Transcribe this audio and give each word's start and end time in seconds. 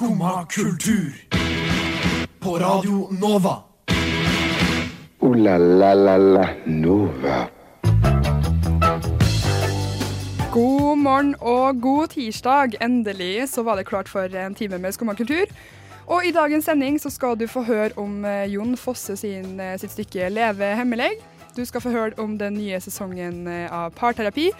Skumma 0.00 0.46
kultur. 0.48 1.12
På 2.38 2.58
Radio 2.58 3.08
Nova. 3.20 3.56
O-la-la-la-la 5.18 6.48
Nova. 6.64 7.48
God 10.52 10.98
morgen 10.98 11.34
og 11.40 11.80
god 11.80 12.06
tirsdag. 12.06 12.78
Endelig 12.80 13.48
så 13.48 13.62
var 13.62 13.76
det 13.76 13.84
klart 13.84 14.08
for 14.08 14.24
en 14.24 14.54
time 14.54 14.78
med 14.78 14.92
Skumma 14.92 15.14
kultur. 15.14 15.44
Og 16.06 16.24
i 16.24 16.32
dagens 16.32 16.64
sending 16.64 16.96
så 17.00 17.10
skal 17.10 17.36
du 17.36 17.44
få 17.46 17.62
høre 17.62 17.90
om 17.96 18.24
eh, 18.24 18.48
Jon 18.54 18.76
Fosse 18.76 19.16
sin, 19.16 19.60
eh, 19.60 19.76
sitt 19.78 19.92
stykke 19.92 20.30
'Leve 20.30 20.76
hemmelig'. 20.80 21.20
Du 21.56 21.64
skal 21.66 21.82
få 21.82 21.92
høre 21.94 22.16
om 22.22 22.36
den 22.38 22.56
nye 22.58 22.80
sesongen 22.80 23.46
eh, 23.50 23.66
av 23.72 23.94
Parterapi. 23.98 24.50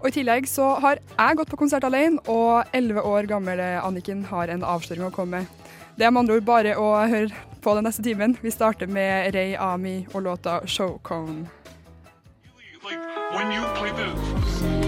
Og 0.00 0.08
i 0.10 0.14
tillegg 0.20 0.48
så 0.50 0.74
har 0.82 1.00
jeg 1.00 1.38
gått 1.40 1.52
på 1.52 1.60
konsert 1.60 1.84
alene, 1.84 2.22
og 2.30 2.64
11 2.72 3.02
år 3.04 3.28
gamle 3.30 3.68
Anniken 3.82 4.24
har 4.30 4.52
en 4.52 4.64
avsløring 4.64 5.08
å 5.08 5.14
komme 5.14 5.42
med. 5.42 5.68
Det 5.98 6.06
er 6.06 6.14
med 6.14 6.24
andre 6.24 6.38
ord 6.38 6.46
bare 6.46 6.76
å 6.78 6.92
høre 7.10 7.46
på 7.62 7.74
den 7.74 7.88
neste 7.88 8.04
timen. 8.06 8.36
Vi 8.42 8.54
starter 8.54 8.86
med 8.86 9.34
Ray 9.34 9.56
Ami 9.58 10.06
og 10.14 10.22
låta 10.22 10.60
'Showcone'. 10.64 11.46
like 13.80 14.87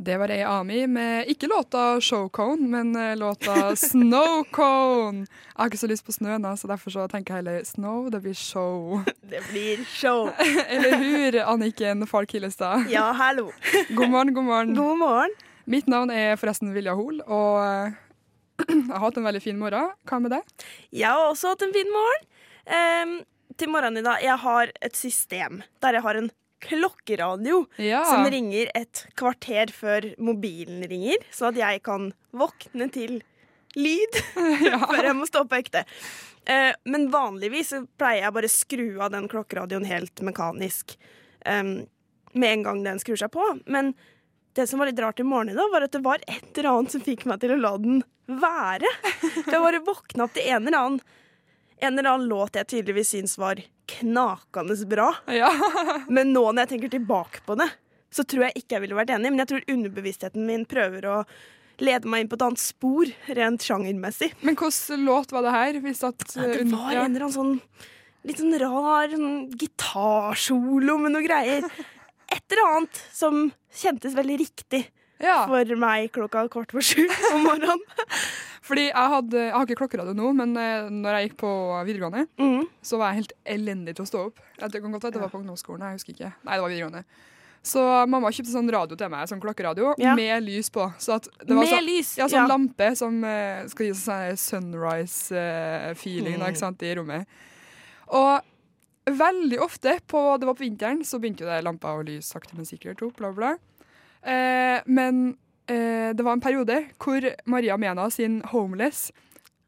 Det 0.00 0.14
var 0.16 0.30
ei 0.30 0.44
Ami 0.46 0.84
med 0.86 1.26
ikke 1.26 1.48
låta 1.50 2.00
Showcone, 2.00 2.68
men 2.70 2.96
eh, 2.96 3.16
låta 3.18 3.74
Snowcone. 3.76 5.24
Jeg 5.26 5.56
har 5.58 5.72
ikke 5.72 5.80
så 5.80 5.88
lyst 5.90 6.04
på 6.06 6.14
snø 6.14 6.36
nå, 6.38 6.52
så 6.54 6.70
derfor 6.70 6.94
så 6.94 7.06
tenker 7.10 7.34
jeg 7.34 7.42
heller 7.42 7.64
Snow, 7.66 8.06
det 8.06 8.20
blir 8.22 8.36
show. 8.38 9.00
Det 9.32 9.42
blir 9.50 9.82
show. 9.90 10.30
Eller 10.76 10.94
hur, 11.02 11.40
Anniken 11.42 12.06
Falk 12.06 12.32
Hillestad. 12.32 12.86
Ja, 12.94 13.10
hallo. 13.10 13.50
God 13.98 14.14
morgen, 14.14 14.34
god 14.34 14.46
morgen. 14.46 14.74
God 14.78 15.02
morgen. 15.02 15.34
Mitt 15.66 15.90
navn 15.90 16.14
er 16.14 16.38
forresten 16.38 16.70
Vilja 16.76 16.94
Hol, 16.94 17.18
og 17.26 17.58
eh, 17.66 17.98
jeg 18.70 18.94
har 18.94 19.02
hatt 19.02 19.18
en 19.18 19.26
veldig 19.26 19.42
fin 19.42 19.58
morgen. 19.58 19.90
Hva 20.06 20.22
med 20.22 20.36
det? 20.36 20.44
Jeg 20.94 21.10
har 21.10 21.26
også 21.26 21.56
hatt 21.56 21.66
en 21.66 21.74
fin 21.74 21.90
morgen. 21.90 22.28
Um, 22.70 23.18
til 23.58 23.74
morgenen 23.74 23.98
i 23.98 24.06
dag, 24.06 24.22
jeg 24.22 24.38
har 24.46 24.70
et 24.78 24.94
system 24.94 25.64
der 25.82 25.98
jeg 25.98 26.06
har 26.06 26.22
en 26.22 26.30
klokkeradio 26.64 27.64
Ja. 27.82 28.04
som 28.04 28.26
ringer 28.30 28.70
et 28.74 29.06
kvarter 29.18 29.70
før 29.74 30.08
mobilen 30.18 30.82
ringer, 30.90 31.16
så 31.30 31.50
at 31.52 31.60
jeg 31.60 31.82
kan 31.86 32.10
våkne 32.32 32.90
til 32.92 33.20
lyd 33.76 34.18
før 34.88 35.04
jeg 35.04 35.16
må 35.18 35.28
stå 35.28 35.44
på 35.48 35.58
ekte. 35.60 35.84
Eh, 36.48 36.72
men 36.88 37.10
vanligvis 37.12 37.74
så 37.74 37.82
pleier 38.00 38.24
jeg 38.26 38.36
bare 38.38 38.50
skru 38.52 38.86
av 39.04 39.12
den 39.14 39.28
klokkeradioen 39.28 39.84
helt 39.88 40.22
mekanisk 40.24 40.96
um, 41.44 41.74
med 42.32 42.52
en 42.52 42.62
gang 42.66 42.82
den 42.86 43.00
skrur 43.02 43.20
seg 43.20 43.30
på. 43.34 43.44
Men 43.66 43.92
det 44.56 44.66
som 44.66 44.80
var 44.80 44.88
litt 44.90 44.98
rart 45.00 45.20
i 45.20 45.26
morgen 45.28 45.54
da, 45.56 45.68
var 45.70 45.84
at 45.86 45.92
det 45.94 46.02
var 46.04 46.22
et 46.26 46.56
eller 46.56 46.70
annet 46.72 46.94
som 46.96 47.04
fikk 47.04 47.26
meg 47.28 47.40
til 47.44 47.52
å 47.54 47.60
la 47.60 47.74
den 47.78 48.00
være. 48.26 48.88
Jeg 49.22 49.60
bare 49.60 49.84
våkna 49.86 50.26
opp 50.26 50.34
til 50.36 50.48
en 50.50 50.66
eller 50.66 50.78
annen 50.78 51.00
en 51.78 51.94
eller 51.94 52.10
annen 52.10 52.26
låt 52.26 52.56
jeg 52.58 52.66
tydeligvis 52.72 53.12
syns 53.14 53.36
var 53.38 53.60
knakende 53.88 54.76
bra. 54.88 55.10
Ja. 55.32 55.50
Men 56.14 56.32
nå 56.34 56.44
når 56.50 56.64
jeg 56.64 56.72
tenker 56.74 56.94
tilbake 56.96 57.44
på 57.46 57.56
det, 57.60 57.68
så 58.14 58.24
tror 58.24 58.48
jeg 58.48 58.62
ikke 58.62 58.76
jeg 58.76 58.86
ville 58.86 58.98
vært 58.98 59.12
enig. 59.16 59.32
Men 59.32 59.42
jeg 59.44 59.52
tror 59.52 59.70
underbevisstheten 59.74 60.48
min 60.48 60.66
prøver 60.68 61.08
å 61.08 61.18
lede 61.78 62.10
meg 62.10 62.24
inn 62.24 62.30
på 62.30 62.38
et 62.38 62.44
annet 62.46 62.62
spor, 62.62 63.12
rent 63.38 63.64
sjangermessig. 63.64 64.32
Men 64.42 64.58
hvilken 64.58 65.04
låt 65.06 65.32
var 65.34 65.46
det 65.46 65.54
her? 65.54 65.78
At, 66.08 66.26
Det 66.34 66.48
eh, 66.64 66.72
var 66.72 66.90
ja. 66.94 67.04
en 67.04 67.14
eller 67.14 67.28
annen 67.28 67.36
sånn 67.36 67.54
litt 68.26 68.40
sånn 68.40 68.58
rar 68.60 69.12
sånn 69.12 69.36
gitarsolo 69.56 70.98
med 71.00 71.14
noe 71.14 71.24
greier. 71.24 71.66
Et 72.28 72.52
eller 72.52 72.64
annet 72.66 73.02
som 73.14 73.46
kjentes 73.78 74.16
veldig 74.16 74.38
riktig 74.42 74.82
ja. 75.20 75.46
for 75.46 75.76
meg 75.76 76.10
klokka 76.12 76.44
kvart 76.52 76.72
på 76.74 76.82
sju 76.82 77.06
om 77.34 77.44
morgenen. 77.46 77.80
Fordi 78.68 78.88
jeg, 78.90 79.08
hadde, 79.14 79.38
jeg 79.46 79.54
har 79.54 79.64
ikke 79.64 79.78
klokkeradio 79.80 80.12
nå, 80.12 80.32
men 80.36 80.50
eh, 80.60 80.90
når 80.92 81.14
jeg 81.18 81.28
gikk 81.30 81.38
på 81.40 81.52
videregående, 81.88 82.26
Mm. 82.36 82.66
så 82.84 82.98
var 83.00 83.12
jeg 83.14 83.22
helt 83.22 83.32
elendig 83.46 83.94
til 83.96 84.04
å 84.04 84.08
stå 84.10 84.24
opp. 84.28 84.42
Jeg 84.60 84.82
kan 84.82 84.92
godt 84.92 85.04
at 85.08 85.14
det 85.16 85.22
var 85.22 85.30
på 85.32 85.40
ungdomsskolen, 85.40 85.86
jeg 85.88 85.96
husker 86.00 86.12
ikke. 86.14 86.32
Nei, 86.44 86.54
det 86.58 86.62
var 86.66 86.74
videregående. 86.74 87.04
Så 87.68 87.80
mamma 88.08 88.30
kjøpte 88.32 88.52
sånn 88.52 88.68
radio 88.70 88.96
til 88.96 89.08
meg, 89.12 89.26
sånn 89.28 89.40
klokkeradio, 89.42 89.94
Ja. 89.98 90.12
med 90.14 90.42
lys 90.44 90.68
på. 90.70 90.84
Så 91.00 91.16
det 91.20 91.48
var 91.48 91.56
Med 91.64 91.68
så, 91.72 91.80
lys, 91.84 92.12
Ja, 92.20 92.28
sånn 92.28 92.44
ja. 92.44 92.46
lampe 92.46 92.92
som 92.96 93.24
eh, 93.24 93.64
skal 93.72 93.86
gi 93.86 93.92
sånn 93.98 94.36
sunrise-feeling 94.36 96.38
Mm. 96.38 96.82
i 96.82 96.94
rommet. 96.94 97.26
Og 98.08 98.40
veldig 99.06 99.58
ofte, 99.60 99.98
på, 100.06 100.38
det 100.38 100.46
var 100.46 100.54
på 100.54 100.64
vinteren, 100.68 101.02
så 101.04 101.18
begynte 101.18 101.40
jo 101.40 101.46
det 101.48 101.64
lampa 101.64 101.88
å 101.96 102.04
lyse 102.04 102.28
sakte, 102.32 102.54
men 102.54 102.64
sikkert 102.64 103.02
opp, 103.02 103.16
bla, 103.16 103.32
bla. 103.32 103.56
Eh, 104.22 104.80
men 104.86 105.36
eh, 105.70 106.10
det 106.16 106.24
var 106.24 106.36
en 106.36 106.44
periode 106.44 106.80
hvor 106.98 107.24
Maria 107.46 107.76
Mena 107.76 108.08
sin 108.10 108.42
'Homeless' 108.42 109.10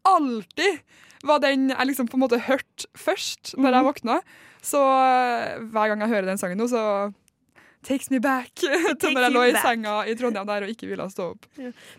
alltid 0.08 0.80
var 1.22 1.42
den 1.44 1.68
jeg 1.68 1.86
liksom 1.86 2.08
på 2.08 2.16
en 2.16 2.24
måte 2.24 2.40
hørte 2.40 2.88
først 2.96 3.54
når 3.60 3.76
jeg 3.76 3.88
våkna. 3.90 4.20
Så 4.64 4.80
eh, 4.80 5.58
hver 5.72 5.92
gang 5.92 6.00
jeg 6.04 6.14
hører 6.14 6.30
den 6.32 6.40
sangen 6.40 6.58
nå, 6.60 6.68
så 6.68 7.12
Takes 7.80 8.10
me 8.12 8.18
back 8.20 8.52
til 9.00 9.14
når 9.16 9.24
jeg 9.24 9.32
lå 9.32 9.42
i 9.48 9.52
back. 9.54 9.62
senga 9.64 9.92
i 10.04 10.14
Trondheim 10.14 10.44
der 10.48 10.66
og 10.66 10.72
ikke 10.72 10.88
ville 10.90 11.06
stå 11.08 11.30
opp. 11.32 11.46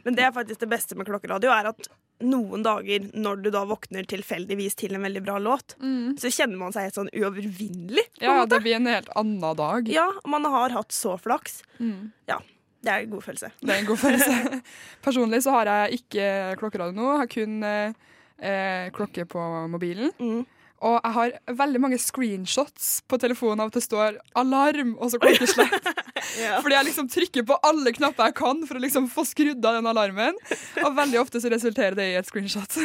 Men 0.05 0.13
det 0.13 0.27
er 0.27 0.35
faktisk 0.35 0.61
det 0.61 0.69
beste 0.69 0.93
med 0.93 1.07
klokkeradio, 1.09 1.49
er 1.49 1.71
at 1.71 1.89
noen 2.21 2.63
dager 2.65 3.09
når 3.13 3.41
du 3.45 3.49
da 3.53 3.63
våkner 3.69 4.07
tilfeldigvis 4.09 4.77
til 4.79 4.95
en 4.97 5.05
veldig 5.05 5.23
bra 5.25 5.37
låt, 5.41 5.75
så 6.21 6.31
kjenner 6.31 6.59
man 6.59 6.75
seg 6.75 6.87
helt 6.87 6.99
sånn 6.99 7.11
uovervinnelig. 7.13 8.05
Ja, 8.23 8.45
det 8.49 8.61
blir 8.63 8.77
en 8.77 8.89
helt 8.91 9.11
annen 9.17 9.57
dag. 9.57 9.91
Ja, 9.91 10.07
man 10.29 10.45
har 10.45 10.73
hatt 10.75 10.95
så 10.95 11.17
flaks. 11.21 11.61
Mm. 11.79 12.11
Ja, 12.29 12.39
det 12.81 12.93
er 12.93 13.03
en 13.03 13.11
god 13.11 13.25
følelse. 13.25 13.51
Det 13.61 13.73
er 13.73 13.83
en 13.83 13.89
god 13.89 14.01
følelse. 14.01 14.61
Personlig 15.05 15.43
så 15.45 15.57
har 15.59 15.69
jeg 15.69 16.01
ikke 16.01 16.31
klokkeradio 16.61 16.97
nå. 16.97 17.11
Jeg 17.11 17.21
har 17.21 17.31
kun 17.35 17.67
eh, 17.67 18.89
klokke 18.95 19.27
på 19.29 19.45
mobilen. 19.71 20.13
Mm. 20.17 20.41
Og 20.81 20.95
jeg 20.97 21.13
har 21.13 21.35
veldig 21.61 21.81
mange 21.83 21.99
screenshots 22.01 23.03
på 23.05 23.19
telefonen 23.21 23.61
av 23.61 23.69
at 23.69 23.77
det 23.77 23.83
står 23.85 24.17
'alarm' 24.33 24.95
og 24.97 25.11
så 25.13 25.19
klokkeslett. 25.21 25.91
Ja. 26.39 26.59
Fordi 26.63 26.77
jeg 26.77 26.87
liksom 26.91 27.09
trykker 27.11 27.47
på 27.47 27.57
alle 27.67 27.93
knapper 27.95 28.29
jeg 28.29 28.37
kan 28.39 28.61
for 28.67 28.79
å 28.79 28.83
liksom 28.83 29.09
få 29.11 29.25
skrudd 29.27 29.65
av 29.65 29.79
den 29.79 29.89
alarmen. 29.91 30.37
Og 30.83 30.95
veldig 30.97 31.19
ofte 31.23 31.41
så 31.43 31.51
resulterer 31.51 31.97
det 31.97 32.07
i 32.11 32.15
et 32.19 32.29
screenshot. 32.29 32.77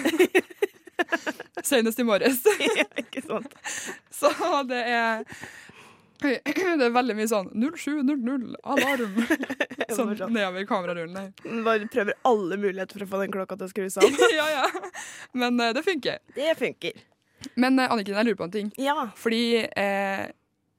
Senest 1.67 2.01
i 2.01 2.07
morges. 2.07 2.43
ja, 2.79 2.89
ikke 3.01 3.23
sant? 3.27 3.55
Så 4.15 4.33
det 4.71 4.83
er 4.89 5.25
det 6.17 6.87
er 6.87 6.93
veldig 6.95 7.17
mye 7.19 7.29
sånn 7.29 7.51
0700, 7.53 8.57
alarm. 8.65 9.19
Sånn 9.97 10.15
nedover 10.33 10.65
kamerarullen. 10.69 11.33
Bare 11.67 11.89
prøver 11.93 12.17
alle 12.27 12.59
muligheter 12.61 12.99
for 12.99 13.07
å 13.07 13.11
få 13.11 13.21
den 13.25 13.34
klokka 13.34 13.59
til 13.59 13.69
å 13.69 13.73
skru 13.73 13.87
seg 13.93 14.07
av. 14.07 14.25
ja, 14.39 14.47
ja. 14.57 14.65
Men 15.37 15.61
eh, 15.61 15.75
det 15.77 15.84
funker. 15.87 16.23
Det 16.34 16.57
funker. 16.59 17.05
Men 17.55 17.78
eh, 17.78 17.93
Anniken, 17.93 18.17
jeg 18.17 18.31
lurer 18.31 18.41
på 18.41 18.49
en 18.49 18.57
ting. 18.57 18.73
Ja. 18.81 19.11
Fordi 19.21 19.45
eh, 19.69 20.25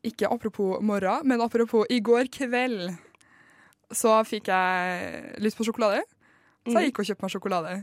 Ikke 0.07 0.29
apropos 0.31 0.79
morgen, 0.85 1.25
men 1.27 1.41
apropos 1.43 1.85
i 1.91 1.99
går 2.03 2.29
kveld, 2.33 2.89
så 3.91 4.17
fikk 4.27 4.49
jeg 4.51 5.37
lyst 5.43 5.57
på 5.59 5.67
sjokolade. 5.67 6.01
Så 6.67 6.75
jeg 6.81 6.89
gikk 6.91 6.99
og 7.03 7.07
kjøpte 7.11 7.23
meg 7.27 7.31
sjokolade. 7.35 7.75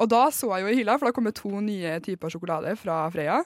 Og 0.00 0.08
da 0.10 0.22
så 0.34 0.48
jeg 0.56 0.64
jo 0.64 0.70
i 0.72 0.78
hylla, 0.80 0.96
for 0.98 1.06
da 1.10 1.14
kom 1.14 1.26
det 1.28 1.36
to 1.38 1.50
nye 1.62 1.98
typer 2.02 2.32
sjokolade 2.32 2.72
fra 2.80 3.02
Freia. 3.14 3.42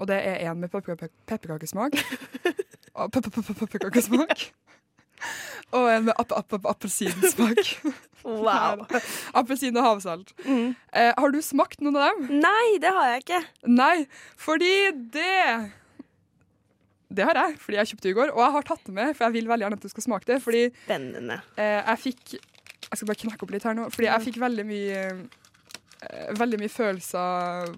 Og 0.00 0.08
det 0.10 0.16
er 0.26 0.40
en 0.48 0.58
med 0.64 0.72
pepper- 0.72 0.96
pepperkakesmak. 1.28 1.94
Pepperkakesmak. 3.12 4.44
Og 5.74 5.88
en 5.90 6.04
med 6.08 6.14
ap- 6.20 6.32
ap- 6.36 6.52
ap- 6.54 6.66
appelsinsmak. 6.70 7.60
Wow. 8.24 8.82
Appelsin 9.36 9.76
og 9.76 9.84
havsalt. 9.86 10.32
Eh, 10.46 11.12
har 11.16 11.32
du 11.34 11.40
smakt 11.42 11.80
noen 11.82 11.96
av 11.98 12.10
dem? 12.20 12.40
Nei, 12.42 12.76
det 12.82 12.92
har 12.94 13.08
jeg 13.14 13.24
ikke. 13.24 13.40
Nei, 13.74 14.04
fordi 14.40 14.70
det 15.14 15.72
Det 17.14 17.24
har 17.28 17.38
jeg, 17.40 17.58
fordi 17.62 17.76
jeg 17.78 17.90
kjøpte 17.92 18.02
det 18.08 18.12
i 18.12 18.18
går. 18.18 18.32
Og 18.34 18.40
jeg 18.44 18.52
har 18.56 18.66
tatt 18.70 18.84
det 18.86 18.94
med, 18.96 19.14
for 19.16 19.24
jeg 19.28 19.32
vil 19.38 19.48
veldig 19.50 19.64
gjerne 19.66 19.78
at 19.80 19.84
du 19.86 19.92
skal 19.92 20.06
smake 20.08 20.26
det. 20.32 20.38
Fordi 20.44 20.62
Spennende. 20.84 21.40
eh, 21.56 21.80
jeg 21.86 21.98
fikk 22.04 22.34
Jeg 22.38 22.98
skal 23.00 23.08
bare 23.08 23.20
knekke 23.24 23.42
opp 23.46 23.50
litt 23.54 23.64
her 23.64 23.74
nå. 23.78 23.88
Fordi 23.94 24.08
jeg 24.10 24.24
fikk 24.28 24.40
veldig 24.42 24.64
mye 24.68 24.98
eh, 25.04 26.32
Veldig 26.38 26.58
mye 26.60 26.72
følelser 26.72 27.74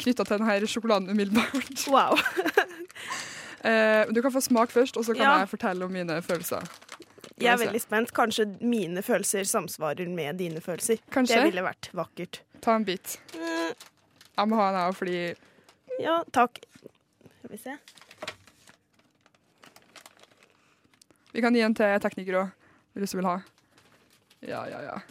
knytta 0.00 0.24
til 0.24 0.38
denne 0.38 0.68
sjokoladen 0.70 1.10
umiddelbart. 1.10 1.86
Wow. 1.90 2.16
Eh, 3.60 4.06
du 4.08 4.22
kan 4.24 4.32
få 4.32 4.40
smake 4.40 4.72
først, 4.72 4.96
og 4.96 5.04
så 5.04 5.12
kan 5.12 5.20
Ja. 5.26 5.38
jeg 5.42 5.48
fortelle 5.50 5.84
om 5.84 5.92
mine 5.92 6.14
følelser. 6.24 6.64
Jeg 7.36 7.52
er 7.52 7.58
veldig 7.60 7.80
spent. 7.82 8.12
Kanskje 8.16 8.46
mine 8.64 9.02
følelser 9.04 9.44
samsvarer 9.44 10.08
med 10.08 10.38
dine 10.38 10.60
følelser. 10.64 10.96
Kanskje. 11.12 11.34
Det 11.36 11.44
ville 11.50 11.62
vært 11.66 11.90
vakkert. 11.92 12.40
Ta 12.64 12.76
en 12.76 12.84
bit. 12.88 13.18
Mm, 13.34 13.74
Jeg 14.38 14.48
må 14.48 14.56
ha 14.56 14.70
jeg 14.72 14.88
òg, 14.88 14.96
fordi 14.96 15.34
Ja, 16.00 16.22
takk. 16.32 16.56
Skal 17.42 17.50
vi 17.50 17.56
se. 17.58 17.76
Vi 21.32 21.40
kan 21.44 21.54
gi 21.54 21.60
en 21.62 21.74
til 21.78 21.98
tekniker 22.02 22.34
òg, 22.40 22.48
hvis 22.98 23.12
du 23.14 23.20
vil 23.20 23.28
ha. 23.30 23.36
Ja, 24.42 24.64
ja, 24.70 24.80
ja. 24.88 24.96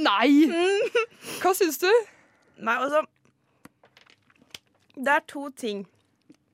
Nei! 0.00 0.28
Hva 1.42 1.52
syns 1.56 1.78
du? 1.82 1.88
Nei, 2.60 2.76
altså 2.76 3.02
Det 4.96 5.12
er 5.14 5.24
to 5.28 5.48
ting. 5.56 5.82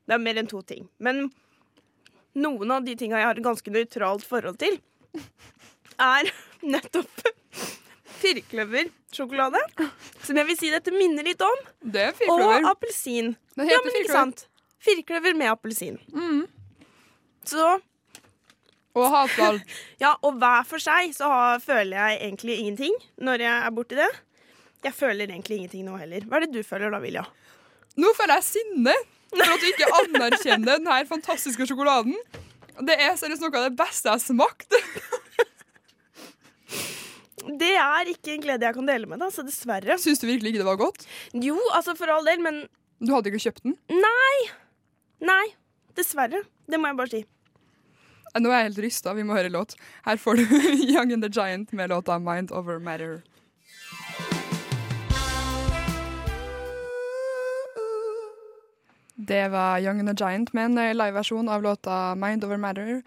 Det 0.06 0.14
er 0.16 0.22
mer 0.22 0.38
enn 0.40 0.48
to 0.50 0.60
ting. 0.66 0.86
Men 1.02 1.28
noen 2.36 2.70
av 2.74 2.84
de 2.86 2.94
tinga 2.98 3.18
jeg 3.20 3.26
har 3.28 3.38
et 3.40 3.44
ganske 3.46 3.72
nøytralt 3.74 4.24
forhold 4.26 4.58
til. 4.62 4.78
er 5.98 6.28
nettopp 6.74 7.22
firkløversjokolade. 8.16 9.60
Som 10.24 10.38
jeg 10.40 10.48
vil 10.48 10.58
si 10.58 10.70
dette 10.72 10.92
minner 10.94 11.26
litt 11.26 11.42
om. 11.44 11.58
Det 11.82 12.02
er 12.08 12.12
Og 12.14 12.20
firkløver. 12.22 12.68
appelsin. 12.72 13.34
Det 13.56 13.66
Ja, 13.66 13.76
heter 13.76 13.84
men 13.84 13.92
ikke 13.92 13.98
firkløver. 14.04 14.20
sant? 14.20 14.46
Firkløver 14.86 15.34
med 15.38 15.50
appelsin. 15.52 15.98
Mm. 16.14 16.44
Så 17.46 17.66
Og 18.96 19.08
havsalt. 19.12 19.66
ja, 20.04 20.14
og 20.24 20.38
hver 20.40 20.62
for 20.68 20.82
seg 20.82 21.12
så 21.16 21.28
har, 21.30 21.60
føler 21.64 21.98
jeg 21.98 22.22
egentlig 22.30 22.56
ingenting 22.62 22.94
når 23.22 23.44
jeg 23.44 23.56
er 23.66 23.74
borti 23.76 23.98
det. 23.98 24.08
Jeg 24.86 24.94
føler 24.94 25.26
egentlig 25.28 25.58
ingenting 25.60 25.84
nå 25.88 25.96
heller. 25.98 26.24
Hva 26.28 26.38
er 26.38 26.46
det 26.46 26.54
du 26.54 26.62
føler 26.66 26.92
da, 26.94 27.00
Vilja? 27.02 27.24
Nå 27.98 28.10
føler 28.16 28.38
jeg 28.38 28.46
sinne 28.52 28.94
for 29.32 29.42
at 29.52 29.62
du 29.62 29.66
ikke 29.68 29.88
anerkjenner 30.02 30.76
denne 30.78 30.98
fantastiske 31.08 31.66
sjokoladen. 31.68 32.14
Det 32.86 32.94
er 33.00 33.16
seriøst 33.18 33.42
noe 33.42 33.56
av 33.56 33.66
det 33.70 33.76
beste 33.78 34.06
jeg 34.08 34.14
har 34.14 34.22
smakt. 34.22 34.76
Det 37.56 37.72
er 37.78 38.08
ikke 38.10 38.32
en 38.34 38.42
glede 38.42 38.66
jeg 38.66 38.74
kan 38.74 38.88
dele 38.88 39.06
med 39.06 39.20
deg, 39.22 39.30
så 39.30 39.44
dessverre. 39.46 39.94
Syns 40.02 40.18
du 40.18 40.26
virkelig 40.26 40.50
ikke 40.50 40.62
det 40.64 40.66
var 40.66 40.80
godt? 40.80 41.04
Jo, 41.46 41.54
altså 41.76 41.94
for 41.98 42.10
all 42.10 42.26
del, 42.26 42.40
men 42.42 42.64
Du 42.98 43.12
hadde 43.14 43.30
ikke 43.30 43.44
kjøpt 43.44 43.62
den? 43.66 43.76
nei. 43.92 44.38
Dessverre. 45.96 46.42
Det 46.68 46.76
må 46.78 46.90
jeg 46.90 46.96
bare 46.98 47.08
si. 47.08 47.22
Nå 48.36 48.50
er 48.50 48.58
jeg 48.60 48.66
helt 48.68 48.80
rysta, 48.84 49.14
vi 49.16 49.22
må 49.24 49.32
høre 49.38 49.48
låt. 49.48 49.72
Her 50.04 50.16
får 50.20 50.36
du 50.36 50.42
Young 50.92 51.12
and 51.12 51.22
the 51.24 51.30
Giant 51.32 51.72
med 51.72 51.88
låta 51.88 52.18
Mind 52.18 52.52
Over 52.52 52.78
Matter. 52.78 53.22
Det 59.14 59.48
var 59.48 59.78
Young 59.80 60.00
and 60.00 60.16
the 60.18 60.24
Giant 60.24 60.52
med 60.52 60.64
en 60.64 60.78
eh, 60.78 60.94
liveversjon 60.94 61.48
av 61.48 61.62
låta 61.62 62.14
Mind 62.14 62.44
Over 62.44 62.56
Matter. 62.56 63.02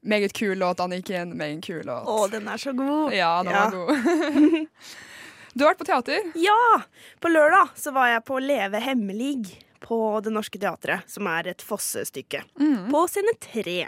Meget 0.00 0.32
kul 0.32 0.58
låt, 0.58 0.80
Anniken. 0.80 1.36
Meget 1.36 1.64
kul 1.64 1.86
låt. 1.86 2.06
Å, 2.08 2.26
den 2.30 2.48
er 2.48 2.56
så 2.60 2.72
god. 2.72 3.12
Ja, 3.14 3.42
den 3.42 3.52
Ja. 3.52 3.64
var 3.64 3.70
god. 3.70 3.96
du 5.54 5.64
har 5.64 5.70
vært 5.72 5.78
på 5.80 5.84
teater. 5.88 6.28
Ja! 6.34 6.82
På 7.20 7.28
lørdag 7.32 7.72
så 7.74 7.90
var 7.96 8.08
jeg 8.12 8.24
på 8.28 8.38
Leve 8.38 8.78
hemmelig 8.84 9.56
på 9.86 9.98
Det 10.24 10.32
Norske 10.34 10.58
Teatret, 10.62 11.06
som 11.10 11.28
er 11.30 11.52
et 11.52 11.62
fossestykke, 11.62 12.42
mm. 12.58 12.88
På 12.90 13.04
scene 13.10 13.34
tre. 13.42 13.78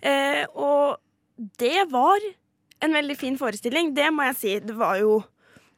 Eh, 0.00 0.44
og 0.54 0.98
det 1.58 1.88
var 1.90 2.22
en 2.86 2.94
veldig 2.94 3.16
fin 3.18 3.38
forestilling, 3.40 3.90
det 3.98 4.06
må 4.14 4.28
jeg 4.30 4.38
si. 4.38 4.52
Det 4.62 4.76
var 4.78 5.00
jo 5.02 5.18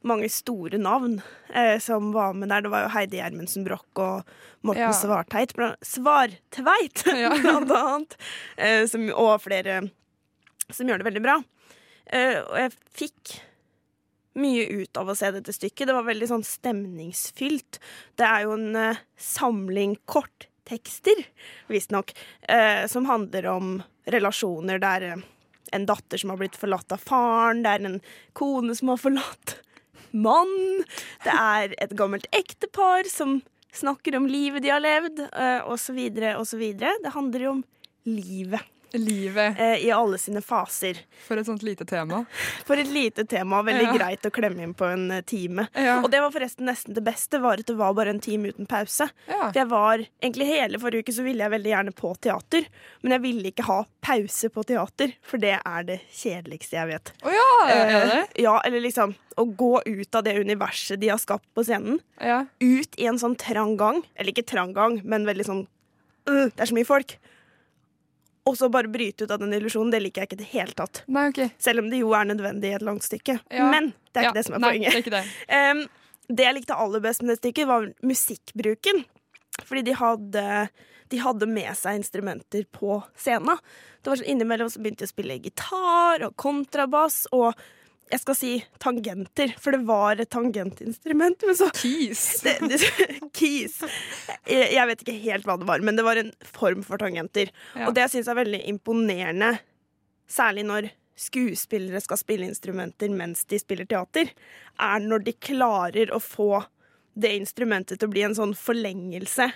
mange 0.05 0.29
store 0.33 0.77
navn 0.81 1.19
eh, 1.53 1.77
som 1.81 2.11
var 2.13 2.33
med 2.37 2.49
der. 2.49 2.63
Det 2.65 2.71
var 2.73 2.85
jo 2.85 2.93
Heidi 2.95 3.19
Gjermundsen 3.19 3.65
Broch 3.65 3.85
og 4.01 4.29
Morten 4.65 4.87
Ja. 4.87 4.93
Svarteit, 4.97 5.53
Svartveit, 5.85 7.03
Ja. 7.23 7.33
blant 7.41 7.73
annet. 7.73 8.17
Eh, 8.57 8.85
som, 8.89 9.07
og 9.13 9.41
flere 9.45 9.81
som 10.71 10.89
gjør 10.89 11.01
det 11.01 11.09
veldig 11.09 11.23
bra. 11.25 11.39
Eh, 12.11 12.37
og 12.41 12.57
jeg 12.61 12.73
fikk 12.97 13.35
mye 14.39 14.65
ut 14.81 14.97
av 14.99 15.11
å 15.11 15.15
se 15.17 15.31
dette 15.33 15.53
stykket. 15.55 15.87
Det 15.89 15.95
var 15.95 16.07
veldig 16.07 16.29
sånn 16.29 16.45
stemningsfylt. 16.47 17.79
Det 18.19 18.27
er 18.27 18.45
jo 18.45 18.55
en 18.55 18.77
uh, 18.77 19.01
samling 19.19 19.97
korttekster, 20.09 21.25
visstnok, 21.71 22.13
uh, 22.47 22.87
som 22.91 23.09
handler 23.09 23.49
om 23.51 23.73
relasjoner. 24.11 24.81
Det 24.81 24.93
er 24.97 25.07
eh, 25.11 25.25
en 25.77 25.87
datter 25.87 26.19
som 26.19 26.33
har 26.33 26.41
blitt 26.41 26.57
forlatt 26.59 26.95
av 26.95 27.03
faren, 27.03 27.61
det 27.63 27.75
er 27.75 27.85
en 27.87 27.99
kone 28.37 28.73
som 28.75 28.89
har 28.91 28.99
forlatt 28.99 29.55
mann, 30.25 30.81
det 31.23 31.35
er 31.37 31.75
et 31.85 31.93
gammelt 31.99 32.25
ektepar 32.35 33.07
som 33.11 33.39
snakker 33.71 34.17
om 34.17 34.25
livet 34.27 34.65
de 34.65 34.73
har 34.73 34.83
levd, 34.83 35.21
og 35.63 35.77
så 35.79 35.93
videre. 35.95 36.97
Det 37.05 37.13
handler 37.13 37.45
jo 37.45 37.53
om 37.53 37.61
livet 38.09 38.65
Livet. 38.93 39.59
eh, 39.59 39.85
i 39.85 39.91
alle 39.91 40.17
sine 40.17 40.41
faser. 40.41 40.97
For 41.27 41.37
et 41.39 41.45
sånt 41.47 41.63
lite 41.63 41.85
tema. 41.87 42.25
For 42.67 42.75
et 42.81 42.87
lite 42.91 43.23
tema, 43.29 43.61
veldig 43.63 43.87
Ja. 43.87 43.93
greit 43.97 44.21
å 44.27 44.31
klemme 44.31 44.63
inn 44.63 44.73
på 44.73 44.85
en 44.91 45.09
eh, 45.11 45.21
time. 45.21 45.67
Ja. 45.75 45.99
Og 46.03 46.09
det 46.11 46.19
var 46.21 46.31
forresten 46.31 46.65
nesten 46.67 46.93
det 46.97 47.03
beste, 47.03 47.39
var 47.41 47.59
at 47.61 47.65
det 47.71 47.77
var 47.79 47.93
bare 47.93 48.09
en 48.09 48.19
time 48.19 48.51
uten 48.51 48.67
pause. 48.67 49.07
Ja. 49.27 49.51
For 49.51 49.59
jeg 49.61 49.69
var, 49.71 50.05
egentlig 50.21 50.47
Hele 50.51 50.77
forrige 50.81 51.05
uke 51.05 51.13
så 51.15 51.23
ville 51.23 51.43
jeg 51.45 51.51
veldig 51.53 51.71
gjerne 51.71 51.93
på 51.95 52.11
teater, 52.19 52.65
men 53.03 53.11
jeg 53.15 53.21
ville 53.23 53.51
ikke 53.53 53.63
ha 53.69 53.79
pause 54.03 54.49
på 54.51 54.63
teater, 54.67 55.13
for 55.23 55.37
det 55.39 55.53
er 55.63 55.83
det 55.87 55.99
kjedeligste 56.11 56.75
jeg 56.75 56.87
vet. 56.91 57.11
Å 57.23 57.31
ja, 57.31 57.47
er 57.71 57.91
det? 57.91 58.17
Eh, 58.19 58.41
ja, 58.43 58.57
eller 58.67 58.81
liksom 58.83 59.15
å 59.39 59.45
gå 59.55 59.81
ut 59.87 60.15
av 60.19 60.25
det 60.27 60.35
universet 60.43 60.99
de 60.99 61.07
har 61.13 61.17
skapt 61.21 61.47
på 61.55 61.63
scenen, 61.63 61.99
Ja. 62.19 62.41
ut 62.59 62.99
i 62.99 63.05
en 63.07 63.17
sånn 63.17 63.37
trang 63.39 63.77
gang. 63.79 64.03
Eller 64.15 64.33
ikke 64.33 64.45
trang 64.45 64.73
gang, 64.75 64.99
men 65.05 65.25
veldig 65.25 65.45
sånn 65.47 65.67
øh, 66.27 66.49
Det 66.51 66.59
er 66.59 66.65
så 66.69 66.75
mye 66.77 66.85
folk. 66.85 67.15
Og 68.49 68.55
så 68.57 68.69
bare 68.73 68.89
bryte 68.89 69.23
ut 69.27 69.31
av 69.31 69.39
den 69.43 69.53
illusjonen. 69.53 69.91
Det 69.93 69.99
liker 70.01 70.23
jeg 70.23 70.29
ikke 70.31 70.37
i 70.39 70.41
det 70.43 70.49
hele 70.55 70.73
tatt. 70.77 71.03
Nei, 71.13 71.27
OK. 71.29 71.41
Selv 71.61 71.83
om 71.83 71.89
det 71.91 71.99
jo 72.01 72.13
er 72.17 72.25
nødvendig 72.25 72.71
i 72.71 72.77
et 72.79 72.85
langt 72.85 73.05
stykke. 73.05 73.35
Ja. 73.53 73.67
Men 73.69 73.91
det 74.11 74.17
er 74.17 74.29
ikke 74.29 74.31
Ja. 74.31 74.37
det 74.39 74.45
som 74.47 74.55
er 74.57 74.59
Nei, 74.63 74.71
poenget. 74.71 74.91
Det 74.91 74.97
er 74.97 75.03
ikke 75.05 75.17
det. 75.17 75.25
Um, 75.61 75.81
det 76.31 76.45
jeg 76.47 76.55
likte 76.55 76.77
aller 76.79 77.03
best 77.03 77.21
med 77.21 77.33
det 77.35 77.37
stykket, 77.41 77.67
var 77.67 77.85
musikkbruken. 78.07 79.03
Fordi 79.67 79.81
de 79.85 79.93
hadde, 79.99 80.69
de 81.11 81.17
hadde 81.21 81.47
med 81.51 81.75
seg 81.77 81.99
instrumenter 81.99 82.65
på 82.71 83.01
scenen. 83.19 83.59
Det 84.01 84.09
var 84.09 84.21
sånn 84.21 84.31
Innimellom 84.33 84.69
så 84.71 84.81
begynte 84.81 85.03
de 85.05 85.09
å 85.09 85.13
spille 85.13 85.37
gitar 85.43 86.23
og 86.25 86.33
kontrabass 86.39 87.27
og 87.35 87.53
jeg 88.11 88.19
skal 88.21 88.35
si 88.35 88.51
tangenter, 88.83 89.53
for 89.61 89.75
det 89.75 89.81
var 89.87 90.19
et 90.19 90.29
tangentinstrument. 90.33 91.43
Men 91.47 91.57
så 91.57 91.69
Keys. 91.77 92.23
det, 92.45 92.57
det, 92.67 92.79
keys. 93.37 93.77
Jeg, 94.49 94.71
jeg 94.75 94.87
vet 94.91 95.03
ikke 95.05 95.17
helt 95.23 95.47
hva 95.47 95.55
det 95.61 95.67
var, 95.69 95.83
men 95.85 95.95
det 95.99 96.05
var 96.07 96.19
en 96.21 96.33
form 96.43 96.83
for 96.87 97.01
tangenter. 97.01 97.53
Ja. 97.75 97.87
Og 97.87 97.95
det 97.95 98.05
jeg 98.07 98.17
syns 98.17 98.31
er 98.31 98.39
veldig 98.41 98.61
imponerende, 98.73 99.53
særlig 100.31 100.67
når 100.67 100.91
skuespillere 101.21 102.01
skal 102.01 102.17
spille 102.17 102.47
instrumenter 102.49 103.11
mens 103.13 103.43
de 103.49 103.59
spiller 103.61 103.85
teater, 103.89 104.31
er 104.81 105.03
når 105.03 105.25
de 105.27 105.33
klarer 105.37 106.13
å 106.15 106.21
få 106.23 106.63
det 107.13 107.33
instrumentet 107.35 107.99
til 107.99 108.07
å 108.07 108.13
bli 108.13 108.23
en 108.25 108.35
sånn 108.37 108.55
forlengelse 108.57 109.49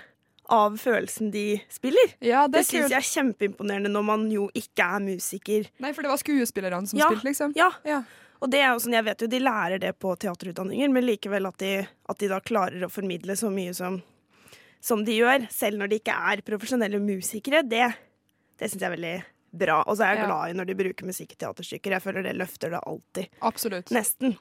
av 0.52 0.76
følelsen 0.78 1.32
de 1.34 1.56
spiller. 1.72 2.12
Ja, 2.22 2.44
det 2.46 2.60
Det 2.60 2.66
syns 2.68 2.92
jeg 2.92 3.00
er 3.00 3.08
kjempeimponerende 3.08 3.90
når 3.90 4.04
man 4.06 4.28
jo 4.30 4.46
ikke 4.54 4.84
er 4.96 5.02
musiker. 5.02 5.66
Nei, 5.82 5.90
for 5.96 6.06
det 6.06 6.12
var 6.12 6.20
skuespillerne 6.22 6.86
som 6.86 7.00
Ja. 7.00 7.08
spilte, 7.10 7.26
liksom. 7.26 7.56
Ja, 7.56 7.72
Ja. 7.84 8.04
Og 8.42 8.50
det 8.52 8.60
er 8.60 8.72
jo 8.74 8.80
sånn, 8.84 8.92
jeg 8.98 9.04
vet 9.06 9.22
jo 9.24 9.28
de 9.32 9.38
lærer 9.40 9.80
det 9.80 9.94
på 9.98 10.12
teaterutdanninger, 10.20 10.90
men 10.92 11.06
likevel 11.06 11.46
at 11.48 11.56
de, 11.62 11.70
at 12.08 12.18
de 12.20 12.28
da 12.28 12.40
klarer 12.44 12.84
å 12.84 12.90
formidle 12.92 13.36
så 13.36 13.48
mye 13.52 13.72
som, 13.74 14.02
som 14.80 15.04
de 15.06 15.16
gjør, 15.20 15.46
selv 15.50 15.78
når 15.80 15.88
de 15.88 16.00
ikke 16.02 16.16
er 16.32 16.42
profesjonelle 16.46 17.00
musikere, 17.00 17.62
det, 17.64 17.86
det 18.60 18.68
syns 18.70 18.82
jeg 18.82 18.90
er 18.90 18.96
veldig 18.96 19.14
bra. 19.56 19.78
Og 19.88 19.96
så 19.96 20.04
er 20.04 20.14
jeg 20.14 20.24
Ja. 20.24 20.26
glad 20.28 20.50
i 20.50 20.58
når 20.58 20.66
de 20.68 20.74
bruker 20.82 21.06
musikk 21.08 21.32
i 21.32 21.40
teaterstykker. 21.40 21.96
Jeg 21.96 22.02
føler 22.04 22.22
det 22.22 22.36
løfter 22.36 22.70
det 22.76 22.80
alltid. 22.84 23.28
Absolutt. 23.40 23.90
Nesten. 23.96 24.36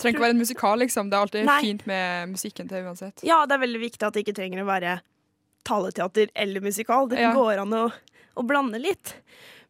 Trenger 0.00 0.16
ikke 0.16 0.24
være 0.24 0.34
en 0.34 0.40
musikal, 0.42 0.78
liksom. 0.80 1.10
Det 1.10 1.16
er 1.18 1.26
alltid 1.26 1.44
Nei. 1.46 1.60
fint 1.60 1.86
med 1.86 2.28
musikken 2.32 2.68
til 2.70 2.86
uansett. 2.88 3.20
Ja, 3.22 3.44
det 3.46 3.54
er 3.58 3.66
veldig 3.66 3.80
viktig 3.84 4.06
at 4.08 4.14
det 4.16 4.24
ikke 4.24 4.34
trenger 4.40 4.62
å 4.64 4.70
være 4.70 4.94
taleteater 5.68 6.30
eller 6.34 6.60
musikal. 6.64 7.06
Det 7.08 7.20
Ja. 7.20 7.34
går 7.34 7.60
an 7.62 7.70
å, 7.76 7.92
å 8.36 8.42
blande 8.48 8.80
litt. 8.80 9.14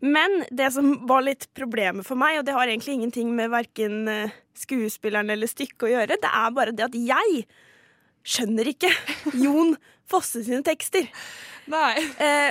Men 0.02 0.42
det 0.50 0.72
som 0.74 0.94
var 1.06 1.22
litt 1.22 1.46
problemet 1.54 2.06
for 2.06 2.18
meg, 2.18 2.40
og 2.40 2.46
det 2.46 2.56
har 2.56 2.66
egentlig 2.66 2.96
ingenting 2.98 3.34
med 3.38 3.52
verken 3.52 4.00
skuespilleren 4.58 5.30
eller 5.30 5.50
stykket 5.50 5.86
å 5.86 5.92
gjøre, 5.92 6.18
det 6.22 6.30
er 6.30 6.56
bare 6.56 6.74
det 6.74 6.88
at 6.88 6.96
jeg 6.98 7.44
skjønner 8.22 8.70
ikke 8.72 8.90
Jon 9.44 9.76
Fosse 10.10 10.42
sine 10.44 10.62
tekster. 10.66 11.06
Nei. 11.70 11.94
Eh, 12.20 12.50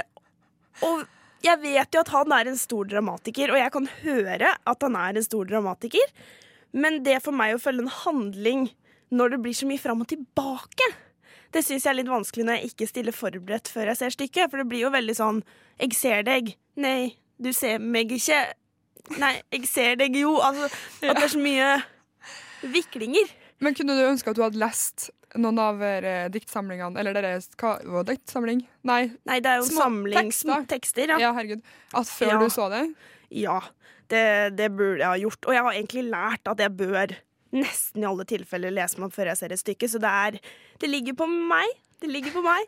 og 0.88 1.04
jeg 1.46 1.60
vet 1.62 1.94
jo 1.94 2.02
at 2.02 2.12
han 2.14 2.34
er 2.34 2.50
en 2.50 2.60
stor 2.60 2.88
dramatiker, 2.90 3.54
og 3.54 3.60
jeg 3.60 3.74
kan 3.76 3.90
høre 4.02 4.54
at 4.56 4.86
han 4.88 4.98
er 4.98 5.18
en 5.18 5.26
stor 5.26 5.50
dramatiker, 5.50 6.14
men 6.72 7.02
det 7.06 7.20
for 7.26 7.36
meg 7.36 7.58
å 7.58 7.62
følge 7.62 7.86
en 7.86 7.96
handling 8.06 8.68
når 9.12 9.34
det 9.34 9.42
blir 9.44 9.58
så 9.58 9.68
mye 9.68 9.82
fram 9.82 10.04
og 10.06 10.10
tilbake, 10.10 10.88
det 11.52 11.66
syns 11.68 11.84
jeg 11.84 11.92
er 11.92 11.98
litt 12.00 12.12
vanskelig 12.12 12.46
når 12.48 12.58
jeg 12.58 12.72
ikke 12.72 12.88
stiller 12.88 13.16
forberedt 13.16 13.70
før 13.70 13.92
jeg 13.92 14.00
ser 14.00 14.16
stykket, 14.16 14.52
for 14.52 14.62
det 14.62 14.70
blir 14.72 14.86
jo 14.86 14.94
veldig 14.94 15.18
sånn 15.18 15.42
Jeg 15.82 15.98
ser 15.98 16.24
deg. 16.24 16.54
Nei, 16.80 17.18
du 17.42 17.52
ser 17.54 17.80
meg 17.82 18.12
ikke. 18.16 18.42
Nei, 19.20 19.34
jeg 19.52 19.66
ser 19.68 19.96
deg 20.00 20.16
jo. 20.16 20.36
Altså, 20.44 20.70
at 21.10 21.18
det 21.18 21.26
er 21.26 21.34
så 21.34 21.42
mye 21.42 21.72
viklinger. 22.72 23.32
Men 23.62 23.76
kunne 23.78 23.96
du 23.98 24.04
ønske 24.08 24.32
at 24.32 24.38
du 24.40 24.44
hadde 24.46 24.62
lest 24.62 25.10
noen 25.40 25.60
av 25.64 25.80
eh, 25.86 26.26
diktsamlingene 26.34 27.00
Eller 27.00 27.16
deres 27.16 27.46
hva, 27.62 27.78
det 27.80 28.18
diktsamling? 28.18 28.64
Nei. 28.90 29.04
Nei, 29.30 29.38
det 29.44 29.52
er 29.54 29.62
jo 29.62 29.68
samlingstekster. 29.70 30.50
samling 30.50 30.68
tekster. 30.72 31.04
tekster. 31.08 31.22
Ja, 31.22 31.32
herregud. 31.38 31.62
At 31.96 32.10
før 32.10 32.34
Ja. 32.34 32.40
du 32.42 32.50
så 32.52 32.68
det? 32.74 32.82
Ja, 33.32 33.60
det, 34.12 34.24
det 34.58 34.72
burde 34.76 35.00
jeg 35.00 35.08
ha 35.08 35.20
gjort. 35.22 35.46
Og 35.48 35.56
jeg 35.56 35.64
har 35.64 35.78
egentlig 35.78 36.04
lært 36.12 36.52
at 36.52 36.60
jeg 36.66 36.76
bør 36.82 37.14
nesten 37.56 38.04
i 38.04 38.08
alle 38.08 38.26
tilfeller 38.28 38.72
lese 38.76 39.00
meg 39.00 39.10
opp 39.10 39.16
før 39.16 39.32
jeg 39.32 39.40
ser 39.40 39.54
et 39.56 39.60
stykke, 39.62 39.88
så 39.92 40.00
det 40.04 40.12
er 40.12 40.38
Det 40.82 40.90
ligger 40.90 41.16
på 41.20 41.28
meg. 41.30 41.72
Det 42.02 42.10
ligger 42.10 42.34
på 42.34 42.42
meg. 42.42 42.66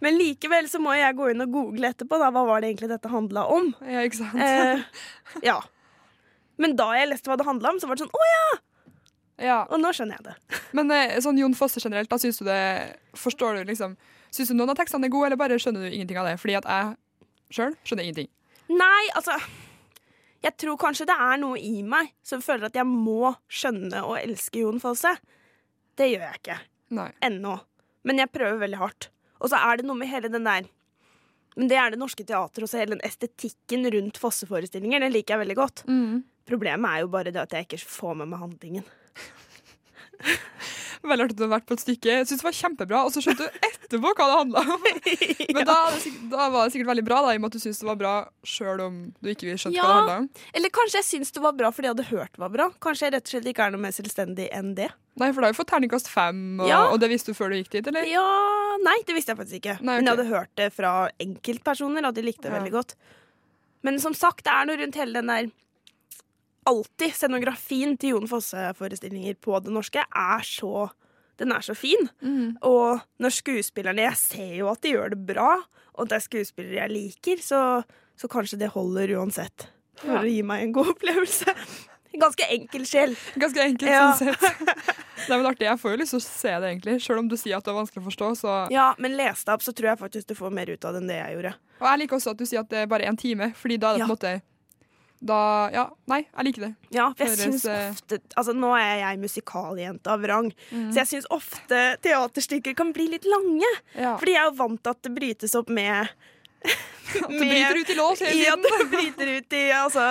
Men 0.00 0.16
likevel 0.16 0.68
så 0.72 0.80
må 0.80 0.94
jeg 0.96 1.16
gå 1.18 1.30
inn 1.34 1.44
og 1.44 1.50
google 1.52 1.90
etterpå. 1.92 2.16
Da. 2.20 2.30
Hva 2.32 2.44
var 2.48 2.62
det 2.64 2.70
egentlig 2.72 2.88
dette 2.94 3.10
handla 3.12 3.44
om? 3.52 3.70
Ja, 3.84 4.04
ikke 4.08 4.22
sant? 4.22 4.40
Eh, 4.40 4.84
ja. 5.44 5.58
Men 6.60 6.76
da 6.78 6.86
jeg 6.96 7.10
leste 7.10 7.28
hva 7.28 7.36
det 7.40 7.46
handla 7.48 7.74
om, 7.74 7.80
så 7.82 7.90
var 7.90 7.98
det 7.98 8.06
sånn 8.06 8.14
Å 8.14 8.28
ja! 8.30 8.46
ja. 9.44 9.58
Og 9.68 9.80
nå 9.82 9.90
skjønner 9.96 10.16
jeg 10.20 10.28
det. 10.30 10.60
Men 10.78 10.92
eh, 10.94 11.16
sånn 11.24 11.40
Jon 11.40 11.56
Fosse 11.58 11.82
generelt, 11.82 12.08
da 12.12 12.18
syns 12.22 12.38
du 12.40 12.46
det 12.48 12.60
Forstår 13.18 13.58
du 13.60 13.72
liksom 13.72 13.96
Syns 14.34 14.50
du 14.50 14.56
noen 14.56 14.72
av 14.72 14.78
tekstene 14.78 15.06
er 15.06 15.12
gode, 15.14 15.28
eller 15.28 15.38
bare 15.38 15.58
skjønner 15.62 15.84
du 15.84 15.92
ingenting 15.92 16.18
av 16.18 16.26
det? 16.26 16.38
Fordi 16.42 16.56
at 16.58 16.64
jeg 16.66 16.94
sjøl 17.54 17.76
skjønner 17.86 18.08
ingenting. 18.08 18.30
Nei, 18.72 19.02
altså 19.14 19.36
Jeg 20.42 20.56
tror 20.58 20.80
kanskje 20.80 21.06
det 21.10 21.14
er 21.26 21.38
noe 21.42 21.60
i 21.60 21.84
meg 21.86 22.10
som 22.26 22.42
føler 22.42 22.70
at 22.70 22.78
jeg 22.80 22.88
må 22.88 23.34
skjønne 23.46 24.02
og 24.08 24.16
elske 24.22 24.64
Jon 24.64 24.80
Fosse. 24.82 25.12
Det 25.94 26.08
gjør 26.10 26.24
jeg 26.26 26.40
ikke 26.40 26.58
Nei. 26.98 27.10
ennå, 27.28 27.54
men 28.04 28.20
jeg 28.20 28.32
prøver 28.32 28.60
veldig 28.62 28.80
hardt. 28.80 29.08
Og 29.40 29.50
så 29.52 29.60
er 29.60 29.80
det 29.80 29.86
noe 29.88 29.98
med 29.98 30.08
hele 30.08 30.30
den 30.32 30.46
der 30.46 30.68
Men 31.54 31.68
det 31.70 31.76
er 31.78 31.92
det 31.92 32.00
norske 32.00 32.24
teatret 32.26 32.64
også, 32.66 32.80
hele 32.80 32.96
den 32.96 33.04
estetikken 33.06 33.86
rundt 33.94 34.16
Fosse-forestillinger. 34.18 35.04
Den 35.04 35.12
liker 35.14 35.36
jeg 35.36 35.42
veldig 35.44 35.56
godt. 35.60 35.84
Mm. 35.86 36.24
Problemet 36.50 36.90
er 36.90 37.04
jo 37.04 37.10
bare 37.12 37.30
det 37.30 37.38
at 37.44 37.54
jeg 37.54 37.68
ikke 37.68 37.78
får 37.78 38.16
med 38.18 38.32
meg 38.32 38.42
handlingen. 38.42 38.88
Veldig 41.10 41.24
artig 41.26 41.34
at 41.36 41.40
du 41.40 41.44
har 41.44 41.52
vært 41.54 41.66
på 41.68 41.76
et 41.76 41.82
stykke. 41.84 42.12
Jeg 42.18 42.26
synes 42.30 42.40
det 42.42 42.46
var 42.48 42.56
kjempebra, 42.58 43.00
og 43.04 43.12
så 43.14 43.20
skjønte 43.24 43.44
du 43.46 43.58
etterpå 43.68 44.12
hva 44.16 44.26
det 44.30 44.36
handla 44.40 44.62
om. 44.74 44.86
Men 45.58 45.68
da, 45.68 45.76
da 46.32 46.46
var 46.54 46.64
det 46.64 46.72
sikkert 46.74 46.90
veldig 46.94 47.04
bra, 47.06 47.18
da, 47.26 47.34
i 47.34 47.38
og 47.38 47.44
med 47.44 47.50
at 47.52 47.58
du 47.58 47.62
syns 47.64 47.80
det 47.82 47.88
var 47.90 47.98
bra 48.00 48.14
sjøl 48.48 48.80
om 48.86 48.96
du 49.20 49.30
ikke 49.34 49.54
skjønte 49.60 49.76
Ja. 49.76 49.84
hva 49.84 49.92
det 49.92 50.00
handla 50.00 50.16
om. 50.24 50.28
Eller 50.56 50.72
kanskje 50.74 51.00
jeg 51.02 51.08
syns 51.10 51.34
det 51.36 51.42
var 51.44 51.56
bra 51.58 51.70
fordi 51.74 51.90
jeg 51.90 51.96
hadde 51.96 52.08
hørt 52.10 52.32
det 52.38 52.42
var 52.46 52.54
bra. 52.56 52.68
Kanskje 52.88 53.06
jeg 53.08 53.14
rett 53.18 53.28
og 53.28 53.34
slett 53.36 53.50
ikke 53.52 53.66
er 53.68 53.74
noe 53.76 53.84
mer 53.84 53.94
selvstendig 53.96 54.48
enn 54.56 54.72
det. 54.78 54.88
Nei, 55.20 55.28
for 55.30 55.44
da 55.44 55.46
har 55.50 55.54
vi 55.54 55.58
fått 55.60 55.70
terningkast 55.70 56.08
fem, 56.10 56.40
og, 56.58 56.66
Ja. 56.68 56.80
og 56.90 56.98
det 57.04 57.10
visste 57.12 57.30
du 57.30 57.38
før 57.38 57.52
du 57.52 57.60
gikk 57.60 57.70
dit, 57.76 57.86
eller? 57.92 58.08
Ja, 58.10 58.24
Nei, 58.82 58.96
det 59.06 59.14
visste 59.14 59.30
jeg 59.30 59.38
faktisk 59.38 59.60
ikke. 59.60 59.76
Nei, 59.86 60.00
Men 60.00 60.08
jeg 60.08 60.16
hadde 60.16 60.30
hørt 60.32 60.50
det 60.58 60.72
fra 60.74 60.94
enkeltpersoner, 61.22 62.08
og 62.08 62.16
de 62.16 62.24
likte 62.26 62.48
det 62.48 62.52
veldig 62.56 62.72
godt. 62.74 62.96
Men 63.86 64.00
som 64.02 64.14
sagt, 64.16 64.42
det 64.44 64.50
er 64.52 64.66
noe 64.66 64.80
rundt 64.80 64.96
hele 64.98 65.12
den 65.20 65.30
der 65.30 65.50
Alltid 66.66 67.12
scenografien 67.12 67.96
til 68.00 68.14
Jon 68.14 68.28
Fosse-forestillinger 68.30 69.36
på 69.44 69.58
det 69.64 69.72
norske 69.74 70.00
er 70.04 70.44
så 70.48 70.90
Den 71.36 71.50
er 71.52 71.64
så 71.66 71.74
fin. 71.74 72.08
Mm. 72.22 72.56
Og 72.62 73.00
når 73.18 73.32
skuespillerne 73.34 74.04
Jeg 74.06 74.16
ser 74.20 74.52
jo 74.60 74.68
at 74.70 74.80
de 74.84 74.92
gjør 74.94 75.10
det 75.16 75.26
bra, 75.26 75.56
og 75.98 76.08
det 76.08 76.14
er 76.20 76.22
skuespillere 76.28 76.78
jeg 76.84 76.92
liker, 76.94 77.42
så, 77.42 77.82
så 78.16 78.28
kanskje 78.30 78.58
det 78.60 78.68
holder 78.70 79.10
uansett. 79.18 79.66
For 79.98 80.12
Ja. 80.14 80.20
å 80.22 80.30
gi 80.30 80.42
meg 80.46 80.62
en 80.62 80.72
god 80.72 80.92
opplevelse. 80.94 81.50
Ganske 82.22 82.46
enkel 82.54 82.84
sjel. 82.86 83.16
Ganske 83.34 83.58
enkel, 83.66 83.88
Ja. 83.90 84.12
sånn 84.14 84.30
sett. 84.38 84.94
Det 85.24 85.32
er 85.32 85.38
vel 85.40 85.46
artig. 85.48 85.64
Jeg 85.66 85.80
får 85.80 85.90
jo 85.94 85.98
lyst 86.02 86.12
til 86.14 86.20
å 86.20 86.24
se 86.24 86.50
det, 86.60 86.68
egentlig. 86.70 86.94
Selv 87.02 87.18
om 87.22 87.28
du 87.30 87.34
sier 87.40 87.56
at 87.56 87.64
det 87.64 87.70
er 87.72 87.78
vanskelig 87.80 88.02
å 88.02 88.06
forstå. 88.10 88.26
Så. 88.38 88.54
Ja, 88.74 88.90
men 89.00 89.14
lest 89.16 89.46
det 89.48 89.54
opp, 89.54 89.62
så 89.64 89.72
tror 89.74 89.88
jeg 89.94 89.98
faktisk 90.02 90.26
du 90.28 90.34
får 90.38 90.52
mer 90.52 90.68
ut 90.70 90.84
av 90.84 90.92
det 90.94 91.00
enn 91.02 91.08
det 91.08 91.16
jeg 91.16 91.34
gjorde. 91.38 91.52
Og 91.80 91.86
jeg 91.88 92.00
liker 92.02 92.18
også 92.18 92.34
at 92.34 92.42
du 92.42 92.44
sier 92.46 92.60
at 92.62 92.68
det 92.70 92.82
er 92.84 92.90
bare 92.92 93.06
én 93.08 93.16
time, 93.18 93.48
Fordi 93.56 93.78
da 93.80 93.94
er 93.94 93.98
det 93.98 94.04
Ja. 94.04 94.06
på 94.06 94.12
en 94.12 94.16
måte 94.18 94.42
Da 95.20 95.70
Ja, 95.72 95.84
nei, 96.10 96.22
jeg 96.26 96.44
liker 96.48 96.66
det. 96.66 96.72
Ja, 96.92 97.06
for 97.16 97.24
jeg 97.30 97.38
syns 97.38 97.64
eh, 97.70 97.90
ofte 97.94 98.18
Altså, 98.36 98.52
nå 98.52 98.72
er 98.76 98.98
jeg 99.00 99.20
musikaljente 99.22 100.10
av 100.12 100.24
rang, 100.28 100.50
så 100.70 101.00
jeg 101.02 101.06
syns 101.12 101.26
ofte 101.32 101.82
teaterstykker 102.04 102.74
kan 102.76 102.92
bli 102.92 103.06
litt 103.14 103.24
lange. 103.24 103.70
Ja. 103.94 104.16
Fordi 104.20 104.34
jeg 104.34 104.42
er 104.42 104.50
jo 104.50 104.56
vant 104.58 104.82
til 104.82 104.90
at 104.92 105.02
det 105.06 105.14
brytes 105.16 105.54
opp 105.54 105.68
med 105.72 106.08
At 107.14 107.30
det 107.30 107.38
bryter 107.46 107.76
ut 107.78 107.90
i 107.90 107.94
lås 107.94 108.20
hele 108.24 108.32
tiden. 108.32 108.64
at 108.64 108.78
det 108.80 108.86
bryter 108.90 109.32
ut 109.36 109.52
i 109.52 109.64
altså, 109.76 110.06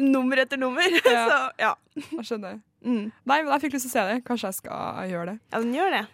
nummer 0.00 0.36
etter 0.44 0.60
nummer. 0.60 0.84
Ja. 1.14 1.24
Så 1.28 1.38
ja. 1.58 1.72
Jeg 1.96 2.26
skjønner. 2.28 2.60
Mm. 2.84 3.06
Nei, 3.24 3.38
men 3.42 3.48
jeg 3.54 3.62
fikk 3.64 3.76
lyst 3.78 3.88
til 3.88 3.92
å 3.92 3.96
se 3.96 4.04
det. 4.10 4.18
Kanskje 4.28 4.50
jeg 4.52 4.58
skal 4.60 5.08
gjøre 5.10 5.26
det. 5.32 5.38
ja, 5.50 5.60
den 5.64 5.74
gjør 5.74 5.90
det. 5.96 6.04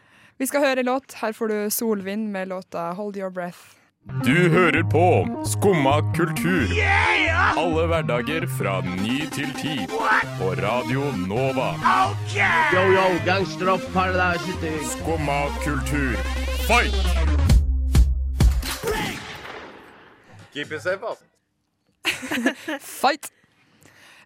Vi 0.41 0.47
skal 0.49 0.63
høre 0.65 0.81
en 0.81 0.89
låt. 0.89 1.19
Her 1.21 1.35
får 1.37 1.51
du 1.53 1.59
Solvind 1.75 2.31
med 2.33 2.49
låta 2.49 2.93
'Hold 2.95 3.19
Your 3.19 3.31
Breath'. 3.35 3.80
Du 4.09 4.49
hører 4.49 4.83
på 4.83 5.29
Skumma 5.45 5.99
kultur. 6.17 6.71
Alle 7.61 7.83
hverdager 7.87 8.47
fra 8.49 8.79
ny 8.81 9.27
til 9.29 9.51
ti. 9.59 9.75
På 10.39 10.55
Radio 10.57 11.03
Nova. 11.29 11.75
Yo, 12.73 12.85
yo, 12.95 13.05
gangsteropp, 13.27 13.85
paradise. 13.93 14.73
Skumma 14.95 15.43
kultur, 15.61 16.17
fight! 16.65 16.97
Keep 20.55 20.73
it 20.73 20.83
safe, 20.83 21.05
altså. 21.05 21.25
Fight! 22.81 23.31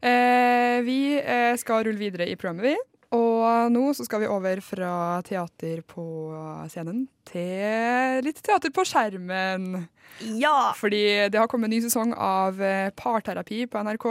Eh, 0.02 0.85
vi 0.87 1.19
eh, 1.19 1.59
skal 1.59 1.83
rulle 1.85 1.99
videre 1.99 2.28
i 2.31 2.37
programmet, 2.37 2.71
vi. 2.71 2.76
Og 3.14 3.71
nå 3.71 3.85
så 3.94 4.06
skal 4.06 4.25
vi 4.25 4.30
over 4.30 4.61
fra 4.64 5.21
teater 5.26 5.83
på 5.87 6.04
scenen 6.71 7.04
til 7.28 8.25
litt 8.26 8.40
teater 8.42 8.73
på 8.75 8.85
skjermen. 8.88 9.85
Ja! 10.40 10.73
Fordi 10.78 11.30
det 11.30 11.38
har 11.38 11.50
kommet 11.50 11.71
en 11.71 11.76
ny 11.76 11.83
sesong 11.85 12.14
av 12.14 12.59
eh, 12.62 12.90
Parterapi 12.97 13.64
på 13.71 13.85
NRK, 13.87 14.09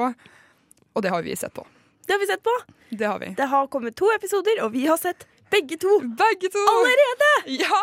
og 0.93 1.03
det 1.03 1.11
har 1.11 1.25
vi 1.25 1.35
sett 1.35 1.55
på. 1.55 1.65
Det 2.03 2.15
har 2.15 2.21
vi 2.21 2.29
sett 2.29 2.43
på. 2.43 2.55
Det 2.89 3.05
har 3.07 3.19
vi. 3.19 3.33
Det 3.37 3.49
har 3.51 3.67
kommet 3.71 3.95
to 3.99 4.09
episoder, 4.15 4.63
og 4.65 4.73
vi 4.75 4.85
har 4.87 4.99
sett 5.01 5.27
begge 5.53 5.77
to. 5.81 5.91
Begge 6.19 6.49
to! 6.53 6.63
Allerede! 6.73 7.29
Ja! 7.61 7.81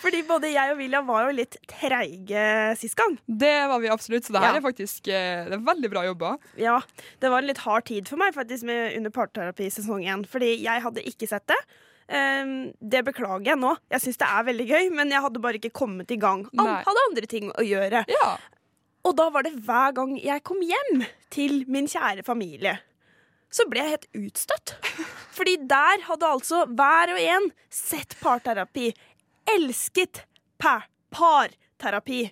Fordi 0.00 0.22
både 0.28 0.52
jeg 0.54 0.72
og 0.74 0.78
William 0.80 1.08
var 1.10 1.26
jo 1.28 1.34
litt 1.40 1.58
treige 1.70 2.44
sist 2.80 2.96
gang. 2.98 3.16
Det 3.26 3.54
var 3.70 3.82
vi 3.82 3.90
absolutt, 3.92 4.24
så 4.28 4.36
det 4.36 4.42
her 4.44 4.54
Ja. 4.54 4.60
er 4.62 4.66
faktisk 4.68 5.10
eh, 5.12 5.44
det 5.50 5.58
er 5.58 5.66
veldig 5.66 5.90
bra 5.92 6.04
jobba. 6.06 6.32
Ja, 6.60 6.78
det 7.20 7.30
var 7.32 7.42
en 7.42 7.50
litt 7.50 7.62
hard 7.66 7.84
tid 7.90 8.08
for 8.08 8.20
meg 8.20 8.34
faktisk 8.36 8.64
under 8.68 9.10
parterapi 9.14 9.68
sesong 9.74 10.06
én, 10.06 10.24
fordi 10.28 10.54
jeg 10.62 10.82
hadde 10.86 11.04
ikke 11.10 11.28
sett 11.30 11.46
det. 11.50 11.58
Um, 12.08 12.72
det 12.80 13.02
beklager 13.04 13.44
jeg 13.50 13.58
nå. 13.60 13.74
Jeg 13.92 14.00
syns 14.00 14.16
det 14.22 14.28
er 14.32 14.44
veldig 14.46 14.64
gøy, 14.70 14.86
men 14.96 15.10
jeg 15.12 15.20
hadde 15.20 15.42
bare 15.44 15.58
ikke 15.60 15.74
kommet 15.76 16.08
i 16.10 16.16
gang. 16.16 16.46
An 16.56 16.64
Nei. 16.64 16.78
hadde 16.86 17.02
andre 17.10 17.26
ting 17.28 17.50
å 17.52 17.64
gjøre. 17.66 18.00
Ja. 18.08 18.30
Og 19.04 19.12
da 19.18 19.28
var 19.32 19.44
det 19.44 19.52
hver 19.66 19.92
gang 19.96 20.14
jeg 20.16 20.42
kom 20.42 20.62
hjem 20.64 21.02
til 21.32 21.64
min 21.68 21.86
kjære 21.88 22.24
familie, 22.24 22.78
så 23.52 23.64
ble 23.68 23.82
jeg 23.82 23.94
helt 23.94 24.08
utstøtt. 24.28 24.74
Fordi 25.36 25.56
der 25.70 26.04
hadde 26.08 26.32
altså 26.34 26.64
hver 26.68 27.14
og 27.14 27.20
en 27.22 27.50
sett 27.72 28.16
parterapi. 28.20 28.90
Elsket 29.48 30.24
pa 30.60 30.80
parterapi. 31.14 32.26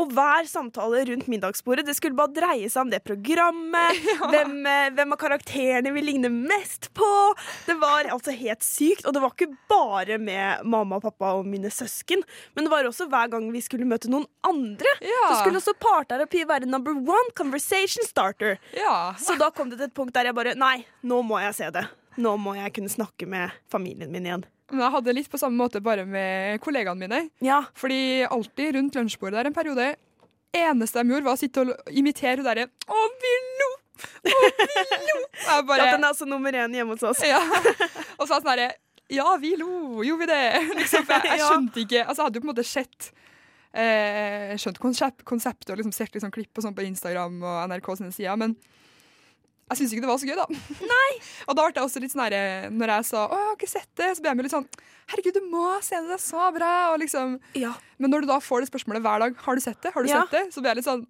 Og 0.00 0.10
hver 0.10 0.46
samtale 0.50 1.04
rundt 1.06 1.28
middagsbordet 1.30 1.84
Det 1.86 1.94
skulle 1.94 2.16
bare 2.18 2.32
dreie 2.34 2.68
seg 2.70 2.82
om 2.82 2.90
det 2.90 2.98
programmet. 3.06 4.00
Hvem, 4.32 4.54
eh, 4.66 4.88
hvem 4.96 5.14
av 5.14 5.20
karakterene 5.20 5.92
vi 5.94 6.02
ligner 6.02 6.32
mest 6.34 6.88
på. 6.96 7.10
Det 7.68 7.76
var 7.78 8.08
altså 8.10 8.34
helt 8.34 8.64
sykt. 8.66 9.06
Og 9.06 9.14
det 9.14 9.22
var 9.22 9.34
ikke 9.34 9.50
bare 9.70 10.18
med 10.18 10.64
mamma 10.66 10.98
og 10.98 11.04
pappa 11.06 11.34
og 11.38 11.46
mine 11.48 11.70
søsken, 11.72 12.24
men 12.54 12.66
det 12.66 12.72
var 12.72 12.88
også 12.88 13.06
hver 13.12 13.30
gang 13.32 13.46
vi 13.54 13.62
skulle 13.64 13.86
møte 13.88 14.10
noen 14.10 14.26
andre. 14.46 14.94
Ja. 15.04 15.26
Så 15.30 15.42
skulle 15.42 15.60
også 15.60 15.76
parterapi 15.80 16.44
være 16.48 16.68
number 16.70 16.94
one 16.96 17.34
conversation 17.38 18.06
starter. 18.08 18.58
ja. 18.76 19.14
Så 19.18 19.38
da 19.38 19.50
kom 19.54 19.70
det 19.70 19.78
til 19.78 19.88
et 19.90 19.94
punkt 19.96 20.14
der 20.16 20.30
jeg 20.30 20.36
bare 20.36 20.54
Nei, 20.58 20.84
nå 21.06 21.20
må 21.26 21.38
jeg 21.42 21.54
se 21.56 21.70
det. 21.74 21.86
Nå 22.20 22.36
må 22.38 22.54
jeg 22.58 22.72
kunne 22.76 22.90
snakke 22.92 23.26
med 23.30 23.54
familien 23.70 24.12
min 24.14 24.26
igjen. 24.28 24.44
Men 24.72 24.80
jeg 24.86 24.94
hadde 24.94 25.14
litt 25.16 25.30
på 25.30 25.38
samme 25.40 25.60
måte 25.60 25.82
bare 25.84 26.06
med 26.08 26.60
kollegaene 26.64 27.04
mine. 27.04 27.18
Ja, 27.44 27.62
Fordi 27.76 28.24
alltid 28.24 28.74
rundt 28.78 28.96
lunsjbordet 28.96 29.36
der 29.40 29.50
en 29.50 29.56
periode 29.56 29.94
Eneste 30.54 31.02
de 31.02 31.10
gjorde, 31.10 31.26
var 31.26 31.34
å 31.34 31.40
sitte 31.40 31.64
og 31.64 31.90
imitere 31.90 32.38
hun 32.38 32.46
derre 32.46 32.68
Å, 32.70 33.00
vi 33.20 33.32
lo! 33.60 33.68
Å, 34.30 34.44
vi 34.60 34.76
lo! 35.10 35.18
Jeg 35.34 35.66
ja 35.66 35.88
Den 35.90 36.04
er 36.04 36.08
altså 36.12 36.28
nummer 36.30 36.54
én 36.54 36.76
hjemme 36.78 36.94
hos 36.94 37.02
oss. 37.10 37.22
ja. 37.26 37.40
Og 38.20 38.28
sa 38.28 38.38
sånn 38.38 38.52
herre 38.54 38.70
Ja, 39.12 39.26
vi 39.42 39.56
lo, 39.60 40.02
gjorde 40.06 40.24
vi 40.24 40.30
det? 40.30 40.44
Liksom, 40.80 41.04
jeg, 41.10 41.26
jeg 41.32 41.42
skjønte 41.42 41.82
ikke 41.84 42.04
Altså, 42.06 42.20
jeg 42.22 42.28
hadde 42.28 42.38
jo 42.40 42.44
på 42.44 42.48
en 42.48 42.52
måte 42.54 42.66
sett 42.70 43.10
eh, 43.74 44.54
Skjønt 44.62 44.80
konsept, 44.82 45.26
konseptet 45.28 45.74
og 45.74 45.82
liksom 45.82 45.94
sett 45.96 46.14
liksom 46.14 46.32
klipp 46.34 46.54
og 46.56 46.66
sånn 46.66 46.76
på 46.78 46.86
Instagram 46.86 47.40
og 47.42 47.60
NRK 47.74 47.90
sine 48.00 48.14
sider, 48.14 48.38
men 48.40 48.54
jeg 49.70 49.78
syns 49.80 49.92
ikke 49.94 50.04
det 50.04 50.10
var 50.10 50.18
så 50.20 50.28
gøy, 50.28 50.36
da. 50.36 50.46
Nei. 50.90 51.10
og 51.48 51.56
da 51.56 51.62
ble 51.66 51.72
jeg 51.80 51.84
også 51.88 52.00
litt 52.04 52.12
sånn 52.12 52.24
herre 52.26 52.70
Når 52.70 52.92
jeg 52.94 53.04
sa 53.08 53.24
'Å, 53.26 53.38
jeg 53.38 53.46
har 53.48 53.56
ikke 53.56 53.70
sett 53.72 53.88
det', 53.96 54.10
så 54.16 54.20
ble 54.20 54.28
jeg 54.30 54.36
med 54.36 54.44
litt 54.44 54.52
sånn 54.54 54.68
'Herregud, 55.08 55.34
du 55.34 55.40
må 55.50 55.64
se 55.82 55.96
det, 55.96 56.08
det 56.08 56.18
er 56.18 56.24
så 56.24 56.44
bra', 56.52 56.92
og 56.92 57.00
liksom 57.00 57.40
Ja. 57.54 57.72
Men 57.98 58.10
når 58.10 58.20
du 58.22 58.26
da 58.28 58.38
får 58.40 58.60
det 58.64 58.70
spørsmålet 58.72 59.02
hver 59.02 59.18
dag 59.24 59.36
'Har 59.36 59.54
du 59.54 59.60
sett 59.60 59.80
det?' 59.80 59.92
Har 59.94 60.02
du 60.02 60.08
Ja. 60.08 60.22
sett 60.22 60.30
det? 60.30 60.44
Så 60.54 60.60
blir 60.60 60.70
jeg 60.74 60.76
litt 60.82 60.90
sånn 60.90 61.06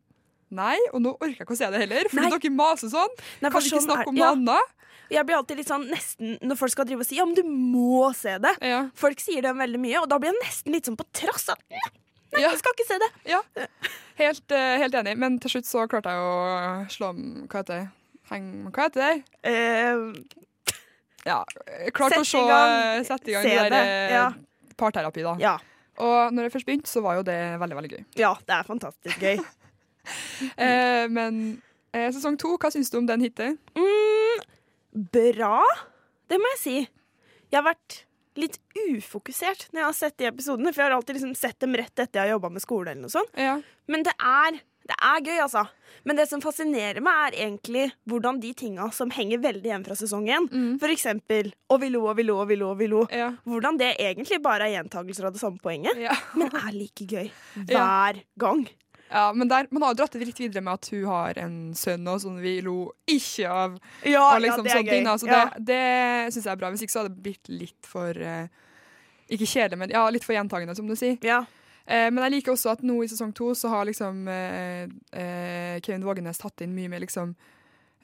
Nei, 0.54 0.78
og 0.92 1.00
nå 1.02 1.16
orker 1.18 1.34
jeg 1.40 1.46
ikke 1.49 1.56
å 1.56 1.58
se 1.58 1.66
det 1.70 1.80
heller, 1.80 2.04
fordi 2.08 2.28
Nei. 2.30 2.38
dere 2.38 2.50
maser 2.54 2.88
sånn. 2.92 3.11
Nei, 3.42 3.50
Kan 3.50 3.61
vi 3.61 3.68
ikke 3.70 3.80
sånn 3.80 3.88
snakke 3.90 4.06
om 4.06 4.16
ja. 4.16 4.34
noe 4.34 4.37
annet? 4.37 4.70
Jeg 5.11 5.26
blir 5.26 5.37
alltid 5.37 5.56
litt 5.56 5.66
sånn 5.68 5.88
nesten 5.90 6.38
Når 6.40 6.56
folk 6.56 6.70
skal 6.70 6.84
drive 6.87 7.00
og 7.00 7.06
si 7.06 7.16
'ja, 7.16 7.25
men 7.25 7.34
du 7.34 7.42
må 7.42 8.14
se 8.14 8.38
det'. 8.38 8.56
Ja. 8.62 8.88
Folk 8.94 9.18
sier 9.18 9.42
det 9.42 9.50
veldig 9.56 9.80
mye, 9.80 9.99
og 10.02 10.08
da 10.08 10.18
blir 10.18 10.30
jeg 10.30 10.40
nesten 10.44 10.73
litt 10.73 10.84
sånn 10.87 10.96
på 10.96 11.04
trass. 11.12 11.49
At, 11.49 11.58
nei, 11.70 11.80
nei, 12.32 12.40
Ja. 12.42 12.50
jeg 12.50 12.58
skal 12.58 12.73
ikke 12.73 12.87
se 12.87 12.99
det. 12.99 13.11
Ja, 13.26 13.40
helt, 14.16 14.52
eh, 14.52 14.78
helt 14.78 14.94
enig. 14.94 15.16
Men 15.18 15.38
til 15.40 15.50
slutt 15.50 15.66
så 15.66 15.88
klarte 15.88 16.11
jeg 16.12 16.20
å 16.23 16.87
slå 16.88 17.08
om 17.11 17.49
Hva 17.49 17.58
heter 17.64 17.80
det? 17.82 17.88
Heng, 18.31 18.49
hva 18.73 18.87
heter 18.88 19.02
det? 19.04 19.14
Eh, 19.45 19.99
Ja, 21.25 21.38
klart 21.97 22.16
å 22.19 22.25
se, 22.28 22.40
eh, 22.40 23.02
sette 23.09 23.31
i 23.31 23.35
gang 23.37 23.47
Se 23.47 23.52
det 23.57 23.71
der 23.73 23.87
eh, 23.88 24.12
ja. 24.12 24.25
parterapi, 24.76 25.23
da. 25.25 25.37
ja. 25.40 25.54
Og 26.02 26.33
når 26.35 26.49
jeg 26.49 26.52
først 26.57 26.66
begynte, 26.66 26.90
så 26.90 27.00
var 27.04 27.21
jo 27.21 27.23
det 27.23 27.37
veldig, 27.62 27.76
veldig 27.78 27.90
gøy. 27.95 28.00
ja, 28.19 28.33
det 28.49 28.57
er 28.59 28.66
fantastisk 28.71 29.21
gøy. 29.23 29.38
Eh, 30.61 31.07
men 31.09 31.62
eh, 31.97 32.11
sesong 32.12 32.35
to, 32.37 32.50
hva 32.61 32.69
syns 32.69 32.90
du 32.93 32.99
om 32.99 33.07
den 33.09 33.23
hittil? 33.25 33.54
Mm, 33.73 34.43
bra, 35.14 35.62
det 36.28 36.37
må 36.43 36.50
jeg 36.52 36.61
si. 36.61 36.75
Jeg 37.49 37.57
har 37.57 37.64
vært 37.71 38.02
litt 38.37 38.59
ufokusert 38.90 39.69
når 39.73 39.81
jeg 39.81 39.87
har 39.87 39.97
sett 39.97 40.16
de 40.21 40.28
episodene, 40.28 40.75
for 40.75 40.83
jeg 40.83 40.90
har 40.90 40.97
alltid 40.99 41.16
liksom 41.16 41.33
sett 41.38 41.57
dem 41.64 41.73
rett 41.81 41.95
etter 41.97 42.21
jeg 42.21 42.26
har 42.26 42.35
jobba 42.35 42.50
med 42.52 42.64
skole. 42.66 42.90
eller 42.93 43.07
noe 43.07 43.14
sånt. 43.14 43.33
Ja. 43.40 43.54
Men 43.88 44.04
det 44.04 44.12
er, 44.21 44.59
det 44.87 44.97
er 45.00 45.21
gøy, 45.25 45.38
altså. 45.43 45.67
Men 46.05 46.17
det 46.17 46.26
som 46.29 46.41
fascinerer 46.45 47.00
meg, 47.00 47.33
er 47.33 47.47
egentlig 47.47 47.93
hvordan 48.11 48.41
de 48.43 48.53
tinga 48.53 48.91
som 48.93 49.11
henger 49.11 49.38
veldig 49.41 49.64
igjen 49.64 49.85
fra 49.87 49.95
sesongen, 49.97 50.49
Mm. 50.50 50.79
for 50.79 50.88
eksempel 50.88 51.53
'og 51.71 51.81
vi 51.81 51.88
lo, 51.88 52.07
og 52.07 52.17
vi 52.17 52.23
lo, 52.23 52.38
og 52.41 52.49
vi 52.49 52.57
lo', 52.57 52.71
og 52.73 52.79
vi 52.79 52.87
lo, 52.87 53.07
Ja. 53.11 53.33
hvordan 53.47 53.79
det 53.79 53.97
egentlig 53.99 54.43
bare 54.43 54.62
er 54.69 54.83
gjentagelser 54.83 55.25
av 55.26 55.33
det 55.33 55.41
samme 55.41 55.59
poenget, 55.59 55.97
Ja. 55.97 56.14
men 56.37 56.49
er 56.49 56.73
like 56.73 57.07
gøy 57.07 57.31
Ja. 57.69 57.79
hver 58.12 58.23
gang. 58.38 58.69
Ja, 59.11 59.33
men 59.33 59.47
der, 59.49 59.67
Man 59.71 59.83
har 59.83 59.95
jo 59.95 60.03
dratt 60.03 60.12
det 60.12 60.26
litt 60.26 60.38
videre 60.38 60.62
med 60.62 60.73
at 60.75 60.88
hun 60.91 61.05
har 61.05 61.35
en 61.38 61.73
sønn, 61.75 62.07
og 62.09 62.21
sånn 62.21 62.41
vi 62.43 62.61
lo 62.62 62.91
ikke 63.07 63.49
av. 63.49 63.79
Ja, 64.05 64.37
liksom 64.38 64.41
ja, 64.41 64.41
det 64.41 64.49
er 64.49 64.57
sånne 64.57 64.91
ting, 64.91 65.05
gøy. 65.07 65.19
Så 65.19 65.26
Ja. 65.29 65.45
det, 65.55 65.64
det 65.67 66.33
syns 66.35 66.45
jeg 66.45 66.53
er 66.53 66.57
bra. 66.57 66.71
Hvis 66.71 66.83
ikke 66.83 66.91
så 66.93 67.03
hadde 67.03 67.14
det 67.14 67.23
blitt 67.23 67.49
litt 67.49 67.87
for 67.87 68.11
uh, 68.11 68.49
Ikke 69.31 69.47
kjedelig, 69.47 69.79
men 69.79 69.88
ja, 69.91 70.09
litt 70.11 70.25
for 70.25 70.35
gjentagende, 70.35 70.75
som 70.76 70.87
du 70.87 70.95
sier. 70.95 71.17
Ja. 71.23 71.45
Eh, 71.87 72.09
men 72.11 72.23
jeg 72.26 72.37
liker 72.38 72.55
også 72.55 72.75
at 72.76 72.85
nå 72.87 73.00
i 73.05 73.11
sesong 73.11 73.35
to 73.37 73.50
så 73.59 73.73
har 73.73 73.88
liksom 73.88 74.29
eh, 74.31 74.87
eh, 75.12 75.83
Kevin 75.85 76.07
Vågenes 76.07 76.41
tatt 76.41 76.64
inn 76.64 76.73
mye 76.76 76.88
mer 76.93 77.03
liksom 77.05 77.35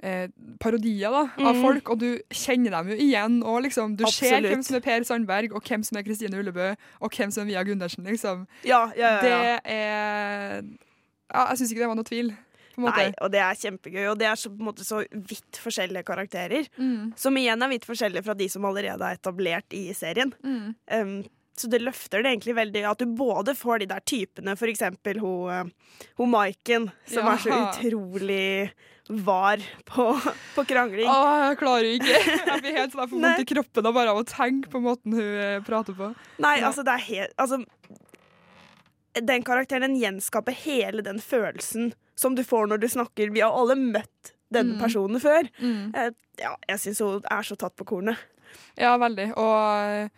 eh, 0.02 0.26
parodier 0.60 1.12
da, 1.14 1.22
av 1.38 1.56
mm. 1.56 1.62
folk, 1.64 1.94
og 1.94 2.02
du 2.02 2.08
kjenner 2.34 2.76
dem 2.76 2.92
jo 2.92 2.98
igjen. 3.06 3.40
Og 3.46 3.62
liksom, 3.66 3.96
du 4.00 4.04
ser 4.12 4.44
hvem 4.44 4.64
som 4.66 4.78
er 4.80 4.84
Per 4.84 5.08
Sandberg, 5.08 5.56
og 5.56 5.64
hvem 5.64 5.86
som 5.86 6.00
er 6.00 6.06
Kristine 6.06 6.40
Ullebø, 6.40 6.74
og 7.00 7.16
hvem 7.16 7.32
som 7.32 7.46
er 7.46 7.52
Via 7.54 7.64
Gundersen. 7.66 8.04
liksom. 8.08 8.46
Ja, 8.68 8.86
ja, 8.98 9.16
ja. 9.16 9.24
Det 9.24 9.34
er 9.64 10.62
ja, 11.30 11.42
Jeg 11.50 11.60
syns 11.60 11.72
ikke 11.72 11.84
det 11.84 11.90
var 11.92 12.00
noe 12.00 12.08
tvil. 12.08 12.32
Nei, 12.80 13.10
og 13.20 13.28
det 13.32 13.40
er 13.42 13.58
kjempegøy, 13.58 14.04
og 14.08 14.16
det 14.20 14.28
er 14.30 14.38
så, 14.40 14.48
på 14.52 14.62
en 14.62 14.68
måte 14.70 14.86
så 14.86 15.02
vidt 15.12 15.58
forskjellige 15.60 16.06
karakterer. 16.06 16.68
Mm. 16.80 17.12
Som 17.18 17.36
igjen 17.36 17.60
er 17.60 17.72
vidt 17.72 17.84
forskjellige 17.88 18.24
fra 18.24 18.36
de 18.38 18.46
som 18.52 18.64
allerede 18.68 19.04
er 19.04 19.18
etablert 19.18 19.76
i 19.76 19.82
serien. 19.96 20.32
Mm. 20.40 20.72
Um, 20.88 21.16
så 21.60 21.68
det 21.70 21.82
løfter 21.84 22.22
det 22.24 22.30
egentlig 22.32 22.54
veldig 22.56 22.82
at 22.90 23.02
du 23.02 23.10
både 23.18 23.54
får 23.58 23.82
de 23.82 23.86
der 23.92 24.00
typene, 24.08 24.56
for 24.58 24.70
eksempel 24.72 25.20
hun, 25.20 25.50
eh, 25.52 25.98
hun 26.20 26.30
Maiken, 26.32 26.88
som 27.06 27.26
Ja. 27.28 27.34
er 27.34 27.42
så 27.44 27.58
utrolig 27.68 28.70
var 29.10 29.58
på, 29.90 30.04
på 30.54 30.64
krangling. 30.70 31.08
Åh, 31.10 31.48
jeg 31.50 31.58
klarer 31.58 31.88
ikke. 31.96 32.18
Jeg 32.46 32.62
blir 32.62 32.76
helt 32.78 32.92
sånn, 32.94 33.00
jeg 33.02 33.10
får 33.10 33.20
vondt 33.20 33.42
i 33.42 33.48
kroppen 33.54 33.86
av 33.90 33.94
bare 33.96 34.12
av 34.14 34.20
å 34.22 34.26
tenke 34.28 34.70
på 34.70 34.80
måten 34.84 35.16
hun 35.18 35.40
eh, 35.44 35.60
prater 35.66 35.96
på. 35.98 36.12
Nei, 36.38 36.56
Ja. 36.60 36.68
altså 36.70 36.84
det 36.86 36.94
er 36.94 37.06
helt 37.08 37.34
Altså 37.36 37.58
Den 39.14 39.42
karakteren 39.42 39.82
den 39.88 39.96
gjenskaper 39.98 40.54
hele 40.54 41.02
den 41.02 41.18
følelsen 41.18 41.92
som 42.14 42.36
du 42.38 42.44
får 42.46 42.68
når 42.70 42.78
du 42.84 42.86
snakker 42.92 43.32
Vi 43.34 43.42
har 43.42 43.50
alle 43.56 43.74
møtt 43.74 44.32
denne 44.52 44.76
Mm. 44.76 44.80
personen 44.82 45.20
før. 45.22 45.48
Mm. 45.60 45.94
Eh, 45.94 46.10
Ja, 46.40 46.54
jeg 46.68 46.78
syns 46.78 46.98
hun 47.04 47.20
er 47.30 47.42
så 47.44 47.56
tatt 47.58 47.74
på 47.76 47.84
kornet. 47.84 48.16
Ja, 48.78 48.96
veldig. 48.96 49.26
Og 49.36 50.10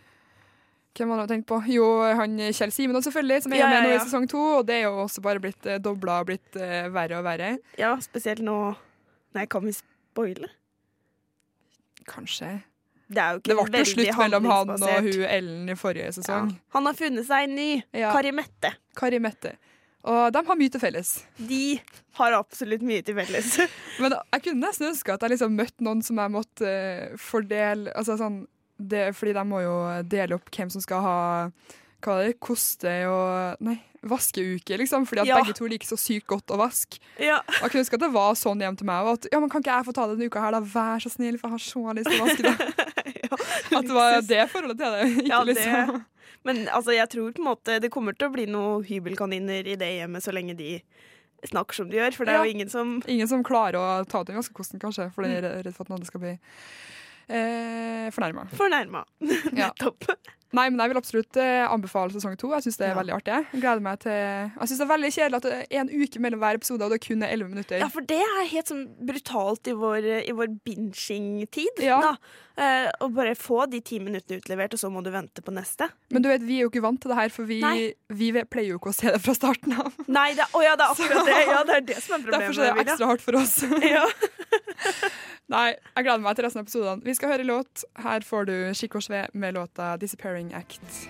eh, 0.93 1.03
hvem 1.03 1.13
har 1.15 1.23
jeg 1.25 1.31
tenkt 1.33 1.49
på? 1.49 1.59
Jo, 1.73 1.87
han 2.19 2.37
Kjell 2.53 2.73
Simen 2.75 3.03
selvfølgelig, 3.03 3.43
som 3.47 3.53
er 3.53 3.63
Ja, 3.63 3.69
med 3.73 3.87
nå 3.87 3.93
ja. 3.95 4.01
i 4.01 4.05
sesong 4.05 4.29
to. 4.31 4.43
Og 4.59 4.67
det 4.69 4.81
er 4.81 4.83
jo 4.89 5.03
også 5.07 5.23
bare 5.25 5.41
blitt 5.41 5.67
uh, 5.67 5.79
dobla 5.83 6.21
og 6.21 6.27
blitt 6.33 6.57
eh, 6.61 6.89
verre 6.93 7.19
og 7.21 7.25
verre. 7.25 7.55
Ja, 7.81 7.95
spesielt 8.05 8.45
nå 8.45 8.59
Nei, 9.33 9.47
kan 9.49 9.65
vi 9.65 9.73
spoile? 9.73 10.51
Kanskje. 12.05 12.63
Det 13.13 13.21
er 13.21 13.35
jo 13.37 13.41
ikke 13.41 13.49
Det 13.53 13.65
ble 13.71 13.81
jo 13.83 13.89
slutt 13.89 14.19
mellom 14.19 14.49
han 14.51 14.73
og 14.75 14.83
hun 15.07 15.25
Ellen 15.29 15.69
i 15.73 15.77
forrige 15.77 16.09
Ja. 16.11 16.13
sesong. 16.17 16.53
Han 16.77 16.87
har 16.89 16.95
funnet 16.95 17.27
seg 17.29 17.45
en 17.49 17.55
ny. 17.57 17.69
Ja. 17.93 18.13
Kari 18.13 18.33
Mette. 18.33 18.75
Kari 18.97 19.19
Mette. 19.19 19.55
Og 20.03 20.33
de 20.35 20.41
har 20.47 20.57
mye 20.59 20.73
til 20.73 20.81
felles. 20.83 21.11
De 21.39 21.81
har 22.19 22.35
absolutt 22.35 22.83
mye 22.83 23.03
til 23.07 23.15
felles. 23.15 23.55
Men 24.03 24.17
jeg 24.19 24.43
kunne 24.43 24.67
nesten 24.67 24.89
ønske 24.91 25.15
at 25.15 25.23
jeg 25.23 25.37
liksom 25.37 25.55
møtte 25.55 25.85
noen 25.87 26.03
som 26.03 26.19
jeg 26.19 26.33
måtte 26.35 26.67
eh, 26.69 27.13
fordele 27.17 27.93
altså 27.95 28.17
sånn, 28.19 28.43
det, 28.79 29.15
Fordi 29.17 29.33
de 29.35 29.45
må 29.45 29.61
jo 29.63 30.03
dele 30.05 30.35
opp 30.35 30.51
hvem 30.51 30.71
som 30.71 30.81
skal 30.81 31.01
ha 31.03 31.51
hva 32.03 32.17
er 32.19 32.33
det, 32.33 32.41
koste 32.43 32.91
og 33.07 33.61
Nei, 33.63 33.77
vaskeuke, 34.03 34.75
liksom. 34.81 35.05
Fordi 35.07 35.21
at 35.23 35.27
Ja. 35.29 35.37
begge 35.39 35.55
to 35.55 35.65
liker 35.71 35.87
så 35.87 35.95
sykt 35.97 36.27
godt 36.27 36.47
å 36.51 36.57
vaske. 36.59 36.99
ja. 37.19 37.41
Jeg 37.61 37.71
kunne 37.71 37.85
ønske 37.85 37.95
at 37.95 38.01
det 38.01 38.11
var 38.13 38.35
sånn 38.35 38.59
hjem 38.59 38.77
til 38.77 38.87
meg. 38.87 39.05
òg. 39.07 39.13
at, 39.15 39.27
ja, 39.33 39.39
men 39.39 39.49
Kan 39.49 39.63
ikke 39.63 39.77
jeg 39.77 39.87
få 39.87 39.93
ta 39.95 40.07
det 40.09 40.19
denne 40.19 40.27
uka 40.31 40.41
her, 40.41 40.51
da? 40.51 40.61
Vær 40.61 40.99
så 40.99 41.11
snill, 41.15 41.39
for 41.39 41.49
jeg 41.49 41.53
har 41.53 41.59
så 41.63 41.95
lyst 41.95 42.11
til 42.11 42.19
å 42.19 42.27
vaske 42.27 42.43
det. 42.43 42.57
At 43.79 43.87
det 43.87 43.95
var 43.95 44.21
det 44.35 44.51
forholdet 44.51 44.79
til 44.79 44.91
det. 44.91 45.03
Ikke 45.23 45.29
Ja, 45.29 45.45
det- 45.45 45.55
liksom. 45.57 46.05
Men 46.45 46.67
altså, 46.75 46.91
jeg 46.93 47.09
tror 47.09 47.31
på 47.33 47.39
en 47.39 47.45
måte 47.55 47.81
det 47.81 47.91
kommer 47.93 48.19
til 48.19 48.29
å 48.29 48.33
bli 48.33 48.47
noen 48.47 48.83
hybelkaniner 48.85 49.65
i 49.65 49.77
det 49.79 49.93
hjemmet 50.03 50.23
så 50.25 50.33
lenge 50.35 50.57
de 50.59 50.83
snakker 51.47 51.73
som 51.75 51.89
de 51.89 51.99
gjør. 51.99 52.15
For 52.15 52.25
det 52.25 52.35
er 52.35 52.39
Ja. 52.39 52.45
jo 52.45 52.51
ingen 52.51 52.69
som 52.69 53.01
Ingen 53.07 53.29
som 53.29 53.45
klarer 53.45 53.75
å 53.79 54.09
ta 54.09 54.21
ut 54.23 54.27
den 54.27 54.35
vaskekosten, 54.43 54.81
kanskje, 54.81 55.13
for 55.15 55.23
de 55.23 55.31
er 55.39 55.63
redd 55.63 55.73
for 55.75 55.85
at 55.85 55.89
noen 55.91 56.05
skal 56.05 56.21
bli 56.21 56.39
eh, 57.29 58.11
fornærma. 58.13 58.47
fornærma. 58.53 59.05
Ja. 59.57 59.71
Nei, 60.53 60.67
men 60.69 60.81
jeg 60.85 60.93
vil 60.93 60.99
absolutt 61.01 61.37
eh, 61.41 61.63
anbefale 61.73 62.13
sesong 62.13 62.37
to. 62.37 62.51
Jeg 62.53 62.67
syns 62.67 62.77
det 62.77 62.87
er 62.87 62.93
Ja. 62.93 62.99
veldig 63.01 63.15
artig. 63.17 63.39
Jeg 63.55 63.61
gleder 63.63 63.81
meg 63.81 63.99
til 64.05 64.13
Jeg 64.13 64.69
syns 64.69 64.79
det 64.83 64.85
er 64.87 64.91
veldig 64.93 65.11
kjedelig 65.17 65.37
at 65.41 65.43
det 65.49 65.53
er 65.71 65.81
en 65.81 65.93
uke 66.03 66.21
mellom 66.21 66.43
hver 66.43 66.59
episode, 66.61 66.83
og 66.85 66.91
det 66.93 66.99
er 67.01 67.07
kun 67.07 67.23
elleve 67.27 67.49
minutter. 67.55 67.79
Ja, 67.81 67.89
for 67.89 68.05
det 68.05 68.21
er 68.21 68.45
helt 68.53 68.69
sånn 68.69 68.85
brutalt 69.09 69.67
i 69.73 69.73
vår, 69.73 70.09
i 70.29 70.33
vår 70.37 70.53
binging-tid. 70.69 71.81
Ja. 71.81 72.01
da. 72.05 72.17
Eh, 72.63 72.91
å 73.01 73.09
bare 73.15 73.33
få 73.35 73.63
de 73.73 73.81
ti 73.81 73.97
minuttene 73.99 74.43
utlevert, 74.43 74.75
og 74.77 74.81
så 74.83 74.91
må 74.93 75.01
du 75.03 75.09
vente 75.11 75.41
på 75.41 75.55
neste. 75.57 75.89
Men 76.13 76.21
du 76.23 76.29
vet, 76.29 76.43
vi 76.45 76.59
er 76.61 76.67
jo 76.67 76.71
ikke 76.71 76.83
vant 76.85 77.01
til 77.01 77.09
det 77.15 77.17
her, 77.17 77.33
for 77.33 77.49
vi, 77.49 77.63
vi 78.13 78.29
pleier 78.45 78.75
jo 78.75 78.79
ikke 78.79 78.93
å 78.93 78.97
se 78.99 79.09
det 79.15 79.23
fra 79.25 79.33
starten 79.39 79.73
av. 79.81 79.89
Nei, 80.07 80.35
det, 80.37 80.45
å 80.53 80.61
ja, 80.61 80.77
det 80.77 80.85
er 80.85 80.93
akkurat 80.93 81.31
det. 81.33 81.39
Ja, 81.49 81.63
det 81.65 81.77
er 81.81 81.87
det 81.95 82.01
som 82.05 82.19
er 82.19 82.23
problemet. 82.27 82.53
Derfor 82.53 82.69
er 82.69 82.77
det 82.77 82.85
ekstra 82.87 83.09
hardt 83.09 83.25
for 83.25 83.41
oss. 83.41 83.57
Ja. 83.93 84.05
Nei, 85.53 85.73
jeg 85.75 86.05
gleder 86.07 86.23
meg 86.25 86.37
til 86.39 86.47
resten 86.47 86.61
av 86.63 86.67
episodene. 86.67 87.05
Vi 87.05 87.15
skal 87.17 87.33
høre 87.35 87.45
låt. 87.45 87.83
Her 88.01 88.25
får 88.25 88.47
du 88.49 88.55
skikkors 88.79 89.09
ved 89.13 89.33
med 89.37 89.57
låta 89.57 89.97
'Disappearing 90.01 90.42
Act'. 90.51 91.07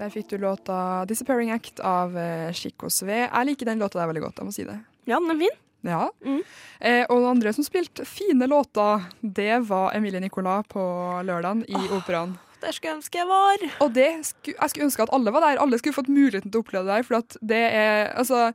Der 0.00 0.08
fikk 0.08 0.28
du 0.28 0.38
låta 0.38 1.04
'Disappearing 1.06 1.50
Act' 1.52 1.80
av 1.80 2.16
eh, 2.18 2.52
Chico 2.52 2.88
Sve. 2.90 3.28
Jeg 3.28 3.46
liker 3.46 3.66
den 3.66 3.78
låta 3.78 3.98
der 4.00 4.06
veldig 4.08 4.22
godt, 4.22 4.38
jeg 4.38 4.46
må 4.48 4.52
si 4.52 4.64
det. 4.64 4.78
ja, 5.06 5.18
den 5.20 5.30
er 5.30 5.38
fin. 5.40 5.58
Ja. 5.82 6.10
Mm. 6.24 6.42
Eh, 6.80 7.04
og 7.08 7.20
den 7.20 7.30
andre 7.30 7.52
som 7.56 7.64
spilte 7.64 8.04
fine 8.04 8.46
låter, 8.46 9.04
det 9.20 9.60
var 9.68 9.94
Emilie 9.96 10.20
Nicolas 10.20 10.66
på 10.68 10.80
lørdagen 11.24 11.64
i 11.68 11.80
Operaen. 11.96 12.36
Der 12.60 12.72
skulle 12.72 12.90
jeg 12.90 12.96
ønske 13.00 13.18
jeg 13.18 13.28
var. 13.28 13.62
Og 13.80 13.94
det 13.94 14.08
sku, 14.28 14.52
jeg 14.52 14.70
skulle 14.70 14.88
ønske 14.90 15.02
at 15.02 15.12
alle 15.16 15.32
var 15.32 15.40
der. 15.40 15.60
Alle 15.62 15.78
skulle 15.80 15.96
fått 15.96 16.12
muligheten 16.12 16.50
til 16.50 16.60
å 16.60 16.64
oppleve 16.64 16.84
det 16.84 16.98
der. 16.98 17.06
For 17.08 17.40
det 17.40 17.62
er 17.72 18.10
altså 18.20 18.50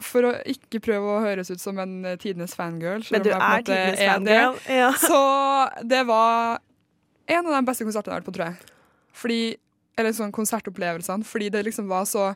For 0.00 0.24
å 0.24 0.30
ikke 0.48 0.80
prøve 0.80 1.12
å 1.12 1.20
høres 1.20 1.50
ut 1.52 1.60
som 1.60 1.76
en 1.82 1.98
eh, 2.08 2.16
tidenes 2.20 2.54
fangirl, 2.56 3.02
Men 3.12 3.24
du 3.24 3.30
er 3.34 3.64
tidenes 3.66 3.98
det, 3.98 4.06
fangirl. 4.08 4.60
Ja. 4.72 4.92
så 5.08 5.18
det 5.84 6.04
var 6.08 6.62
en 7.28 7.46
av 7.46 7.52
de 7.52 7.64
beste 7.68 7.84
konsertene 7.84 8.14
jeg 8.14 8.16
har 8.16 8.22
vært 8.22 8.28
på, 8.30 8.36
tror 8.38 8.46
jeg. 8.46 8.70
Fordi, 9.18 9.40
eller 10.00 10.14
sånn 10.16 10.32
konsertopplevelsene. 10.32 11.26
Fordi 11.28 11.50
det 11.52 11.66
liksom 11.66 11.90
var 11.90 12.06
så 12.08 12.30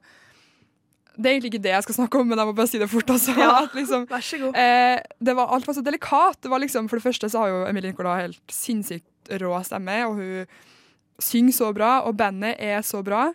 Det 1.12 1.28
er 1.28 1.34
egentlig 1.34 1.50
ikke 1.52 1.64
det 1.64 1.72
jeg 1.74 1.84
skal 1.84 1.96
snakke 2.00 2.20
om, 2.20 2.28
men 2.28 2.40
jeg 2.40 2.48
må 2.48 2.52
bare 2.56 2.70
si 2.70 2.78
det 2.80 2.88
fort. 2.88 3.10
Altså, 3.12 3.34
Ja. 3.36 3.54
liksom, 3.78 4.04
Vær 4.08 4.24
så 4.24 4.38
god. 4.40 4.56
Eh, 4.56 5.00
det 5.20 5.36
var 5.36 5.52
alt 5.52 5.66
var 5.68 5.76
så 5.76 5.84
delikat. 5.84 6.38
Det 6.40 6.52
var 6.52 6.60
liksom, 6.60 6.88
for 6.88 6.96
det 7.00 7.04
første 7.04 7.28
så 7.32 7.42
har 7.42 7.50
jo 7.52 7.64
Emilie 7.68 7.92
Nicolas 7.92 8.22
helt 8.22 8.52
sinnssykt 8.52 9.34
rå 9.40 9.52
stemme, 9.64 9.98
og 10.08 10.16
hun 10.20 10.46
synger 11.22 11.52
så 11.54 11.68
bra, 11.76 12.00
og 12.08 12.16
bandet 12.16 12.56
er 12.58 12.80
så 12.84 13.02
bra. 13.04 13.26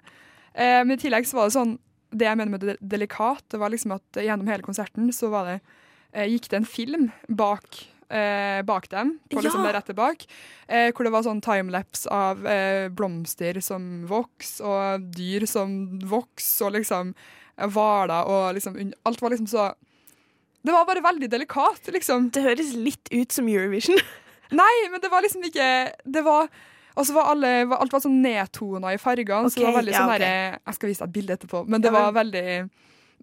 Eh, 0.54 0.82
men 0.86 0.98
i 0.98 1.02
tillegg 1.02 1.30
så 1.30 1.38
var 1.38 1.50
det 1.50 1.56
sånn 1.58 1.78
Det 2.18 2.26
jeg 2.28 2.40
mener 2.40 2.54
med 2.56 2.64
det 2.66 2.78
delikat, 2.82 3.44
det 3.54 3.60
var 3.62 3.70
liksom 3.74 3.94
at 3.98 4.22
gjennom 4.24 4.50
hele 4.50 4.66
konserten 4.66 5.12
så 5.16 5.30
var 5.34 5.52
det 5.52 5.60
eh, 6.14 6.26
gikk 6.32 6.50
det 6.52 6.60
en 6.64 6.68
film 6.70 7.08
bak 7.30 7.82
eh, 8.10 8.62
bak 8.66 8.88
dem, 8.90 9.18
på 9.30 9.42
liksom 9.44 9.66
Ja. 9.68 9.74
rette 9.76 9.94
bak, 9.98 10.24
eh, 10.68 10.92
hvor 10.96 11.04
det 11.04 11.12
var 11.12 11.26
sånn 11.28 11.42
timelapse 11.44 12.08
av 12.10 12.46
eh, 12.48 12.88
blomster 12.90 13.60
som 13.62 14.06
vokser, 14.08 14.64
og 14.64 15.10
dyr 15.18 15.46
som 15.46 16.00
vokser, 16.08 16.70
og 16.70 16.78
liksom 16.80 17.12
eh, 17.58 17.68
hvaler, 17.68 18.24
og 18.32 18.56
liksom 18.56 18.80
Alt 19.06 19.22
var 19.22 19.36
liksom 19.36 19.48
så 19.52 19.74
Det 20.64 20.74
var 20.74 20.88
bare 20.88 21.04
veldig 21.04 21.30
delikat, 21.32 21.92
liksom. 21.94 22.30
Det 22.32 22.42
høres 22.44 22.74
litt 22.76 23.08
ut 23.12 23.32
som 23.32 23.48
Eurovision. 23.48 24.00
Nei, 24.52 24.74
men 24.92 25.00
det 25.04 25.12
var 25.12 25.22
liksom 25.24 25.44
ikke 25.44 25.68
Det 26.08 26.24
var 26.24 26.48
og 26.98 27.06
så 27.06 27.14
var 27.14 27.30
alle, 27.32 27.54
alt 27.78 27.94
var 27.94 28.02
sånn 28.04 28.20
nedtona 28.24 28.92
i 28.96 29.00
fargene, 29.02 29.52
så 29.54 29.62
det 29.62 29.68
var 29.68 29.78
veldig 29.80 29.94
ja, 29.94 30.02
sånn 30.02 30.14
okay. 30.16 30.26
Der, 30.26 30.60
Jeg 30.66 30.78
skal 30.78 30.90
vise 30.92 31.04
deg 31.04 31.10
et 31.10 31.16
bilde 31.20 31.38
etterpå, 31.38 31.64
men 31.70 31.84
det 31.84 31.92
Ja, 31.92 31.96
var 32.00 32.16
veldig, 32.18 32.46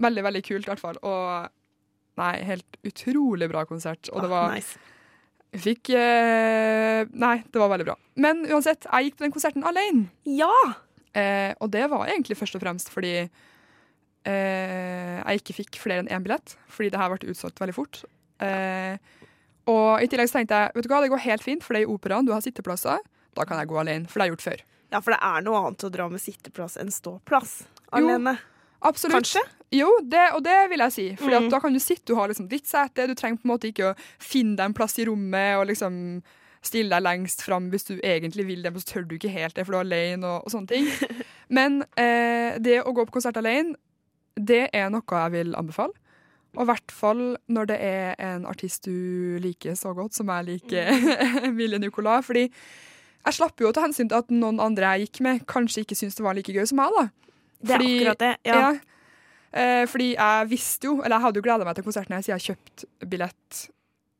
veldig 0.06 0.24
veldig 0.28 0.42
kult, 0.46 0.66
i 0.66 0.70
hvert 0.72 0.82
fall. 0.82 0.98
Og 1.02 2.20
nei, 2.22 2.32
helt 2.46 2.78
utrolig 2.86 3.48
bra 3.50 3.64
konsert. 3.66 4.10
Og 4.14 4.22
det 4.22 4.30
var 4.30 4.52
Ah, 4.52 4.58
nice. 4.58 4.78
Fikk 5.54 5.90
eh, 5.94 7.06
Nei, 7.14 7.36
det 7.46 7.60
var 7.62 7.70
veldig 7.70 7.86
bra. 7.86 7.94
Men 8.18 8.42
uansett, 8.48 8.86
jeg 8.90 9.10
gikk 9.10 9.18
på 9.20 9.26
den 9.26 9.34
konserten 9.34 9.66
alene. 9.66 10.08
Ja! 10.26 10.50
Eh, 11.14 11.52
og 11.62 11.70
det 11.70 11.84
var 11.92 12.08
egentlig 12.10 12.38
først 12.40 12.56
og 12.58 12.62
fremst 12.64 12.90
fordi 12.90 13.12
eh, 14.26 15.18
jeg 15.20 15.42
ikke 15.42 15.56
fikk 15.60 15.78
flere 15.82 16.02
enn 16.02 16.10
én 16.10 16.24
billett, 16.26 16.56
fordi 16.66 16.90
det 16.90 16.98
her 16.98 17.12
ble 17.12 17.30
utsolgt 17.30 17.62
veldig 17.62 17.76
fort. 17.76 18.02
Eh, 18.42 18.98
og 19.70 20.02
i 20.02 20.08
tillegg 20.10 20.28
så 20.28 20.40
tenkte 20.40 20.58
jeg 20.58 20.74
vet 20.74 20.86
du 20.86 20.90
hva, 20.90 21.02
det 21.04 21.12
går 21.12 21.22
helt 21.28 21.44
fint, 21.46 21.64
for 21.64 21.76
det 21.76 21.84
er 21.84 21.86
i 21.88 21.94
operaen, 21.94 22.26
du 22.26 22.34
har 22.34 22.42
sitteplasser. 22.44 22.98
Da 23.34 23.44
kan 23.48 23.58
jeg 23.58 23.68
gå 23.70 23.78
alene, 23.80 24.06
for 24.08 24.18
det 24.20 24.24
har 24.24 24.30
jeg 24.30 24.36
gjort 24.36 24.46
før. 24.48 24.64
Ja, 24.94 25.00
for 25.02 25.10
det 25.14 25.20
er 25.26 25.42
noe 25.46 25.60
annet 25.66 25.84
å 25.88 25.90
dra 25.90 26.08
med 26.12 26.20
sitteplass 26.22 26.76
enn 26.78 26.90
ståplass 26.94 27.54
Jo. 27.98 28.06
Absolutt. 28.84 29.14
Kanskje? 29.16 29.40
Jo, 29.72 29.88
det, 30.04 30.22
og 30.36 30.42
det 30.44 30.56
vil 30.70 30.82
jeg 30.84 30.92
si. 30.92 31.04
Fordi 31.16 31.38
Mm. 31.40 31.50
da 31.50 31.58
kan 31.60 31.72
du 31.72 31.78
sitte, 31.80 32.04
du 32.06 32.14
har 32.18 32.28
liksom 32.28 32.48
ditt 32.50 32.66
sete, 32.68 33.06
du 33.08 33.14
trenger 33.14 33.38
på 33.40 33.46
en 33.48 33.52
måte 33.56 33.70
ikke 33.72 33.92
å 33.94 33.96
finne 34.20 34.56
deg 34.56 34.66
en 34.66 34.74
plass 34.74 34.98
i 34.98 35.06
rommet 35.08 35.56
og 35.58 35.66
liksom 35.70 36.22
stille 36.62 36.90
deg 36.90 37.02
lengst 37.02 37.42
fram 37.42 37.70
hvis 37.70 37.84
du 37.88 37.94
egentlig 38.00 38.46
vil 38.46 38.62
det, 38.62 38.72
men 38.72 38.80
så 38.80 38.92
tør 38.92 39.08
du 39.08 39.16
ikke 39.16 39.32
helt 39.32 39.54
det, 39.54 39.64
for 39.66 39.72
du 39.72 39.78
er 39.78 39.84
alene 39.88 40.24
og, 40.26 40.44
og 40.44 40.52
sånne 40.52 40.68
ting. 40.68 40.86
Men 41.48 41.82
eh, 41.96 42.58
det 42.60 42.82
å 42.84 42.92
gå 42.96 43.04
på 43.06 43.12
konsert 43.18 43.36
alene, 43.36 43.74
det 44.36 44.68
er 44.72 44.88
noe 44.90 45.02
jeg 45.04 45.32
vil 45.32 45.54
anbefale. 45.56 45.92
Og 46.56 46.62
i 46.62 46.68
hvert 46.70 46.92
fall 46.94 47.36
når 47.48 47.66
det 47.66 47.76
er 47.82 48.14
en 48.22 48.46
artist 48.46 48.84
du 48.86 49.38
liker 49.42 49.74
så 49.76 49.92
godt 49.96 50.14
som 50.14 50.28
jeg 50.28 50.44
liker 50.46 50.92
Emilie 51.48 51.78
Nicolas. 51.82 52.24
Fordi 52.26 52.46
jeg 53.24 53.34
slapp 53.38 53.60
jo 53.60 53.68
å 53.70 53.72
ta 53.74 53.82
hensyn 53.86 54.08
til 54.08 54.18
at 54.18 54.28
noen 54.30 54.60
andre 54.60 54.94
jeg 54.98 55.06
gikk 55.08 55.20
med, 55.24 55.44
kanskje 55.46 55.84
ikke 55.84 55.96
syntes 55.96 56.16
det 56.18 56.24
var 56.26 56.34
like 56.36 56.52
gøy 56.52 56.66
som 56.68 56.76
meg. 56.76 56.90
da. 56.98 57.08
Det 57.64 57.70
er 57.70 57.78
Fordi- 57.78 57.94
akkurat 58.00 58.18
det. 58.18 58.36
Ja. 58.44 58.72
Eh, 59.54 59.86
fordi 59.86 60.08
jeg 60.16 60.48
visste 60.50 60.84
jo, 60.84 60.96
eller 61.02 61.16
jeg 61.16 61.22
hadde 61.22 61.36
jo 61.38 61.42
gleda 61.46 61.64
meg 61.64 61.74
til 61.76 61.84
konserten 61.84 62.12
her 62.16 62.22
siden 62.22 62.38
jeg 62.40 62.56
kjøpte 62.56 63.08
billett 63.08 63.68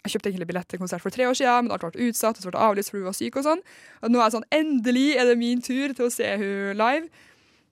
Jeg 0.05 0.13
kjøpte 0.13 0.29
egentlig 0.31 0.47
billett 0.47 0.69
til 0.69 0.79
konsert 0.79 1.01
for 1.01 1.09
tre 1.11 1.25
år 1.25 1.33
siden, 1.35 1.65
men 1.65 1.73
alt 1.73 1.81
ble 1.81 2.09
utsatt, 2.11 2.37
og 2.37 2.43
så 2.43 2.51
ble 2.51 2.59
det 2.59 2.61
avlyst 2.61 2.91
fordi 2.93 3.01
hun 3.01 3.09
var 3.09 3.15
syk 3.17 3.37
og 3.41 3.45
sånn. 3.47 3.63
Og 4.03 4.11
nå 4.13 4.19
er 4.21 4.27
jeg 4.29 4.35
sånn 4.35 4.51
Endelig 4.53 5.17
er 5.17 5.25
det 5.25 5.39
min 5.39 5.63
tur 5.65 5.95
til 5.95 6.05
å 6.07 6.13
se 6.13 6.29
hun 6.37 6.77
live. 6.77 7.09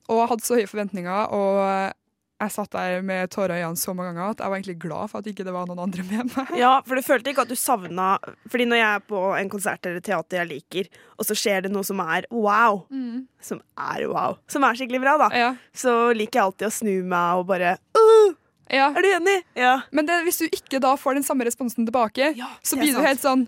Og 0.09 0.17
jeg 0.17 0.29
hadde 0.31 0.43
så 0.47 0.57
høye 0.57 0.67
forventninger, 0.67 1.29
og 1.31 1.93
jeg 2.43 2.53
satt 2.55 2.73
der 2.75 3.03
med 3.07 3.31
tårer 3.33 3.55
i 3.57 3.63
øynene 3.63 3.79
så 3.81 3.95
mange 3.95 4.13
ganger 4.13 4.35
at 4.35 4.43
jeg 4.43 4.51
var 4.53 4.59
egentlig 4.59 4.79
glad 4.83 5.11
for 5.13 5.23
at 5.23 5.29
ikke 5.31 5.45
det 5.47 5.55
var 5.55 5.69
noen 5.71 5.83
andre 5.85 6.05
med 6.09 6.33
meg. 6.35 6.53
Ja, 6.59 6.73
for 6.87 6.99
du 6.99 7.05
følte 7.07 7.33
ikke 7.33 7.45
at 7.47 7.53
du 7.53 7.57
savna 7.59 8.09
Fordi 8.51 8.67
når 8.69 8.81
jeg 8.81 8.89
er 8.99 9.05
på 9.13 9.21
en 9.39 9.51
konsert 9.53 9.87
eller 9.89 10.03
teater 10.05 10.41
jeg 10.43 10.51
liker, 10.51 10.91
og 11.17 11.29
så 11.29 11.37
skjer 11.39 11.65
det 11.67 11.73
noe 11.73 11.87
som 11.87 12.01
er 12.05 12.27
wow, 12.35 12.83
som 13.41 13.61
er 13.79 14.07
wow, 14.11 14.37
som 14.51 14.67
er 14.67 14.79
skikkelig 14.79 15.03
bra, 15.05 15.17
da, 15.21 15.29
Mm. 15.33 15.39
Ja. 15.39 15.51
så 15.75 15.93
liker 16.13 16.39
jeg 16.41 16.45
alltid 16.45 16.67
å 16.69 16.75
snu 16.75 16.95
meg 17.09 17.41
og 17.41 17.47
bare 17.49 17.77
uh, 17.97 18.35
Ja. 18.73 18.89
Er 18.91 19.05
du 19.05 19.09
enig? 19.11 19.37
Ja. 19.59 19.75
Men 19.93 20.07
det, 20.09 20.23
hvis 20.27 20.41
du 20.43 20.47
ikke 20.49 20.81
da 20.81 20.95
får 20.97 21.19
den 21.19 21.27
samme 21.27 21.45
responsen 21.49 21.87
tilbake, 21.89 22.33
så 22.63 22.79
blir 22.81 22.95
du 22.97 23.01
helt 23.05 23.23
sånn 23.23 23.47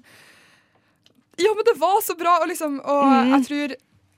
Ja, 1.40 1.50
men 1.50 1.66
det 1.66 1.74
var 1.80 1.98
så 2.04 2.14
bra! 2.14 2.38
Og, 2.42 2.48
liksom, 2.48 2.78
og 2.80 3.04
mm. 3.10 3.32
jeg 3.32 3.46
tror 3.48 3.76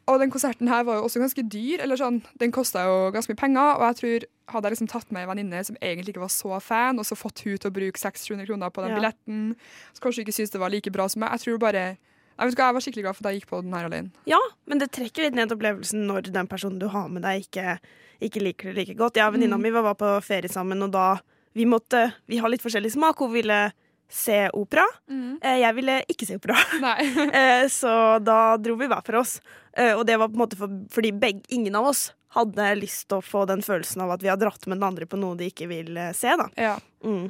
Og 0.09 0.21
den 0.23 0.31
konserten 0.31 0.69
her 0.71 0.85
var 0.87 1.01
jo 1.01 1.07
også 1.09 1.19
ganske 1.19 1.42
dyr. 1.51 1.81
Eller 1.83 1.97
sånn, 1.99 2.21
Den 2.38 2.53
kosta 2.55 2.85
jo 2.87 3.11
ganske 3.11 3.33
mye 3.35 3.40
penger, 3.40 3.77
og 3.81 3.83
jeg 3.88 3.97
tror 4.01 4.27
hadde 4.55 4.69
jeg 4.69 4.73
liksom 4.77 4.88
tatt 4.92 5.11
med 5.11 5.23
en 5.25 5.29
venninne 5.33 5.64
som 5.66 5.77
egentlig 5.83 6.12
ikke 6.14 6.23
var 6.23 6.31
så 6.31 6.61
fan, 6.62 6.99
og 7.01 7.05
så 7.09 7.16
fått 7.19 7.42
hun 7.42 7.59
til 7.59 7.71
å 7.71 7.75
bruke 7.75 7.99
600 7.99 8.47
kroner 8.47 8.71
på 8.71 8.83
den 8.85 8.92
Ja. 8.95 9.01
billetten, 9.01 9.57
så 9.92 9.99
kanskje 10.01 10.23
hun 10.23 10.27
ikke 10.27 10.37
syntes 10.38 10.53
det 10.53 10.61
var 10.61 10.71
like 10.71 10.92
bra 10.92 11.09
som 11.09 11.21
meg. 11.21 11.31
Jeg 11.35 11.40
tror 11.40 11.59
bare 11.59 11.73
jeg, 11.75 11.99
hva, 12.38 12.53
jeg 12.55 12.75
var 12.75 12.81
skikkelig 12.81 13.03
glad 13.03 13.16
for 13.16 13.27
at 13.27 13.33
jeg 13.33 13.40
gikk 13.40 13.49
på 13.51 13.62
den 13.64 13.73
her 13.75 13.85
alene. 13.88 14.11
ja, 14.27 14.38
men 14.69 14.79
det 14.79 14.92
trekker 14.92 15.23
litt 15.25 15.35
ned 15.35 15.51
opplevelsen 15.51 16.07
når 16.07 16.31
den 16.33 16.47
personen 16.47 16.79
du 16.79 16.87
har 16.88 17.09
med 17.09 17.23
deg, 17.23 17.42
ikke, 17.49 17.79
ikke 18.23 18.42
liker 18.42 18.73
det 18.73 18.77
like 18.77 18.95
godt. 18.95 19.14
Jeg 19.16 19.27
og 19.27 19.35
Mm. 19.35 19.61
mi 19.62 19.71
var 19.71 19.95
på 19.95 20.23
ferie 20.23 20.49
sammen, 20.49 20.81
og 20.83 20.92
da 20.92 21.19
vi 21.55 21.64
måtte 21.64 22.12
Vi 22.29 22.37
har 22.37 22.49
litt 22.49 22.62
forskjellig 22.62 22.92
smak. 22.92 23.19
Hun 23.19 23.33
ville 23.33 23.73
se 24.09 24.49
opera. 24.55 24.85
Mm. 25.11 25.38
Jeg 25.42 25.75
ville 25.75 25.97
ikke 26.12 26.27
se 26.29 26.37
opera. 26.38 26.57
Eh, 27.40 27.64
Så 27.73 27.90
da 28.25 28.57
dro 28.57 28.77
vi 28.79 28.87
hver 28.90 29.03
for 29.07 29.19
oss. 29.23 29.40
Eh, 29.77 29.95
Og 29.99 30.05
det 30.07 30.16
var 30.21 30.29
på 30.29 30.38
en 30.38 30.45
måte 30.45 30.57
for, 30.61 30.69
fordi 30.95 31.11
begge, 31.12 31.42
ingen 31.49 31.75
av 31.77 31.87
oss 31.90 32.12
hadde 32.37 32.69
lyst 32.77 33.07
til 33.09 33.19
å 33.19 33.25
få 33.25 33.47
den 33.49 33.62
følelsen 33.64 34.03
av 34.05 34.11
at 34.12 34.23
vi 34.23 34.29
har 34.29 34.37
dratt 34.37 34.66
med 34.69 34.77
den 34.79 34.85
andre 34.87 35.07
på 35.09 35.16
noe 35.19 35.37
de 35.38 35.47
ikke 35.51 35.66
vil 35.71 35.97
eh, 35.97 36.12
se. 36.12 36.35
da. 36.37 36.49
ja. 36.57 36.77
Mm. 37.05 37.27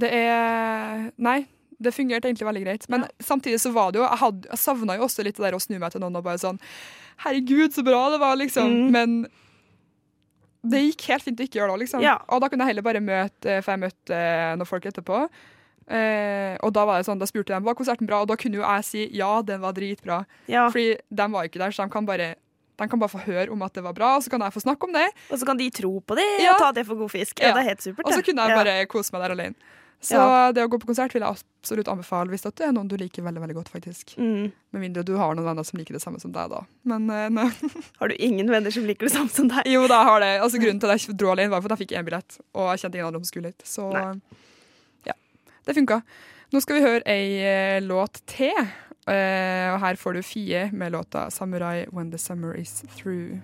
Det 0.00 0.06
er 0.14 1.08
Nei. 1.18 1.40
Det 1.80 1.90
fungerte 1.96 2.28
egentlig 2.28 2.44
veldig 2.46 2.60
greit. 2.62 2.84
Men 2.92 3.06
samtidig 3.24 3.58
så 3.62 3.70
var 3.72 3.90
det 3.90 3.98
jo 3.98 4.04
Jeg, 4.04 4.18
hadde- 4.20 4.48
jeg 4.52 4.58
savna 4.60 4.94
jo 4.98 5.06
også 5.06 5.24
litt 5.24 5.38
det 5.40 5.46
der 5.48 5.56
å 5.56 5.60
snu 5.64 5.78
meg 5.80 5.90
til 5.94 6.02
noen 6.04 6.18
og 6.20 6.24
bare 6.26 6.38
sånn 6.38 6.58
Herregud, 7.24 7.72
så 7.72 7.82
bra 7.84 8.02
det 8.12 8.18
var, 8.20 8.36
liksom. 8.36 8.68
Mm. 8.68 8.90
Men 8.92 9.16
det 10.70 10.82
gikk 10.84 11.06
helt 11.08 11.24
fint 11.24 11.40
å 11.40 11.46
ikke 11.46 11.58
gjøre 11.60 11.72
det, 11.74 11.82
liksom. 11.86 12.02
Ja. 12.04 12.18
Og 12.28 12.42
da 12.42 12.50
kunne 12.52 12.66
jeg 12.66 12.74
heller 12.74 12.84
bare 12.84 13.00
møte 13.04 13.56
For 13.64 13.72
jeg 13.74 13.82
møtte 13.86 14.16
eh, 14.18 14.52
noen 14.60 14.68
folk 14.68 14.86
etterpå. 14.90 15.22
Eh, 15.90 16.54
og 16.62 16.70
da 16.76 16.84
var 16.86 17.00
det 17.00 17.08
sånn, 17.08 17.18
da 17.18 17.26
spurte 17.26 17.50
de 17.50 17.58
var 17.66 17.74
konserten 17.74 18.06
bra, 18.06 18.20
og 18.22 18.28
da 18.30 18.36
kunne 18.38 18.60
jo 18.60 18.62
jeg 18.62 18.84
si 18.86 19.08
ja, 19.18 19.30
den 19.42 19.60
var 19.64 19.74
dritbra. 19.74 20.20
Ja. 20.46 20.68
Fordi 20.70 20.94
de 21.10 21.26
var 21.34 21.48
ikke 21.48 21.58
der, 21.62 21.74
så 21.74 21.82
de 21.86 21.90
kan 21.96 22.06
bare 22.06 22.34
de 22.80 22.86
kan 22.88 22.96
bare 23.02 23.12
få 23.12 23.18
høre 23.26 23.50
om 23.52 23.60
at 23.66 23.74
det 23.76 23.82
var 23.84 23.92
bra, 23.92 24.14
og 24.16 24.22
så 24.24 24.30
kan 24.32 24.40
jeg 24.40 24.54
få 24.54 24.62
snakke 24.62 24.86
om 24.88 24.94
det. 24.96 25.04
Og 25.28 25.36
så 25.36 25.44
kan 25.44 25.58
de 25.58 25.66
tro 25.74 25.98
på 26.00 26.16
det 26.16 26.24
Ja. 26.40 26.54
og 26.54 26.62
ta 26.62 26.70
det 26.72 26.86
for 26.88 26.96
god 26.96 27.10
fisk. 27.12 27.42
Ja. 27.42 27.52
Det 27.52 27.60
er 27.60 27.68
helt 27.74 27.82
supert. 27.84 28.06
Og 28.06 28.14
så 28.14 28.22
kunne 28.24 28.46
jeg 28.48 28.56
bare 28.56 28.86
kose 28.88 29.12
meg 29.12 29.20
der 29.26 29.34
alene. 29.36 29.54
Så 30.00 30.16
Ja. 30.16 30.50
det 30.50 30.62
å 30.64 30.68
gå 30.72 30.78
på 30.80 30.86
konsert 30.88 31.12
vil 31.12 31.20
jeg 31.20 31.28
absolutt 31.28 31.84
anbefale 31.92 32.30
hvis 32.32 32.40
det 32.40 32.64
er 32.64 32.72
noen 32.72 32.88
du 32.88 32.96
liker 32.96 33.20
veldig 33.22 33.42
veldig 33.42 33.54
godt. 33.58 33.68
faktisk. 33.68 34.16
Mm. 34.16 34.50
Med 34.72 34.80
mindre 34.80 35.04
du 35.04 35.14
har 35.18 35.34
noen 35.34 35.44
venner 35.44 35.62
som 35.62 35.76
liker 35.78 35.92
det 35.92 36.00
samme 36.00 36.18
som 36.18 36.32
deg, 36.32 36.48
da. 36.48 36.62
Men 36.86 37.10
eh. 37.10 37.50
Har 38.00 38.08
du 38.08 38.14
ingen 38.16 38.48
venner 38.48 38.70
som 38.72 38.86
liker 38.86 39.04
det 39.10 39.12
samme 39.12 39.28
som 39.28 39.48
deg? 39.48 39.60
jo, 39.66 39.86
da 39.86 40.02
har 40.04 40.20
det. 40.20 40.40
Altså, 40.40 40.56
grunnen 40.56 40.80
til 40.80 40.88
at 40.88 41.04
jeg 41.04 41.18
dro 41.18 41.34
alene, 41.34 41.50
var 41.50 41.60
for 41.60 41.70
at 41.70 41.78
jeg 41.78 41.86
fikk 41.88 41.98
én 42.00 42.04
billett, 42.08 42.38
og 42.54 42.70
jeg 42.72 42.80
kjente 42.86 42.94
ingen 42.96 43.06
andre 43.12 43.20
som 43.20 43.28
skulle 43.28 43.52
hit. 43.52 43.60
Så 43.68 43.92
Nei. 43.92 44.14
Det 45.70 45.78
funka. 45.78 46.00
Nå 46.50 46.62
skal 46.62 46.78
vi 46.78 46.86
høre 46.86 47.02
ei 47.06 47.40
eh, 47.46 47.78
låt 47.84 48.22
til. 48.30 48.58
Eh, 49.10 49.66
og 49.72 49.80
her 49.80 49.96
får 49.96 50.18
du 50.18 50.22
Fie 50.22 50.70
med 50.72 50.92
låta 50.92 51.30
'Samurai 51.30 51.86
When 51.92 52.10
The 52.10 52.18
Summer 52.18 52.54
Is 52.54 52.82
Through'. 52.98 53.40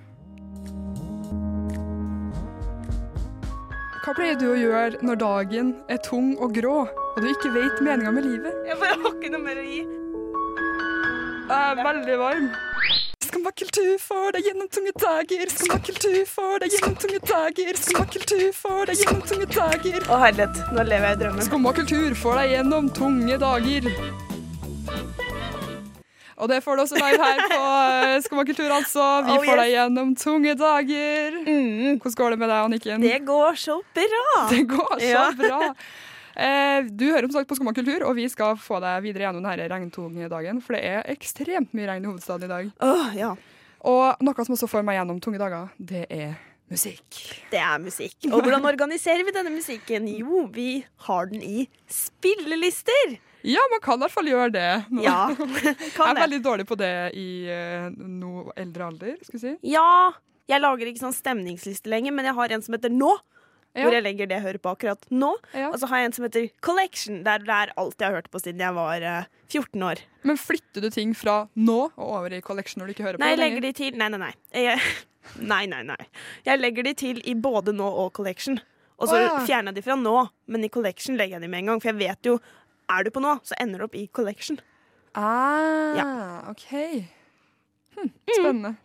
Hva 4.07 4.15
pleier 4.15 4.37
du 4.39 4.47
å 4.53 4.59
gjøre 4.59 5.03
når 5.03 5.17
dagen 5.19 5.73
er 5.91 5.99
tung 5.99 6.37
og 6.39 6.55
grå, 6.55 6.85
og 6.87 7.17
du 7.19 7.27
ikke 7.27 7.51
vet 7.51 7.81
meninga 7.83 8.12
med 8.15 8.29
livet? 8.29 8.55
Jeg 8.69 8.79
bare 8.79 8.99
har 9.03 9.17
ikke 9.17 9.33
noe 9.35 9.43
mer 9.43 9.59
å 9.59 9.65
gi. 9.67 9.81
Jeg 11.47 11.57
er 11.57 11.83
veldig 11.83 12.19
varm. 12.21 12.47
Skummakultur 13.46 13.98
får 14.02 14.32
deg 14.35 14.46
gjennom 14.48 14.68
tunge 14.74 14.90
dager. 14.98 15.50
Skummakultur 15.54 16.14
får 16.26 16.54
deg 16.64 16.72
gjennom 16.74 16.94
tunge 16.98 17.18
dager. 17.30 17.76
Skummakultur 17.78 18.48
får 18.59 18.80
deg 18.90 19.02
gjennom 19.04 19.20
tunge 19.30 19.46
dager. 19.54 19.98
Å 20.11 20.16
herlighet, 20.18 20.56
nå 20.74 20.82
lever 20.88 21.06
jeg 21.06 21.14
i 21.14 21.20
drømmen. 21.20 21.44
Skummakultur 21.46 22.16
får 22.18 22.40
deg 22.40 22.54
gjennom 22.56 22.88
tunge 22.96 23.37
dager. 23.38 23.87
Og 26.37 26.50
det 26.50 26.59
får 26.66 26.74
du 26.74 26.82
også 26.88 26.98
live 26.98 27.22
her 27.22 27.44
på 27.54 27.61
eh, 27.62 28.16
Skummakultur, 28.26 28.66
altså. 28.80 29.06
Vi 29.30 29.37
Oh, 29.38 29.46
får 29.46 29.62
deg 29.62 29.70
gjennom 29.76 30.11
tunge 30.18 30.56
dager. 30.59 31.38
Hvordan 31.46 32.18
går 32.18 32.35
det 32.35 32.40
med 32.42 32.50
deg, 32.50 32.59
Anniken? 32.66 33.06
Det 33.06 33.22
går 33.30 33.62
så 33.62 33.78
bra. 33.94 34.42
Det 34.50 34.64
går 34.74 34.92
så 34.98 35.14
Ja. 35.14 35.24
bra. 35.38 35.62
Eh, 36.37 36.88
du 36.92 37.07
hører 37.09 37.25
om 37.25 37.33
sagt 37.33 37.49
på 37.49 37.57
Skumma 37.57 37.72
kultur, 37.77 38.05
og 38.05 38.16
vi 38.18 38.27
skal 38.29 38.59
få 38.61 38.81
deg 38.85 39.05
videre 39.07 39.29
gjennom 39.29 39.44
denne 39.46 39.68
regntunge 39.72 40.29
dagen, 40.33 40.61
for 40.64 40.77
det 40.77 40.83
er 40.85 41.07
ekstremt 41.14 41.72
mye 41.77 41.88
regn 41.88 42.05
i 42.05 42.11
hovedstaden 42.11 42.44
i 42.44 42.53
dag. 42.53 42.75
Oh, 42.85 43.09
ja. 43.16 43.33
Og 43.87 44.27
noe 44.27 44.44
som 44.44 44.57
også 44.57 44.68
får 44.68 44.85
meg 44.85 44.99
gjennom 44.99 45.22
tunge 45.25 45.40
dager, 45.40 45.70
det 45.79 46.05
er 46.12 46.35
musikk. 46.72 47.20
Det 47.53 47.61
er 47.62 47.79
musikk. 47.81 48.18
Og 48.29 48.42
hvordan 48.42 48.66
organiserer 48.68 49.25
vi 49.25 49.35
denne 49.35 49.55
musikken? 49.55 50.11
Jo, 50.11 50.44
vi 50.53 50.83
har 51.07 51.31
den 51.31 51.40
i 51.46 51.64
spillelister. 51.88 53.16
Ja, 53.46 53.62
man 53.70 53.81
kan 53.81 54.01
i 54.01 54.05
hvert 54.05 54.14
fall 54.14 54.29
gjøre 54.29 54.51
det. 54.51 54.70
nå. 54.90 55.05
Ja, 55.07 55.31
Jeg 55.37 56.09
er 56.11 56.20
veldig 56.20 56.42
dårlig 56.42 56.66
på 56.66 56.77
det 56.81 56.92
i 57.16 57.29
uh, 57.46 57.88
noe 57.94 58.51
eldre 58.59 58.90
alder, 58.90 59.16
skal 59.22 59.38
vi 59.38 59.44
si. 59.44 59.55
Ja, 59.70 60.12
jeg 60.51 60.62
lager 60.62 60.90
ikke 60.90 61.05
sånn 61.05 61.14
stemningsliste 61.14 61.90
lenger, 61.90 62.14
men 62.14 62.27
jeg 62.29 62.37
har 62.37 62.55
en 62.57 62.66
som 62.66 62.77
heter 62.77 62.92
Nå. 62.92 63.14
Hvor 63.77 63.97
jeg 63.97 64.05
legger 64.07 64.29
det 64.31 64.39
jeg 64.39 64.45
hører 64.47 64.61
på 64.62 64.73
akkurat 64.73 65.09
nå. 65.12 65.33
Ja. 65.53 65.71
Og 65.71 65.81
så 65.81 65.89
har 65.91 66.01
jeg 66.01 66.11
en 66.11 66.15
som 66.17 66.27
heter 66.27 66.47
Collection, 66.65 67.19
der 67.27 67.43
det 67.45 67.53
er 67.53 67.73
alt 67.77 68.01
jeg 68.01 68.09
har 68.09 68.21
hørt 68.21 68.31
på 68.33 68.41
siden 68.41 68.62
jeg 68.65 68.77
var 68.77 69.05
uh, 69.05 69.29
14 69.53 69.83
år. 69.89 70.03
Men 70.27 70.41
flytter 70.41 70.87
du 70.87 70.89
ting 70.91 71.12
fra 71.17 71.37
nå 71.55 71.81
og 71.89 72.07
over 72.07 72.37
i 72.37 72.41
collection 72.45 72.83
når 72.83 72.89
du 72.89 72.97
ikke 72.97 73.07
hører 73.07 73.21
Nei, 73.23 73.33
på 73.35 73.37
det 73.37 73.43
legger 73.45 73.67
de 73.67 73.73
til 73.77 73.99
Nei, 74.01 74.09
nei, 74.12 74.21
nei. 74.23 74.33
Jeg, 74.57 74.81
nei, 75.53 75.65
nei, 75.71 75.83
nei. 75.87 76.01
Jeg 76.47 76.62
legger 76.62 76.89
de 76.89 76.95
til 76.99 77.21
i 77.25 77.37
både 77.37 77.75
nå 77.77 77.89
og 78.05 78.12
Collection. 78.17 78.61
Og 78.97 79.11
så 79.11 79.19
oh, 79.19 79.25
ja. 79.27 79.35
fjerner 79.45 79.75
jeg 79.75 79.83
de 79.83 79.85
fra 79.85 79.99
nå, 80.01 80.15
men 80.49 80.65
i 80.65 80.73
Collection 80.73 81.19
legger 81.21 81.37
jeg 81.37 81.45
de 81.45 81.53
med 81.53 81.65
en 81.65 81.75
gang. 81.75 81.83
For 81.83 81.93
jeg 81.93 82.01
vet 82.01 82.33
jo 82.33 82.39
Er 82.87 83.03
du 83.03 83.11
på 83.11 83.21
nå, 83.21 83.33
så 83.43 83.57
ender 83.59 83.83
du 83.83 83.89
opp 83.89 83.97
i 83.99 84.07
Collection. 84.15 84.61
Ah, 85.19 86.47
OK. 86.53 86.69
Hm, 87.97 88.12
spennende. 88.31 88.77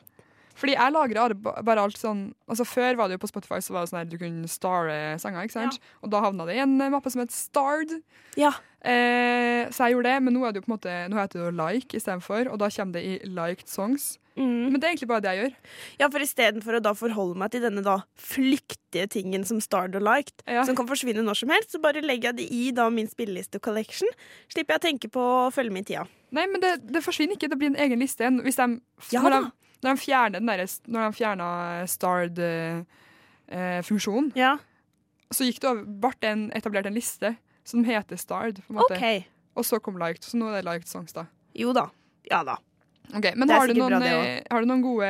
Fordi 0.61 0.75
jeg 0.77 0.93
lagrer 0.93 1.33
bare 1.65 1.81
alt 1.81 1.97
sånn 1.97 2.27
Altså 2.51 2.65
Før 2.69 2.95
var 2.99 3.09
det 3.09 3.17
jo 3.17 3.23
på 3.25 3.31
Spotify 3.31 3.57
så 3.65 3.73
var 3.73 3.83
det 3.85 3.89
sånn 3.91 3.99
her 4.03 4.09
du 4.11 4.17
kunne 4.21 4.47
stare 4.51 4.97
sanger, 5.21 5.47
ikke 5.47 5.57
sant? 5.57 5.79
Og 6.05 6.11
da 6.13 6.21
havna 6.21 6.45
det 6.45 6.59
i 6.59 6.61
en 6.63 6.77
mappe 6.93 7.09
som 7.09 7.23
het 7.23 7.33
Starred. 7.33 7.97
Ja. 8.37 8.51
Eh, 8.85 9.67
så 9.73 9.85
jeg 9.87 9.95
gjorde 9.95 10.09
det, 10.09 10.23
men 10.25 10.33
nå 10.35 10.45
er 10.45 10.53
det 10.53 10.61
jo 10.61 10.65
på 10.65 10.71
en 10.71 10.77
måte 10.77 10.93
Nå 11.11 11.17
heter 11.19 11.39
det 11.39 11.45
jo 11.49 11.53
Like 11.57 11.97
istedenfor, 11.99 12.49
og 12.53 12.59
da 12.61 12.69
kommer 12.73 12.97
det 12.97 13.03
i 13.05 13.13
Liked 13.29 13.69
Songs. 13.69 14.17
Mm. 14.39 14.71
Men 14.71 14.77
det 14.79 14.85
er 14.87 14.93
egentlig 14.93 15.09
bare 15.11 15.21
det 15.25 15.31
jeg 15.35 15.41
gjør. 15.43 15.55
Ja, 15.99 16.07
for 16.13 16.23
istedenfor 16.23 16.77
å 16.77 16.83
da 16.83 16.93
forholde 16.95 17.35
meg 17.41 17.51
til 17.51 17.65
denne 17.65 17.83
da 17.83 17.97
flyktige 18.17 19.09
tingen 19.11 19.43
som 19.47 19.59
Starred 19.63 19.95
og 19.99 20.05
Liked, 20.07 20.41
Ja. 20.47 20.63
som 20.65 20.75
kan 20.75 20.87
forsvinne 20.87 21.23
når 21.25 21.37
som 21.41 21.49
helst, 21.51 21.71
så 21.75 21.81
bare 21.83 22.01
legger 22.01 22.31
jeg 22.31 22.37
det 22.37 22.47
i 22.51 22.71
da 22.71 22.89
min 22.89 23.07
spilleliste 23.11 23.59
collection. 23.59 24.07
Slipper 24.49 24.77
jeg 24.77 24.79
å 24.81 24.87
tenke 24.87 25.11
på 25.11 25.19
å 25.19 25.51
følge 25.53 25.71
med 25.75 25.83
i 25.89 25.93
tida. 25.93 26.07
Nei, 26.31 26.47
men 26.47 26.61
det, 26.63 26.77
det 26.91 27.03
forsvinner 27.03 27.35
ikke. 27.35 27.49
Det 27.51 27.59
blir 27.59 27.73
en 27.73 27.81
egen 27.83 27.99
liste. 27.99 28.23
Hvis 28.41 28.55
de, 28.55 28.79
Ja 29.11 29.21
da. 29.27 29.51
Når 29.81 29.89
de 29.89 29.97
fjerner 30.01 30.39
den 30.39 30.49
der, 30.49 30.59
Når 30.87 31.01
de 31.03 31.11
fjerna 31.17 31.47
Stard-funksjonen, 31.89 34.31
Ja, 34.37 34.57
så 35.31 35.43
gikk 35.47 35.59
det 35.63 35.69
over, 35.69 35.83
ble 35.85 36.13
en, 36.27 36.51
etablert 36.57 36.87
en 36.89 36.97
liste 36.97 37.29
som 37.67 37.85
heter 37.87 38.17
Stard. 38.19 38.55
På 38.65 38.71
en 38.73 38.77
måte. 38.81 38.95
OK. 38.97 39.05
Og 39.55 39.63
så 39.67 39.75
kom 39.83 39.97
Liked. 39.99 40.23
Så 40.27 40.33
nå 40.39 40.45
er 40.49 40.53
det 40.59 40.67
Liked 40.67 40.89
Songs, 40.91 41.13
da. 41.15 41.23
Jo 41.57 41.69
da. 41.75 41.85
Ja 42.29 42.39
da. 42.47 42.55
Okay, 43.15 43.33
Men 43.35 43.49
har 43.51 43.67
du, 43.67 43.73
noen, 43.75 43.99
bra, 43.99 44.07
eh, 44.07 44.43
har 44.47 44.59
du 44.63 44.67
noen 44.69 44.83
gode 44.83 45.07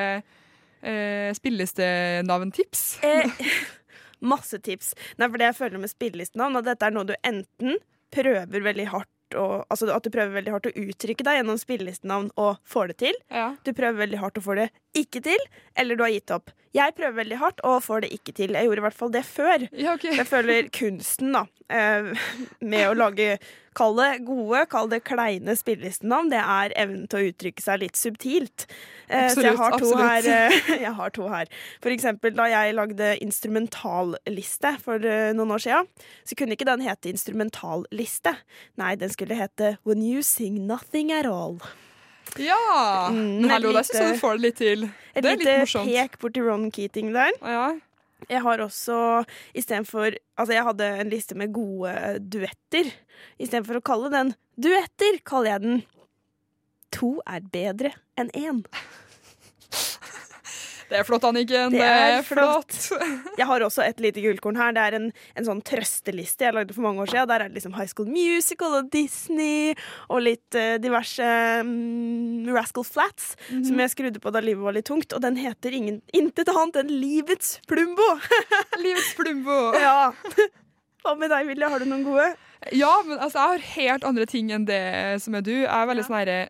eh, 0.81 1.29
spillelistenavntips? 1.38 2.81
Eh, 3.05 3.25
masse 4.34 4.57
tips. 4.63 4.88
Nei, 5.17 5.27
for 5.27 5.38
det 5.41 5.47
jeg 5.51 5.60
føler 5.60 5.77
med 5.81 5.91
spillelistenavn, 5.91 6.57
at 6.62 6.69
dette 6.71 6.84
er 6.88 6.93
noe 6.95 7.10
du 7.10 7.15
enten 7.21 7.71
prøver 8.12 8.65
veldig 8.65 8.88
hardt 8.91 9.10
å, 9.39 9.63
altså 9.72 9.89
at 9.94 10.06
du 10.06 10.12
prøver 10.13 10.38
veldig 10.39 10.56
hardt 10.56 10.70
å 10.72 10.74
uttrykke 10.84 11.26
deg 11.28 11.39
gjennom 11.39 11.60
spillelistenavn 11.62 12.32
og 12.41 12.58
får 12.67 12.91
det 12.91 12.98
til. 13.04 13.20
Ja. 13.34 13.52
Du 13.65 13.74
prøver 13.78 14.04
veldig 14.06 14.22
hardt 14.22 14.41
å 14.41 14.46
få 14.46 14.58
det 14.60 14.72
ikke 14.98 15.24
til, 15.26 15.46
eller 15.80 15.98
du 15.98 16.06
har 16.06 16.13
gitt 16.13 16.34
opp. 16.36 16.52
Jeg 16.75 16.95
prøver 16.95 17.17
veldig 17.19 17.39
hardt 17.41 17.63
og 17.67 17.81
får 17.84 18.05
det 18.05 18.13
ikke 18.15 18.36
til. 18.36 18.55
Jeg 18.55 18.67
gjorde 18.67 18.84
i 18.84 18.86
hvert 18.88 18.99
fall 18.99 19.12
det 19.13 19.25
før. 19.27 19.65
Ja, 19.75 19.95
okay. 19.97 20.15
Jeg 20.15 20.27
føler 20.29 20.69
kunsten 20.71 21.36
da 21.36 21.45
eh, 21.71 22.29
med 22.63 22.88
å 22.89 22.95
lage 22.97 23.36
Kall 23.71 23.93
det 23.95 24.25
gode, 24.27 24.65
kall 24.67 24.89
det 24.91 24.97
kleine 25.07 25.53
spillelistenavn. 25.55 26.27
Det 26.34 26.39
er 26.43 26.73
evnen 26.81 27.05
til 27.07 27.21
å 27.21 27.29
uttrykke 27.29 27.63
seg 27.63 27.79
litt 27.86 27.95
subtilt. 27.95 28.65
Absolutt, 29.07 29.38
så 29.38 29.45
jeg 29.45 29.60
har, 29.62 29.75
to 29.77 29.86
absolutt. 29.88 30.10
her, 30.10 30.27
eh, 30.34 30.81
jeg 30.86 30.91
har 30.97 31.13
to 31.15 31.29
her. 31.31 31.53
For 31.84 31.95
eksempel 31.95 32.36
da 32.36 32.49
jeg 32.51 32.75
lagde 32.75 33.13
instrumentalliste 33.23 34.73
for 34.84 35.07
eh, 35.07 35.31
noen 35.38 35.55
år 35.55 35.63
siden, 35.63 35.88
så 36.27 36.36
kunne 36.39 36.57
ikke 36.57 36.67
den 36.67 36.84
hete 36.84 37.13
instrumentalliste. 37.13 38.36
Nei, 38.81 38.97
den 38.99 39.15
skulle 39.15 39.39
hete 39.39 39.77
When 39.88 40.03
You 40.03 40.19
Sing 40.19 40.60
Nothing 40.67 41.15
At 41.15 41.31
All. 41.31 41.62
Ja! 42.39 43.10
Mm, 43.12 43.50
Hallo, 43.50 43.72
lite, 43.72 43.78
der 43.82 43.84
syns 43.88 44.00
jeg 44.00 44.15
du 44.15 44.20
får 44.22 44.38
det 44.38 44.41
litt 44.46 44.60
til. 44.62 44.84
Et 45.15 45.24
Det 45.24 45.26
er 45.26 45.36
litt 45.36 45.46
lite 45.46 45.56
morsomt. 45.65 45.88
pek 45.91 46.20
bort 46.22 46.34
til 46.38 46.44
Ron 46.48 46.70
Keating 46.72 47.12
der. 47.13 47.32
Ja. 47.41 47.65
Jeg 48.30 48.41
har 48.46 48.62
også 48.62 49.26
istedenfor 49.58 50.13
Altså, 50.38 50.54
jeg 50.54 50.63
hadde 50.63 50.86
en 51.02 51.10
liste 51.10 51.36
med 51.36 51.52
gode 51.54 51.91
duetter. 52.32 52.91
Istedenfor 53.41 53.80
å 53.80 53.82
kalle 53.84 54.10
den 54.13 54.34
duetter, 54.62 55.20
kaller 55.26 55.52
jeg 55.56 55.62
den 55.65 55.82
To 56.91 57.22
er 57.26 57.39
bedre 57.52 57.94
enn 58.20 58.30
én. 58.36 58.63
Det 60.91 60.97
er 60.99 61.06
flott, 61.08 61.23
Anniken. 61.23 61.71
Det 61.71 61.80
er 61.88 62.21
flott. 62.27 62.75
Jeg 63.39 63.45
har 63.47 63.63
også 63.63 63.84
et 63.86 64.01
lite 64.04 64.19
gullkorn 64.19 64.58
her. 64.60 64.73
Det 64.75 64.82
er 64.89 64.97
en, 64.97 65.06
en 65.39 65.45
sånn 65.47 65.62
trøsteliste 65.63 66.43
jeg 66.43 66.56
lagde 66.58 66.75
for 66.75 66.84
mange 66.84 66.99
år 67.06 67.12
siden. 67.13 67.30
Der 67.32 67.45
er 67.45 67.47
det 67.51 67.56
liksom 67.62 67.77
High 67.77 67.88
School 67.88 68.10
Musical 68.12 68.75
og 68.82 68.89
Disney 68.91 69.71
og 70.12 70.19
litt 70.25 70.58
uh, 70.60 70.75
diverse 70.84 71.30
um, 71.63 72.43
Rascal 72.51 72.84
Flats 72.88 73.32
Mhm. 73.51 73.63
som 73.67 73.80
jeg 73.80 73.91
skrudde 73.95 74.19
på 74.23 74.32
da 74.36 74.41
livet 74.43 74.63
var 74.67 74.75
litt 74.75 74.86
tungt. 74.91 75.13
Og 75.15 75.21
den 75.23 75.39
heter 75.39 75.71
ingen, 75.80 76.01
intet 76.13 76.51
annet 76.51 76.82
enn 76.84 76.91
Livets 76.91 77.56
Plumbo. 77.71 78.10
Livets 78.84 79.13
Plumbo. 79.17 79.60
ja. 79.80 80.12
Hva 81.01 81.15
med 81.17 81.32
deg, 81.34 81.47
Vilje? 81.49 81.69
Har 81.71 81.80
du 81.82 81.88
noen 81.89 82.04
gode? 82.06 82.27
Ja, 82.77 82.91
men 83.08 83.17
altså, 83.17 83.39
jeg 83.39 83.56
har 83.56 83.69
helt 83.80 84.04
andre 84.06 84.27
ting 84.30 84.51
enn 84.54 84.67
det 84.67 84.84
som 85.23 85.34
er 85.39 85.41
du. 85.47 85.54
Jeg 85.63 85.71
er 85.71 85.88
veldig 85.89 86.04
Ja. 86.04 86.10
sånn 86.12 86.19
herre 86.19 86.41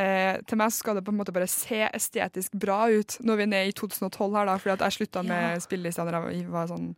eh, 0.00 0.40
Til 0.48 0.58
meg 0.60 0.72
skal 0.74 0.96
det 0.98 1.04
på 1.06 1.12
en 1.12 1.18
måte 1.20 1.34
bare 1.36 1.48
se 1.50 1.82
estetisk 1.92 2.56
bra 2.60 2.82
ut 2.90 3.18
når 3.20 3.36
vi 3.40 3.46
er 3.46 3.52
nede 3.52 3.70
i 3.70 3.76
2012 3.76 4.36
her, 4.38 4.48
da, 4.48 4.56
fordi 4.60 4.74
at 4.76 4.84
jeg 4.86 4.96
slutta 4.98 5.22
med 5.26 5.56
Ja. 5.56 5.60
spillelista 5.62 6.06
da 6.08 6.22
jeg 6.32 6.48
var 6.50 6.70
sånn 6.72 6.94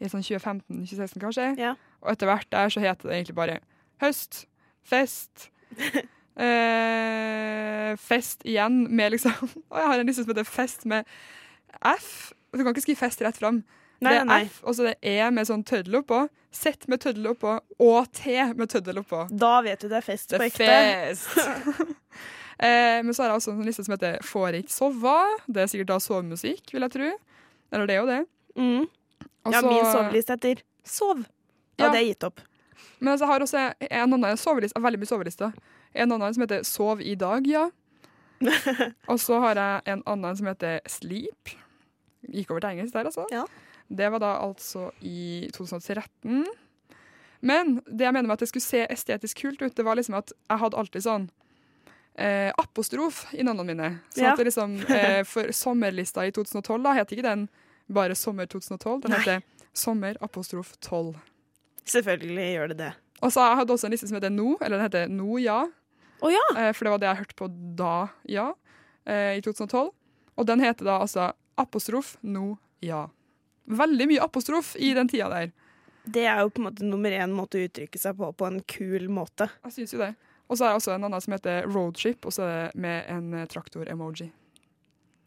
i 0.00 0.08
sånn 0.08 0.22
2015-2016, 0.24 1.20
kanskje. 1.20 1.46
Ja. 1.60 1.74
Og 2.00 2.14
etter 2.14 2.30
hvert 2.30 2.48
der 2.48 2.70
så 2.72 2.80
heter 2.80 3.10
det 3.10 3.18
egentlig 3.18 3.34
bare 3.36 3.58
høst, 4.00 4.46
fest, 4.88 5.50
eh, 6.40 7.92
fest 8.00 8.46
igjen 8.48 8.86
med 8.88 9.12
liksom 9.12 9.34
Og 9.70 9.76
jeg 9.76 9.90
har 9.90 10.00
en 10.00 10.08
liste 10.08 10.24
som 10.24 10.32
heter 10.32 10.48
fest 10.48 10.86
med 10.88 11.04
F. 11.84 12.32
Du 12.52 12.62
kan 12.62 12.72
ikke 12.72 12.86
skrive 12.86 13.02
fest 13.02 13.20
rett 13.22 13.38
fram. 13.38 13.60
Nei, 14.00 14.12
det 14.12 14.20
er 14.20 14.24
nei. 14.28 14.42
F, 14.48 14.60
og 14.64 14.74
så 14.76 14.86
det 14.88 14.94
er 15.02 15.26
E 15.26 15.30
med 15.36 15.46
sånn 15.48 15.64
tøddel 15.68 15.98
oppå. 16.00 16.22
Z 16.56 16.86
med 16.88 17.00
tøddel 17.02 17.26
oppå, 17.30 17.58
og 17.84 18.12
T 18.16 18.32
med 18.56 18.70
tøddel 18.72 18.98
oppå. 19.02 19.26
Da 19.30 19.60
vet 19.62 19.80
du 19.84 19.88
det 19.88 19.98
er 20.00 20.06
fest 20.06 20.30
Det 20.32 20.38
på 20.40 20.46
er 20.46 20.50
ekte. 20.50 20.66
fest! 20.66 21.96
eh, 22.66 23.00
men 23.04 23.12
så 23.14 23.22
har 23.22 23.30
jeg 23.30 23.40
også 23.40 23.52
en 23.54 23.66
liste 23.68 23.84
som 23.86 23.94
heter 23.94 24.18
Får 24.26 24.56
ikke 24.60 24.72
sove. 24.74 25.16
Det 25.46 25.62
er 25.64 25.70
sikkert 25.72 25.92
da 25.92 25.98
sovemusikk, 26.02 26.72
vil 26.74 26.86
jeg 26.86 26.94
tro. 26.96 27.10
Eller 27.72 27.86
det 27.86 27.94
er 27.96 28.00
jo 28.00 28.08
det. 28.10 28.20
Mm. 28.56 28.86
Også, 29.46 29.54
Ja, 29.54 29.60
min 29.68 29.86
soveliste 29.92 30.36
heter 30.36 30.62
Sov. 30.84 31.22
Da 31.76 31.84
Ja. 31.84 31.88
hadde 31.90 32.00
jeg 32.02 32.14
gitt 32.14 32.24
opp. 32.24 32.40
Men 33.00 33.12
altså, 33.14 33.24
jeg 33.24 33.30
har 33.32 33.40
også 33.40 33.60
en 33.90 34.12
annen 34.16 34.36
soveliste, 34.40 34.80
veldig 34.82 34.98
mye 35.00 35.08
sovelister. 35.08 35.52
En 35.94 36.12
annen 36.12 36.34
som 36.34 36.42
heter 36.44 36.64
Sov 36.64 37.00
i 37.00 37.14
dag, 37.14 37.46
ja. 37.48 37.68
og 39.10 39.18
så 39.20 39.38
har 39.40 39.54
jeg 39.60 39.82
en 39.94 40.02
annen 40.08 40.36
som 40.36 40.46
heter 40.48 40.80
Sleep. 40.88 41.52
Gikk 42.28 42.50
over 42.52 42.60
til 42.64 42.70
engelsk 42.74 42.92
der, 42.96 43.08
altså. 43.08 43.24
Ja. 43.32 43.44
Det 43.90 44.08
var 44.14 44.22
da 44.22 44.36
altså 44.38 44.90
i 45.02 45.48
2013. 45.56 46.44
Men 47.40 47.78
det 47.88 48.04
jeg 48.04 48.12
mener 48.14 48.28
med 48.28 48.36
at 48.36 48.44
det 48.44 48.50
skulle 48.50 48.62
se 48.64 48.84
estetisk 48.92 49.40
kult 49.42 49.62
ut, 49.64 49.74
det 49.76 49.84
var 49.86 49.96
liksom 49.98 50.18
at 50.18 50.30
jeg 50.36 50.60
hadde 50.60 50.76
alltid 50.78 51.04
sånn 51.06 51.24
eh, 52.20 52.50
apostrof 52.60 53.24
i 53.32 53.42
navnene 53.46 53.66
mine. 53.74 53.88
Så 54.14 54.22
Ja. 54.22 54.32
at 54.32 54.38
det 54.38 54.46
liksom, 54.50 54.76
eh, 54.98 55.22
For 55.24 55.50
sommerlista 55.56 56.26
i 56.26 56.30
2012 56.36 56.82
da 56.84 56.92
het 57.00 57.10
ikke 57.16 57.24
den 57.26 57.48
bare 57.90 58.14
Sommer 58.14 58.46
2012, 58.46 59.00
den 59.02 59.12
heter 59.16 59.42
Sommer 59.74 60.16
apostrof 60.22 60.76
12. 60.80 61.16
Selvfølgelig 61.90 62.48
gjør 62.54 62.68
det 62.68 62.76
det. 62.78 62.92
Og 63.22 63.32
så 63.32 63.42
jeg 63.48 63.56
hadde 63.60 63.72
også 63.74 63.88
en 63.88 63.92
liste 63.94 64.08
som 64.08 64.16
heter 64.20 64.30
No, 64.30 64.56
eller 64.60 64.78
den 64.78 64.86
heter 64.86 65.08
No 65.10 65.38
ja. 65.42 65.64
Å 66.20 66.30
ja. 66.30 66.44
Eh, 66.56 66.72
for 66.76 66.84
det 66.86 66.92
var 66.94 67.00
det 67.02 67.08
jeg 67.10 67.20
hørte 67.24 67.38
på 67.40 67.48
da 67.80 67.94
ja, 68.28 68.50
eh, 69.08 69.38
i 69.38 69.42
2012. 69.42 69.90
Og 70.36 70.46
den 70.46 70.60
heter 70.62 70.84
da 70.86 70.98
altså 71.00 71.30
apostrof 71.60 72.14
no 72.22 72.58
ja. 72.84 73.08
Veldig 73.66 74.06
mye 74.10 74.24
apostrof 74.24 74.74
i 74.78 74.94
den 74.96 75.08
tida 75.10 75.28
der. 75.32 75.52
Det 76.04 76.24
er 76.26 76.40
jo 76.40 76.50
på 76.50 76.62
en 76.62 76.68
måte 76.70 76.86
nummer 76.88 77.12
én 77.12 77.32
måte 77.36 77.60
å 77.60 77.66
uttrykke 77.68 78.00
seg 78.00 78.16
på 78.18 78.30
på 78.32 78.46
en 78.48 78.60
kul 78.66 79.08
måte. 79.12 79.50
Jeg 79.68 79.76
syns 79.76 79.94
jo 79.94 80.00
det. 80.02 80.14
Og 80.50 80.58
så 80.58 80.66
er 80.66 80.72
det 80.72 80.80
også 80.80 80.94
en 80.96 81.04
annen 81.06 81.22
som 81.22 81.34
heter 81.36 81.66
roadship, 81.70 82.26
og 82.26 82.34
så 82.34 82.46
er 82.46 82.54
det 82.56 82.80
med 82.82 83.04
en 83.12 83.34
eh, 83.38 83.46
traktor-emoji. 83.50 84.30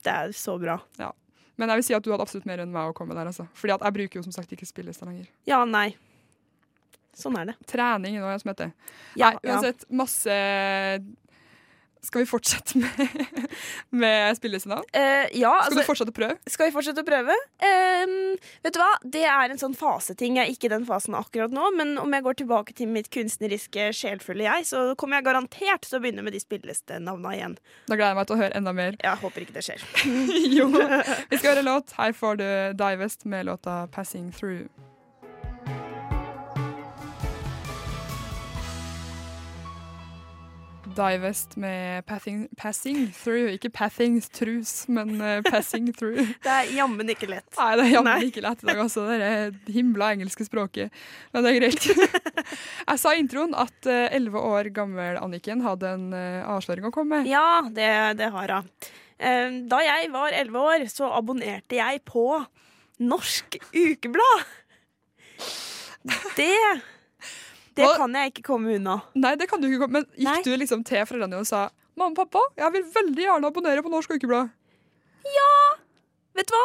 Det 0.04 0.12
er 0.12 0.34
så 0.36 0.58
bra. 0.60 0.80
Ja. 1.00 1.14
Men 1.56 1.70
jeg 1.70 1.80
vil 1.80 1.86
si 1.88 1.96
at 1.96 2.04
du 2.04 2.10
hadde 2.12 2.26
absolutt 2.26 2.48
mer 2.50 2.64
enn 2.64 2.74
meg 2.74 2.92
å 2.92 2.96
komme 2.98 3.16
der, 3.16 3.30
altså. 3.30 3.46
Fordi 3.56 3.76
at 3.78 3.86
jeg 3.86 3.96
bruker 3.96 4.20
jo 4.20 4.26
som 4.26 4.36
sagt 4.36 4.52
ikke 4.52 4.68
spillelista 4.68 5.08
lenger. 5.08 5.30
Ja, 5.48 5.62
nei. 5.70 5.94
Sånn 7.16 7.38
er 7.40 7.52
det. 7.52 7.56
Trening 7.70 8.18
er 8.18 8.26
noe 8.26 8.36
som 8.42 8.52
heter. 8.52 8.74
Ja, 9.16 9.36
Nei, 9.36 9.54
uansett, 9.54 9.86
masse 9.94 10.38
Skal 12.04 12.24
vi 12.24 12.28
fortsette 12.28 12.78
med, 12.78 13.28
med 14.04 14.38
spillelistenavn? 14.38 14.84
Uh, 14.92 15.28
ja, 15.32 15.54
Skal 15.54 15.54
altså, 15.54 15.80
du 15.80 15.88
fortsette 15.88 16.14
å 16.14 16.18
prøve? 16.18 16.36
skal 16.52 16.68
vi 16.68 16.76
fortsette 16.76 17.04
å 17.04 17.08
prøve? 17.08 17.38
Uh, 17.64 18.36
vet 18.66 18.76
du 18.76 18.80
hva? 18.82 18.90
Det 19.16 19.24
er 19.24 19.54
en 19.54 19.62
sånn 19.62 19.78
faseting. 19.78 20.38
Jeg 20.38 20.44
er 20.44 20.54
ikke 20.54 20.68
i 20.68 20.74
den 20.76 20.88
fasen 20.90 21.16
akkurat 21.18 21.56
nå, 21.56 21.72
men 21.80 21.96
om 22.02 22.14
jeg 22.14 22.28
går 22.28 22.40
tilbake 22.44 22.76
til 22.78 22.92
mitt 22.92 23.08
kunstneriske, 23.14 23.90
sjelfulle 23.96 24.48
jeg, 24.50 24.68
så 24.70 24.86
kommer 25.00 25.22
jeg 25.22 25.30
garantert 25.30 25.88
til 25.88 26.00
å 26.00 26.04
begynne 26.04 26.28
med 26.28 26.36
de 26.36 26.44
spillelistenavna 26.44 27.36
igjen. 27.38 27.60
Da 27.88 27.96
gleder 27.96 28.12
jeg 28.12 28.20
meg 28.22 28.30
til 28.30 28.38
å 28.38 28.42
høre 28.44 28.58
enda 28.60 28.76
mer. 28.76 29.00
Jeg 29.04 29.24
håper 29.24 29.48
ikke 29.48 29.60
det 29.60 29.68
skjer. 29.70 29.86
jo. 30.60 30.72
Vi 30.74 31.40
skal 31.40 31.54
høre 31.54 31.68
låt. 31.70 31.96
Her 32.00 32.18
får 32.18 32.42
du 32.44 32.50
Divest 32.84 33.24
med 33.26 33.48
låta 33.48 33.86
'Passing 33.88 34.34
Through'. 34.36 34.93
Divest 40.96 41.56
med 41.58 42.06
passing, 42.06 42.48
'Passing 42.56 43.08
Through'. 43.18 43.54
Ikke 43.58 43.70
'Pathing 43.74 44.20
Throughs', 44.22 44.86
men 44.90 45.16
uh, 45.22 45.42
'Passing 45.46 45.92
Through'. 45.94 46.34
Det 46.46 46.52
er 46.54 46.72
jammen 46.78 47.10
ikke 47.10 47.30
lett. 47.32 47.50
Nei, 47.58 47.70
det 47.80 47.86
er 47.86 47.94
jammen 47.98 48.26
ikke 48.28 48.44
lett 48.46 48.64
i 48.64 48.70
dag, 48.70 48.82
altså. 48.86 49.06
Det 49.10 49.30
er 49.30 49.54
himla 49.74 50.12
engelske 50.14 50.46
språket. 50.48 50.92
Men 51.34 51.44
det 51.44 51.52
er 51.54 51.60
greit. 51.60 51.88
Jeg 52.90 53.00
sa 53.02 53.14
i 53.14 53.22
introen 53.24 53.56
at 53.58 53.88
elleve 53.90 54.40
år 54.40 54.70
gammel 54.76 55.18
Anniken 55.22 55.62
hadde 55.66 55.94
en 55.98 56.10
uh, 56.14 56.44
avsløring 56.56 56.86
å 56.90 56.94
komme 56.94 57.22
med. 57.24 57.32
Ja, 57.32 57.62
det, 57.68 57.90
det 58.22 58.32
har 58.34 58.58
hun. 58.58 58.70
Eh, 59.24 59.60
Da 59.72 59.80
jeg 59.86 60.10
var 60.12 60.34
elleve 60.36 60.60
år, 60.60 60.86
så 60.92 61.10
abonnerte 61.16 61.78
jeg 61.80 62.02
på 62.06 62.26
Norsk 63.04 63.58
Ukeblad. 63.72 64.44
Det 66.36 66.52
Det 67.74 67.88
og, 67.88 67.96
kan 67.98 68.14
jeg 68.20 68.34
ikke 68.34 68.46
komme 68.52 68.76
unna. 68.78 69.00
Nei, 69.18 69.34
det 69.40 69.48
kan 69.50 69.62
du 69.62 69.70
ikke 69.70 69.86
komme. 69.86 70.04
Men 70.04 70.08
gikk 70.14 70.30
Nei. 70.30 70.44
du 70.46 70.54
liksom 70.62 70.84
til 70.88 71.06
foreldrene 71.10 71.34
dine 71.34 71.46
og 71.46 71.50
sa 71.50 71.70
Mamma, 71.94 72.10
og 72.10 72.24
pappa, 72.24 72.42
jeg 72.58 72.74
vil 72.74 72.86
veldig 72.90 73.22
gjerne 73.22 73.50
abonnere 73.52 73.84
på 73.86 73.92
Norsk 73.94 74.16
Ukeblad. 74.16 74.50
Ja! 75.30 75.52
Vet 76.34 76.50
du 76.50 76.56
hva? 76.58 76.64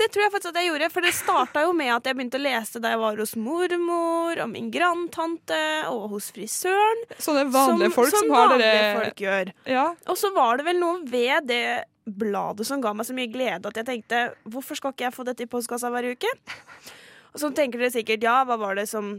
Det 0.00 0.06
tror 0.08 0.24
jeg 0.24 0.32
faktisk 0.32 0.54
at 0.54 0.58
jeg 0.62 0.70
gjorde, 0.70 0.86
for 0.94 1.04
det 1.04 1.10
starta 1.12 1.62
jo 1.66 1.72
med 1.76 1.90
at 1.92 2.06
jeg 2.08 2.16
begynte 2.16 2.38
å 2.38 2.44
lese 2.44 2.80
da 2.80 2.94
jeg 2.94 3.00
var 3.02 3.18
hos 3.20 3.34
mormor 3.36 4.38
og 4.40 4.48
min 4.48 4.70
grandtante 4.72 5.58
og 5.90 6.06
hos 6.14 6.30
frisøren. 6.32 7.02
Sånne 7.20 7.42
vanlige 7.52 7.92
folk 7.98 8.14
som, 8.14 8.24
som 8.24 8.36
har 8.38 8.54
vanlige 8.54 8.86
folk 8.96 9.20
gjør. 9.26 9.52
Ja, 9.68 9.84
Og 10.08 10.16
så 10.16 10.30
var 10.32 10.56
det 10.56 10.68
vel 10.70 10.80
noe 10.80 11.02
ved 11.10 11.50
det 11.50 11.64
bladet 12.06 12.64
som 12.66 12.80
ga 12.80 12.94
meg 12.96 13.10
så 13.10 13.14
mye 13.18 13.28
glede 13.30 13.68
at 13.68 13.76
jeg 13.76 13.86
tenkte 13.90 14.22
hvorfor 14.48 14.78
skal 14.78 14.94
ikke 14.94 15.08
jeg 15.10 15.16
få 15.18 15.26
dette 15.28 15.44
i 15.44 15.50
postkassa 15.50 15.92
hver 15.92 16.08
uke? 16.14 16.32
Og 17.34 17.42
så 17.42 17.52
tenker 17.54 17.82
dere 17.82 17.92
sikkert 17.94 18.24
ja, 18.24 18.40
hva 18.48 18.56
var 18.58 18.80
det 18.80 18.88
som, 18.90 19.18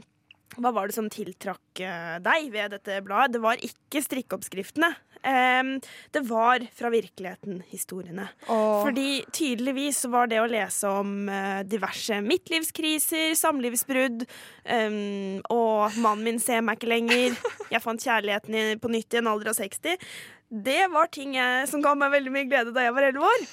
hva 0.58 0.74
var 0.76 0.90
det 0.90 0.98
som 0.98 1.08
tiltrakk 1.12 1.82
eh, 1.84 2.18
deg 2.24 2.52
ved 2.54 2.76
dette 2.76 3.00
bladet? 3.06 3.38
Det 3.38 3.44
var 3.44 3.64
ikke 3.64 4.04
strikkeoppskriftene. 4.04 4.92
Det 5.22 6.22
var 6.26 6.64
fra 6.74 6.90
virkeligheten, 6.90 7.60
historiene. 7.70 8.24
Åh. 8.50 8.80
Fordi 8.82 9.22
tydeligvis 9.30 10.00
var 10.10 10.32
det 10.32 10.40
å 10.42 10.48
lese 10.50 10.90
om 10.90 11.30
eh, 11.30 11.62
diverse 11.70 12.18
midtlivskriser, 12.26 13.36
samlivsbrudd, 13.38 14.26
em, 14.66 15.38
og 15.54 15.94
mannen 16.02 16.26
min 16.26 16.42
ser 16.42 16.66
meg 16.66 16.80
ikke 16.80 16.90
lenger, 16.90 17.38
jeg 17.70 17.84
fant 17.86 18.02
kjærligheten 18.02 18.82
på 18.82 18.94
nytt 18.96 19.14
i 19.14 19.22
en 19.22 19.30
alder 19.30 19.54
av 19.54 19.60
60, 19.62 20.10
det 20.52 20.82
var 20.92 21.08
ting 21.14 21.38
jeg, 21.38 21.70
som 21.70 21.86
ga 21.86 21.94
meg 21.96 22.12
veldig 22.18 22.34
mye 22.34 22.50
glede 22.50 22.74
da 22.76 22.84
jeg 22.84 22.98
var 22.98 23.08
11 23.14 23.30
år. 23.30 23.46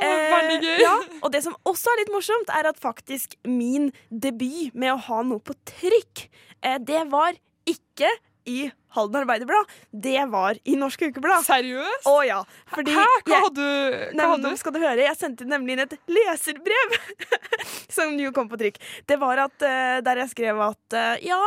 Eh, 0.00 0.80
ja, 0.82 0.94
og 1.22 1.32
det 1.34 1.42
som 1.44 1.56
også 1.68 1.90
er 1.92 2.02
litt 2.02 2.12
morsomt, 2.14 2.50
er 2.54 2.68
at 2.70 2.80
faktisk 2.80 3.34
min 3.48 3.90
debut 4.10 4.74
med 4.74 4.94
å 4.94 4.98
ha 5.08 5.22
noe 5.26 5.42
på 5.44 5.56
trykk, 5.68 6.28
eh, 6.62 6.78
det 6.78 7.04
var 7.10 7.36
ikke 7.68 8.10
i 8.48 8.70
Halden 8.96 9.18
Arbeiderblad, 9.20 9.68
det 9.92 10.22
var 10.32 10.56
i 10.64 10.74
Norsk 10.80 11.02
Ukeblad. 11.10 11.44
Seriøst? 11.44 12.06
Å 12.08 12.14
ja. 12.24 12.38
Fordi 12.72 12.94
Hæ? 12.96 13.04
Hva 13.04 13.34
jeg- 13.34 13.42
hadde 13.44 13.54
du? 13.54 13.96
Hva 14.16 14.16
nei, 14.16 14.36
nå 14.46 14.52
skal 14.56 14.72
du 14.72 14.78
høre, 14.80 14.96
Jeg 15.04 15.16
sendte 15.20 15.44
nemlig 15.44 15.72
inn 15.76 15.80
et 15.84 15.92
leserbrev 16.08 16.96
som 17.96 18.16
jo 18.18 18.32
kom 18.32 18.48
på 18.48 18.56
trykk. 18.56 18.78
Det 19.06 19.18
var 19.20 19.38
at, 19.44 19.60
eh, 19.62 20.00
der 20.00 20.22
jeg 20.24 20.30
skrev 20.32 20.62
at 20.70 20.96
eh, 20.96 21.26
ja, 21.28 21.42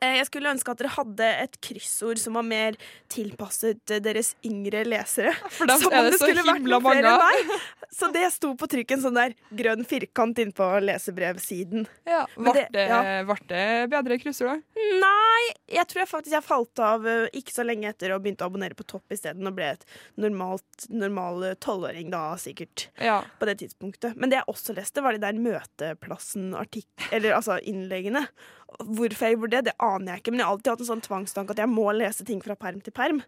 jeg 0.00 0.26
skulle 0.28 0.50
ønske 0.54 0.70
at 0.72 0.78
dere 0.80 0.92
hadde 0.94 1.28
et 1.44 1.56
kryssord 1.64 2.20
som 2.22 2.36
var 2.38 2.46
mer 2.46 2.76
tilpasset 3.12 3.94
eh, 3.94 4.00
deres 4.04 4.34
yngre 4.46 4.84
lesere. 4.86 5.32
For 5.56 5.68
da 5.70 5.78
Som 5.80 5.92
er 5.92 5.98
om 6.00 6.08
det 6.08 6.14
det 6.14 6.20
skulle 6.22 6.44
vært 6.46 6.62
flere 6.62 6.80
mange 6.84 7.02
enn 7.02 7.22
meg. 7.22 7.66
Så 7.98 8.10
det 8.14 8.24
sto 8.34 8.52
på 8.58 8.68
trykken 8.70 9.00
sånn 9.02 9.16
der 9.18 9.34
grønn 9.58 9.82
firkant 9.88 10.38
innpå 10.42 10.68
lesebrevsiden. 10.84 11.86
Ja. 12.08 12.24
Ble 12.36 12.54
det- 12.54 12.66
det, 12.74 12.84
ja. 12.90 13.22
det 13.48 13.64
bedre 13.90 14.18
kryssord, 14.22 14.52
da? 14.52 14.84
Nei, 15.02 15.44
jeg 15.78 15.86
tror 15.88 16.02
jeg 16.04 16.10
faktisk 16.12 16.36
jeg 16.36 16.46
falt 16.46 16.82
av 16.84 17.06
eh, 17.08 17.26
ikke 17.40 17.54
så 17.54 17.64
lenge 17.66 17.88
etter 17.90 18.12
og 18.14 18.22
begynte 18.24 18.44
å 18.46 18.52
abonnere 18.52 18.76
på 18.78 18.86
Topp 18.88 19.16
isteden 19.16 19.48
og 19.48 19.56
ble 19.56 19.72
et 19.74 19.84
normalt, 20.20 20.86
normal 20.92 21.42
eh, 21.50 21.56
tolvåring 21.64 22.12
da, 22.14 22.22
sikkert. 22.40 22.88
Ja. 23.02 23.20
på 23.40 23.46
det 23.48 23.58
tidspunktet. 23.62 24.14
Men 24.16 24.30
det 24.30 24.40
jeg 24.40 24.50
også 24.52 24.74
leste, 24.76 25.02
var 25.04 25.16
de 25.16 25.22
der 25.22 25.38
Møteplassen-artikk... 25.38 26.88
Eller 27.12 27.36
altså 27.36 27.58
innleggene. 27.62 28.26
Hvorfor 28.84 29.26
jeg 29.26 29.36
gjorde 29.38 29.50
det, 29.56 29.64
det 29.70 29.74
aner 29.80 30.12
jeg 30.12 30.20
ikke, 30.22 30.30
men 30.34 30.40
jeg 30.42 30.46
har 30.46 30.52
alltid 30.56 30.70
hatt 30.74 30.80
en 30.84 30.90
sånn 30.92 31.04
tvangstanke 31.06 31.50
at 31.56 31.62
jeg 31.64 31.70
må 31.72 31.86
lese 31.96 32.24
ting 32.28 32.40
fra 32.44 32.54
perm 32.54 32.80
til 32.84 32.92
perm. 32.92 33.22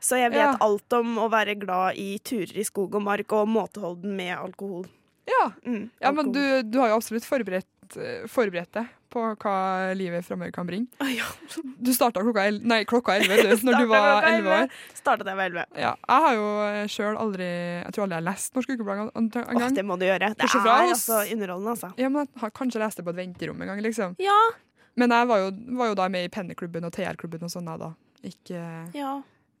Så 0.00 0.18
jeg 0.20 0.32
vet 0.32 0.40
Ja. 0.42 0.56
alt 0.60 0.92
om 0.92 1.16
å 1.18 1.28
være 1.32 1.54
glad 1.60 1.96
i 2.00 2.18
turer 2.24 2.56
i 2.56 2.64
skog 2.64 2.94
og 2.94 3.02
mark 3.02 3.32
og 3.32 3.48
måteholden 3.48 4.16
med 4.16 4.36
alkohol. 4.36 4.86
Ja. 5.26 5.50
Mm, 5.66 5.90
ja, 6.00 6.12
men 6.12 6.32
du, 6.32 6.62
du 6.62 6.78
har 6.80 6.88
jo 6.92 6.96
absolutt 7.00 7.24
forberedt, 7.26 7.66
eh, 7.96 8.26
forberedt 8.30 8.72
deg 8.72 8.86
på 9.10 9.22
hva 9.40 9.94
livet 9.96 10.24
framover 10.26 10.52
kan 10.52 10.66
bringe. 10.66 10.86
Ja. 11.14 11.24
Du 11.80 11.92
starta 11.94 12.20
klokka 12.22 12.44
el- 12.46 12.60
nei, 12.62 12.84
klokka 12.84 13.16
elleve 13.16 13.42
du, 13.56 13.62
når 13.66 13.78
du 13.80 13.86
var 13.86 14.04
klokka 14.22 14.30
elleve 14.32 14.58
år. 14.64 14.70
Starta 14.94 15.24
da 15.24 15.32
jeg 15.32 15.36
var 15.40 15.50
elleve. 15.50 15.66
Ja, 15.80 15.94
jeg 16.08 16.26
har 16.26 16.34
jo 16.34 16.46
sjøl 16.92 17.16
aldri 17.22 17.48
Jeg 17.48 17.92
tror 17.94 18.04
aldri 18.04 18.16
jeg 18.16 18.22
har 18.24 18.28
lest 18.32 18.54
Norsk 18.54 18.70
Ukeblad 18.76 19.02
en, 19.14 19.30
en 19.32 19.58
gang. 19.60 19.74
det 19.74 19.84
må 19.86 19.98
du 19.98 20.04
gjøre. 20.06 20.34
Det 20.36 20.44
er 20.50 20.68
altså 20.92 21.22
underholdende, 21.32 21.74
altså. 21.76 21.92
Ja, 21.98 22.08
men 22.08 22.26
jeg 22.26 22.40
har 22.44 22.50
kanskje 22.50 22.82
lest 22.84 22.96
det 23.00 23.04
på 23.06 23.14
et 23.14 23.20
venterom 23.22 23.62
en 23.62 23.68
gang, 23.72 23.82
liksom. 23.82 24.16
Ja. 24.22 24.36
Men 24.96 25.12
jeg 25.12 25.28
var 25.28 25.44
jo, 25.44 25.48
var 25.76 25.90
jo 25.92 25.96
da 25.98 26.08
med 26.12 26.26
i 26.26 26.32
Penneklubben 26.32 26.86
og 26.88 26.92
TR-klubben 26.96 27.44
og 27.44 27.52
sånn, 27.52 27.68
jeg 27.68 27.82
da. 27.82 27.90
Ikke, 28.26 28.60
ja. 28.96 29.12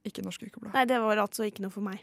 ikke 0.08 0.24
Norsk 0.24 0.46
Ukeblad. 0.46 0.72
Nei, 0.74 0.86
det 0.88 1.00
var 1.02 1.20
altså 1.26 1.46
ikke 1.46 1.64
noe 1.66 1.74
for 1.74 1.84
meg. 1.84 2.00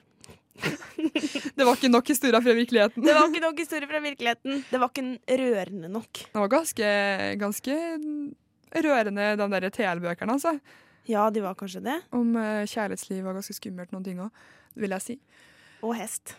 Det 1.58 1.65
var 1.65 1.74
ikke 1.74 1.89
nok 1.89 2.08
historier 2.08 2.41
fra 2.46 2.54
virkeligheten. 2.54 3.02
Det 3.02 3.13
var 3.17 3.26
ikke 3.26 3.41
nok 3.41 3.60
historier 3.60 3.89
fra 3.89 4.02
virkeligheten. 4.04 4.63
Det 4.69 4.80
var 4.82 4.91
ikke 4.91 5.39
rørende 5.41 5.89
nok. 5.89 6.22
Det 6.30 6.43
var 6.43 6.52
ganske, 6.52 6.88
ganske 7.41 7.78
rørende, 8.86 9.28
de 9.41 9.50
der 9.56 9.69
TL-bøkene, 9.74 10.38
altså. 10.38 10.58
Ja, 11.10 11.28
de 11.34 11.43
var 11.43 11.58
kanskje 11.60 11.84
det. 11.84 12.00
Om 12.15 12.36
uh, 12.38 12.63
kjærlighetsliv 12.69 13.24
var 13.26 13.38
ganske 13.38 13.58
skummelt, 13.58 13.91
noen 13.91 14.06
ting 14.06 14.22
òg, 14.24 14.43
vil 14.80 14.96
jeg 14.96 15.08
si. 15.08 15.19
Og 15.84 15.98
hest. 16.00 16.36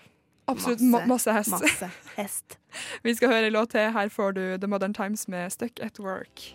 Absolutt 0.48 0.80
Masse, 0.80 1.06
ma 1.06 1.14
masse 1.14 1.32
hest. 1.32 1.54
Masse 1.56 1.90
hest. 2.16 2.58
Vi 3.04 3.14
skal 3.16 3.32
høre 3.32 3.48
en 3.48 3.58
låt 3.58 3.74
til. 3.76 3.92
Her 3.92 4.12
får 4.12 4.36
du 4.38 4.44
The 4.56 4.68
Modern 4.68 4.94
Times 4.94 5.28
med 5.28 5.50
Stuck 5.52 5.80
at 5.82 6.00
Work. 6.00 6.54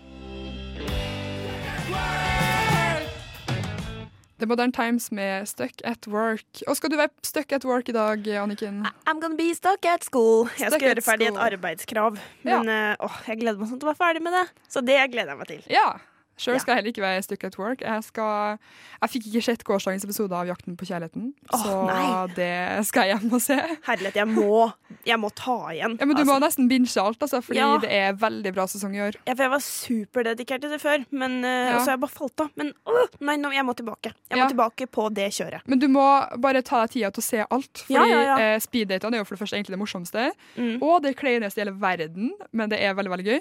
The 4.40 4.48
Modern 4.48 4.72
Times 4.72 5.12
med 5.12 5.48
Stuck 5.48 5.82
at 5.84 6.08
Work. 6.08 6.62
Og 6.68 6.78
skal 6.80 6.92
du 6.92 6.96
være 6.96 7.12
stuck 7.28 7.52
at 7.52 7.66
work 7.68 7.90
i 7.92 7.96
dag, 7.96 8.28
Anniken? 8.40 8.86
I'm 9.04 9.20
gonna 9.20 9.36
be 9.36 9.52
stuck 9.56 9.84
at 9.86 10.06
school. 10.08 10.48
Jeg 10.60 10.72
Stuck 10.72 10.80
skal 10.80 10.94
gjøre 10.94 11.04
ferdig 11.04 11.28
et 11.28 11.42
arbeidskrav. 11.44 12.20
Ja. 12.46 12.62
Men 12.62 12.72
eh, 12.72 12.96
åh, 13.04 13.18
jeg 13.28 13.42
gleder 13.42 13.60
meg 13.60 13.68
sånn 13.72 13.82
til 13.82 13.90
å 13.90 13.92
være 13.92 14.00
ferdig 14.00 14.24
med 14.24 14.38
det. 14.38 14.46
Så 14.72 14.84
det 14.86 14.96
gleder 15.12 15.34
jeg 15.36 15.42
meg 15.42 15.52
til. 15.52 15.66
Ja. 15.76 15.90
Sjøl 16.40 16.56
Ja. 16.56 16.60
skal 16.64 16.72
jeg 16.74 16.80
heller 16.80 16.94
ikke 16.94 17.04
være 17.04 17.24
stuck 17.26 17.44
at 17.44 17.58
work. 17.60 17.82
Jeg, 17.84 18.04
skal, 18.08 18.58
jeg 19.02 19.10
fikk 19.14 19.26
ikke 19.30 19.42
sett 19.44 19.64
gårsdagens 19.68 20.06
episode 20.08 20.32
av 20.40 20.48
Jakten 20.48 20.78
på 20.80 20.88
kjærligheten, 20.88 21.34
oh, 21.52 21.64
så 21.66 21.74
nei. 21.90 22.28
det 22.38 22.86
skal 22.88 23.10
jeg 23.10 23.18
hjem 23.20 23.34
og 23.36 23.42
se. 23.44 23.58
Herlighet, 23.90 24.16
jeg 24.22 24.28
må, 24.32 24.70
jeg 25.06 25.20
må 25.20 25.30
ta 25.36 25.58
igjen. 25.76 25.98
Ja, 26.00 26.06
men 26.08 26.16
Du 26.16 26.22
Altså, 26.24 26.32
må 26.32 26.40
nesten 26.46 26.70
binge 26.72 26.96
alt, 27.04 27.20
altså, 27.28 27.42
fordi 27.44 27.60
Ja. 27.60 27.70
det 27.84 27.92
er 27.92 28.14
veldig 28.24 28.54
bra 28.56 28.66
sesong 28.72 28.96
i 28.96 29.04
år. 29.10 29.20
ja, 29.28 29.34
for 29.36 29.44
jeg 29.44 29.52
var 29.52 29.64
superdedikert 29.68 30.62
til 30.64 30.72
det 30.72 30.80
før, 30.82 31.04
men 31.12 31.40
uh, 31.44 31.76
og 31.76 31.82
så 31.84 31.92
har 31.92 31.96
jeg 31.98 32.04
bare 32.06 32.16
falt 32.16 32.44
av. 32.46 32.50
Men 32.60 32.72
uh, 32.88 33.04
nei, 33.26 33.36
nå, 33.42 33.52
jeg 33.56 33.66
må 33.68 33.76
tilbake. 33.78 34.14
Jeg 34.32 34.40
må 34.40 34.48
tilbake 34.52 34.88
på 34.96 35.10
det 35.14 35.30
kjøret. 35.36 35.68
Men 35.70 35.80
du 35.84 35.88
må 35.92 36.06
bare 36.42 36.62
ta 36.66 36.84
deg 36.86 36.96
tida 36.96 37.12
til 37.16 37.24
å 37.24 37.28
se 37.28 37.44
alt. 37.46 37.84
Fordi 37.90 38.10
ja. 38.16 38.38
eh, 38.40 38.58
speeddatene 38.64 39.18
er 39.20 39.24
jo 39.24 39.28
for 39.28 39.36
det 39.38 39.44
første 39.44 39.60
egentlig 39.60 39.76
det 39.78 39.82
morsomste, 39.84 40.30
Mm. 40.60 40.82
og 40.84 41.02
det 41.04 41.16
kleineste 41.20 41.60
i 41.60 41.64
hele 41.64 41.76
verden, 41.80 42.32
men 42.52 42.70
det 42.72 42.80
er 42.84 42.94
veldig 42.98 43.12
veldig 43.14 43.26
gøy. 43.28 43.40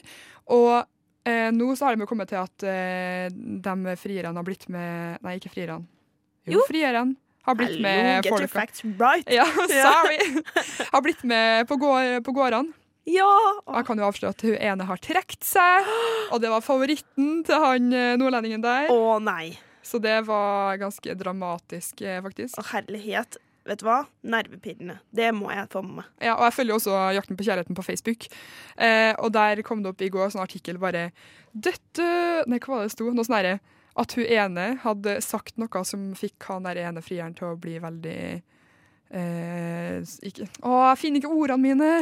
Og 0.55 0.87
eh, 1.29 1.49
nå 1.55 1.69
så 1.79 1.88
har 1.88 1.97
de 2.01 2.09
kommet 2.09 2.31
til 2.33 2.41
at 2.41 2.64
eh, 2.67 3.29
de 3.33 3.95
frierne 4.01 4.35
har 4.41 4.47
blitt 4.47 4.67
med 4.73 5.23
Nei, 5.25 5.37
ikke 5.41 5.53
frierne. 5.55 5.85
Jo, 6.49 6.59
Jo. 6.59 6.67
frierne 6.69 7.17
har 7.49 7.57
blitt 7.57 7.77
Hello, 7.77 7.85
med 7.87 8.25
get 8.27 8.33
your 8.35 8.49
facts 8.51 8.85
right. 8.99 9.29
Ja, 9.38 9.45
sorry! 9.69 10.19
har 10.93 11.05
blitt 11.05 11.23
med 11.29 11.69
på, 11.69 11.77
gård, 11.81 12.19
på 12.27 12.35
gårdene. 12.37 12.75
Ja! 13.09 13.29
Jeg 13.73 13.87
kan 13.88 14.01
jo 14.01 14.05
avsløre 14.05 14.35
at 14.35 14.43
hun 14.45 14.57
ene 14.61 14.85
har 14.85 15.01
trukket 15.01 15.47
seg, 15.49 15.87
og 16.35 16.43
det 16.45 16.51
var 16.53 16.61
favoritten 16.64 17.38
til 17.49 17.62
han 17.62 17.87
eh, 17.97 18.17
nordlendingen 18.21 18.61
der. 18.64 18.91
Å 18.93 19.17
nei. 19.23 19.55
Så 19.88 19.97
det 20.05 20.19
var 20.29 20.77
ganske 20.77 21.14
dramatisk, 21.17 22.03
eh, 22.05 22.19
faktisk. 22.25 22.59
Å 22.61 22.67
herlighet. 22.75 23.38
Vet 23.69 23.83
du 23.83 23.85
hva? 23.89 23.99
Nervepirrende. 24.25 24.99
Det 25.13 25.29
må 25.37 25.51
jeg 25.53 25.69
få 25.73 25.83
med 25.85 25.99
meg. 26.01 26.11
Ja, 26.25 26.39
og 26.39 26.47
jeg 26.47 26.57
følger 26.57 26.79
også 26.79 26.99
Jakten 27.17 27.37
på 27.37 27.45
kjærligheten 27.45 27.77
på 27.77 27.85
Facebook. 27.85 28.29
Eh, 28.77 29.13
og 29.21 29.33
der 29.37 29.61
kom 29.67 29.83
det 29.85 29.93
opp 29.93 30.05
i 30.05 30.11
går 30.13 30.33
sånn 30.33 30.45
artikkel 30.45 30.81
bare 30.81 31.11
Dette 31.53 32.07
Nei, 32.49 32.61
hva 32.63 32.75
var 32.75 32.85
det 32.85 32.89
det 32.89 32.95
sto? 32.95 33.09
Noe 33.13 33.27
sånn 33.27 33.37
herre 33.39 33.59
At 33.99 34.15
hun 34.17 34.25
ene 34.25 34.69
hadde 34.85 35.19
sagt 35.25 35.59
noe 35.61 35.83
som 35.89 36.13
fikk 36.17 36.49
han 36.49 36.69
der 36.69 36.81
ene 36.87 37.03
frieren 37.05 37.37
til 37.37 37.51
å 37.51 37.59
bli 37.61 37.77
veldig 37.83 38.19
eh, 39.11 39.99
ikke, 40.31 40.49
Å, 40.63 40.75
jeg 40.93 41.01
finner 41.03 41.23
ikke 41.23 41.35
ordene 41.35 41.61
mine! 41.65 41.93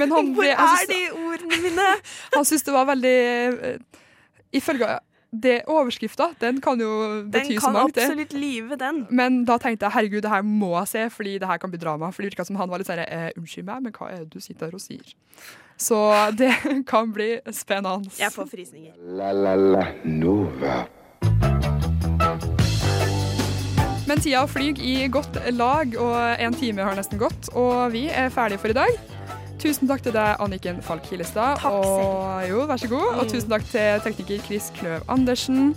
Men 0.00 0.14
han 0.16 0.32
Hvor 0.36 0.50
er 0.50 0.86
de 0.90 1.00
ordene 1.14 1.60
mine? 1.64 1.88
Han 2.36 2.44
syntes 2.44 2.66
det 2.68 2.76
var 2.76 2.90
veldig 2.92 3.18
eh, 3.70 4.02
Ifølge 4.60 4.98
det 5.42 5.64
overskrifta, 5.70 6.30
den 6.40 6.60
kan 6.60 6.80
jo 6.80 6.90
bety 7.30 7.58
så 7.58 7.70
mangt. 7.70 7.94
Den 7.94 8.02
kan 8.02 8.12
absolutt 8.12 8.32
live, 8.32 8.76
den. 8.76 9.04
Men 9.10 9.42
da 9.48 9.58
tenkte 9.58 9.88
jeg 9.88 9.96
herregud, 9.96 10.22
det 10.22 10.32
her 10.32 10.42
må 10.46 10.74
jeg 10.78 10.88
se, 10.88 11.04
fordi 11.10 11.38
det 11.42 11.48
her 11.50 11.58
kan 11.62 11.72
bli 11.72 11.80
drama. 11.82 12.10
For 12.12 12.22
det 12.22 12.32
virka 12.32 12.46
som 12.46 12.58
han 12.60 12.70
var 12.70 12.82
litt 12.82 12.90
sånn 12.90 13.02
eh, 13.04 13.30
Unnskyld 13.38 13.68
meg, 13.68 13.86
men 13.86 13.96
hva 13.96 14.10
er 14.12 14.24
det 14.24 14.34
du 14.34 14.44
sitter 14.44 14.70
her 14.70 14.78
og 14.78 14.84
sier? 14.84 15.14
Så 15.76 16.00
det 16.40 16.52
kan 16.90 17.12
bli 17.14 17.38
spennende. 17.52 18.10
Jeg 18.18 18.34
får 18.34 18.50
frysninger. 18.52 18.94
La 19.18 19.32
la 19.32 19.56
la 19.58 19.88
Nova. 20.04 20.84
Men 24.04 24.20
tida 24.20 24.44
flyr 24.46 24.78
i 24.84 25.08
godt 25.08 25.38
lag, 25.56 25.96
og 25.96 26.16
en 26.44 26.56
time 26.60 26.84
har 26.84 26.96
nesten 26.98 27.18
gått. 27.20 27.48
Og 27.56 27.92
vi 27.96 28.06
er 28.12 28.28
ferdige 28.34 28.60
for 28.60 28.74
i 28.74 28.76
dag. 28.76 29.13
Tusen 29.64 29.88
takk 29.88 30.02
til 30.04 30.12
deg, 30.12 30.34
Anniken 30.44 30.82
Falk 30.84 31.06
Hillestad. 31.08 31.56
Takk 31.62 31.72
selv. 31.72 32.00
Og, 32.04 32.48
jo, 32.50 32.64
vær 32.68 32.80
så 32.82 32.88
god. 32.90 33.06
Og 33.16 33.30
tusen 33.30 33.52
takk 33.54 33.62
til 33.70 34.02
tekniker 34.04 34.42
Chris 34.44 34.66
Kløv 34.76 35.06
Andersen. 35.08 35.70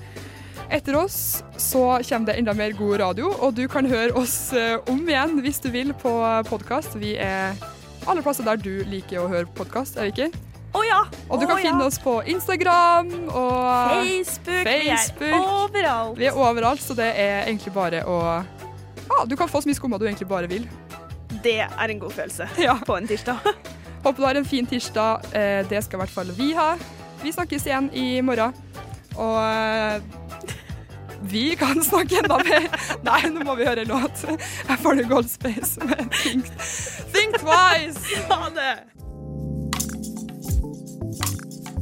Etter 0.67 0.97
oss 0.99 1.39
så 1.55 1.83
kommer 2.03 2.27
det 2.27 2.35
enda 2.41 2.51
mer 2.57 2.73
god 2.75 2.97
radio, 2.99 3.29
og 3.31 3.55
du 3.55 3.63
kan 3.71 3.87
høre 3.87 4.11
oss 4.19 4.51
eh, 4.51 4.75
om 4.91 4.99
igjen 5.07 5.37
hvis 5.45 5.61
du 5.63 5.69
vil 5.71 5.93
på 5.95 6.11
podkast. 6.49 6.97
Vi 6.99 7.13
er 7.15 7.55
alle 8.03 8.23
plasser 8.25 8.43
der 8.43 8.59
du 8.59 8.83
liker 8.91 9.23
å 9.23 9.29
høre 9.31 9.47
podkast, 9.55 9.95
er 9.95 10.09
vi 10.09 10.15
ikke? 10.17 10.43
Å 10.75 10.81
ja! 10.83 10.99
Og 11.31 11.39
du 11.39 11.45
kan 11.47 11.55
ja. 11.55 11.69
finne 11.69 11.87
oss 11.87 11.95
på 12.03 12.17
Instagram 12.27 13.13
og 13.31 13.93
Facebook. 13.93 14.67
Facebook. 14.67 15.23
Vi 15.23 15.31
er 15.31 15.47
overalt. 15.47 16.19
Vi 16.19 16.27
er 16.27 16.41
overalt, 16.43 16.83
så 16.83 16.97
det 16.97 17.07
er 17.15 17.47
egentlig 17.47 17.71
bare 17.71 18.03
å 18.03 18.19
ah, 18.35 19.23
Du 19.31 19.37
kan 19.39 19.47
få 19.47 19.63
så 19.63 19.71
mye 19.71 19.79
skumma 19.79 20.01
du 20.01 20.09
egentlig 20.09 20.27
bare 20.27 20.51
vil. 20.51 20.67
Det 21.47 21.57
er 21.63 21.87
en 21.95 21.99
god 22.03 22.11
følelse 22.17 22.49
Ja. 22.67 22.75
på 22.85 22.97
en 22.99 23.07
tirsdag. 23.07 23.39
Håper 24.03 24.19
du 24.21 24.25
har 24.27 24.35
en 24.43 24.45
fin 24.47 24.67
tirsdag. 24.67 25.25
Eh, 25.35 25.63
Det 25.69 25.79
skal 25.85 25.97
i 26.01 26.03
hvert 26.03 26.15
fall 26.19 26.31
vi 26.37 26.51
ha. 26.57 26.73
Vi 27.23 27.31
snakkes 27.33 27.65
igjen 27.69 27.87
i 27.97 28.19
morgen. 28.21 28.53
Og 29.17 29.37
eh, 29.41 30.01
vi 31.27 31.55
kan 31.57 31.79
snakke 31.83 32.19
enda 32.21 32.37
mer. 32.45 32.67
Nei, 33.07 33.21
nå 33.33 33.41
må 33.47 33.55
vi 33.57 33.65
høre 33.65 33.81
en 33.87 33.89
låt. 33.95 34.21
Jeg 34.67 34.77
får 34.83 34.99
det 34.99 35.07
Gold 35.09 35.31
Space 35.31 35.79
med 35.87 36.03
Think, 36.19 36.51
Think 37.15 37.39
Twice. 37.41 38.21
Ha 38.29 38.51
det! 38.59 38.75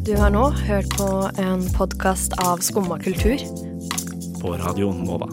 Du 0.06 0.13
har 0.21 0.30
nå 0.30 0.45
hørt 0.69 0.89
på 0.97 1.10
en 1.41 1.65
podkast 1.75 2.38
av 2.45 2.62
Skumma 2.63 2.99
kultur. 3.01 3.41
På 4.41 4.54
radioen 4.62 5.01
Nova. 5.08 5.28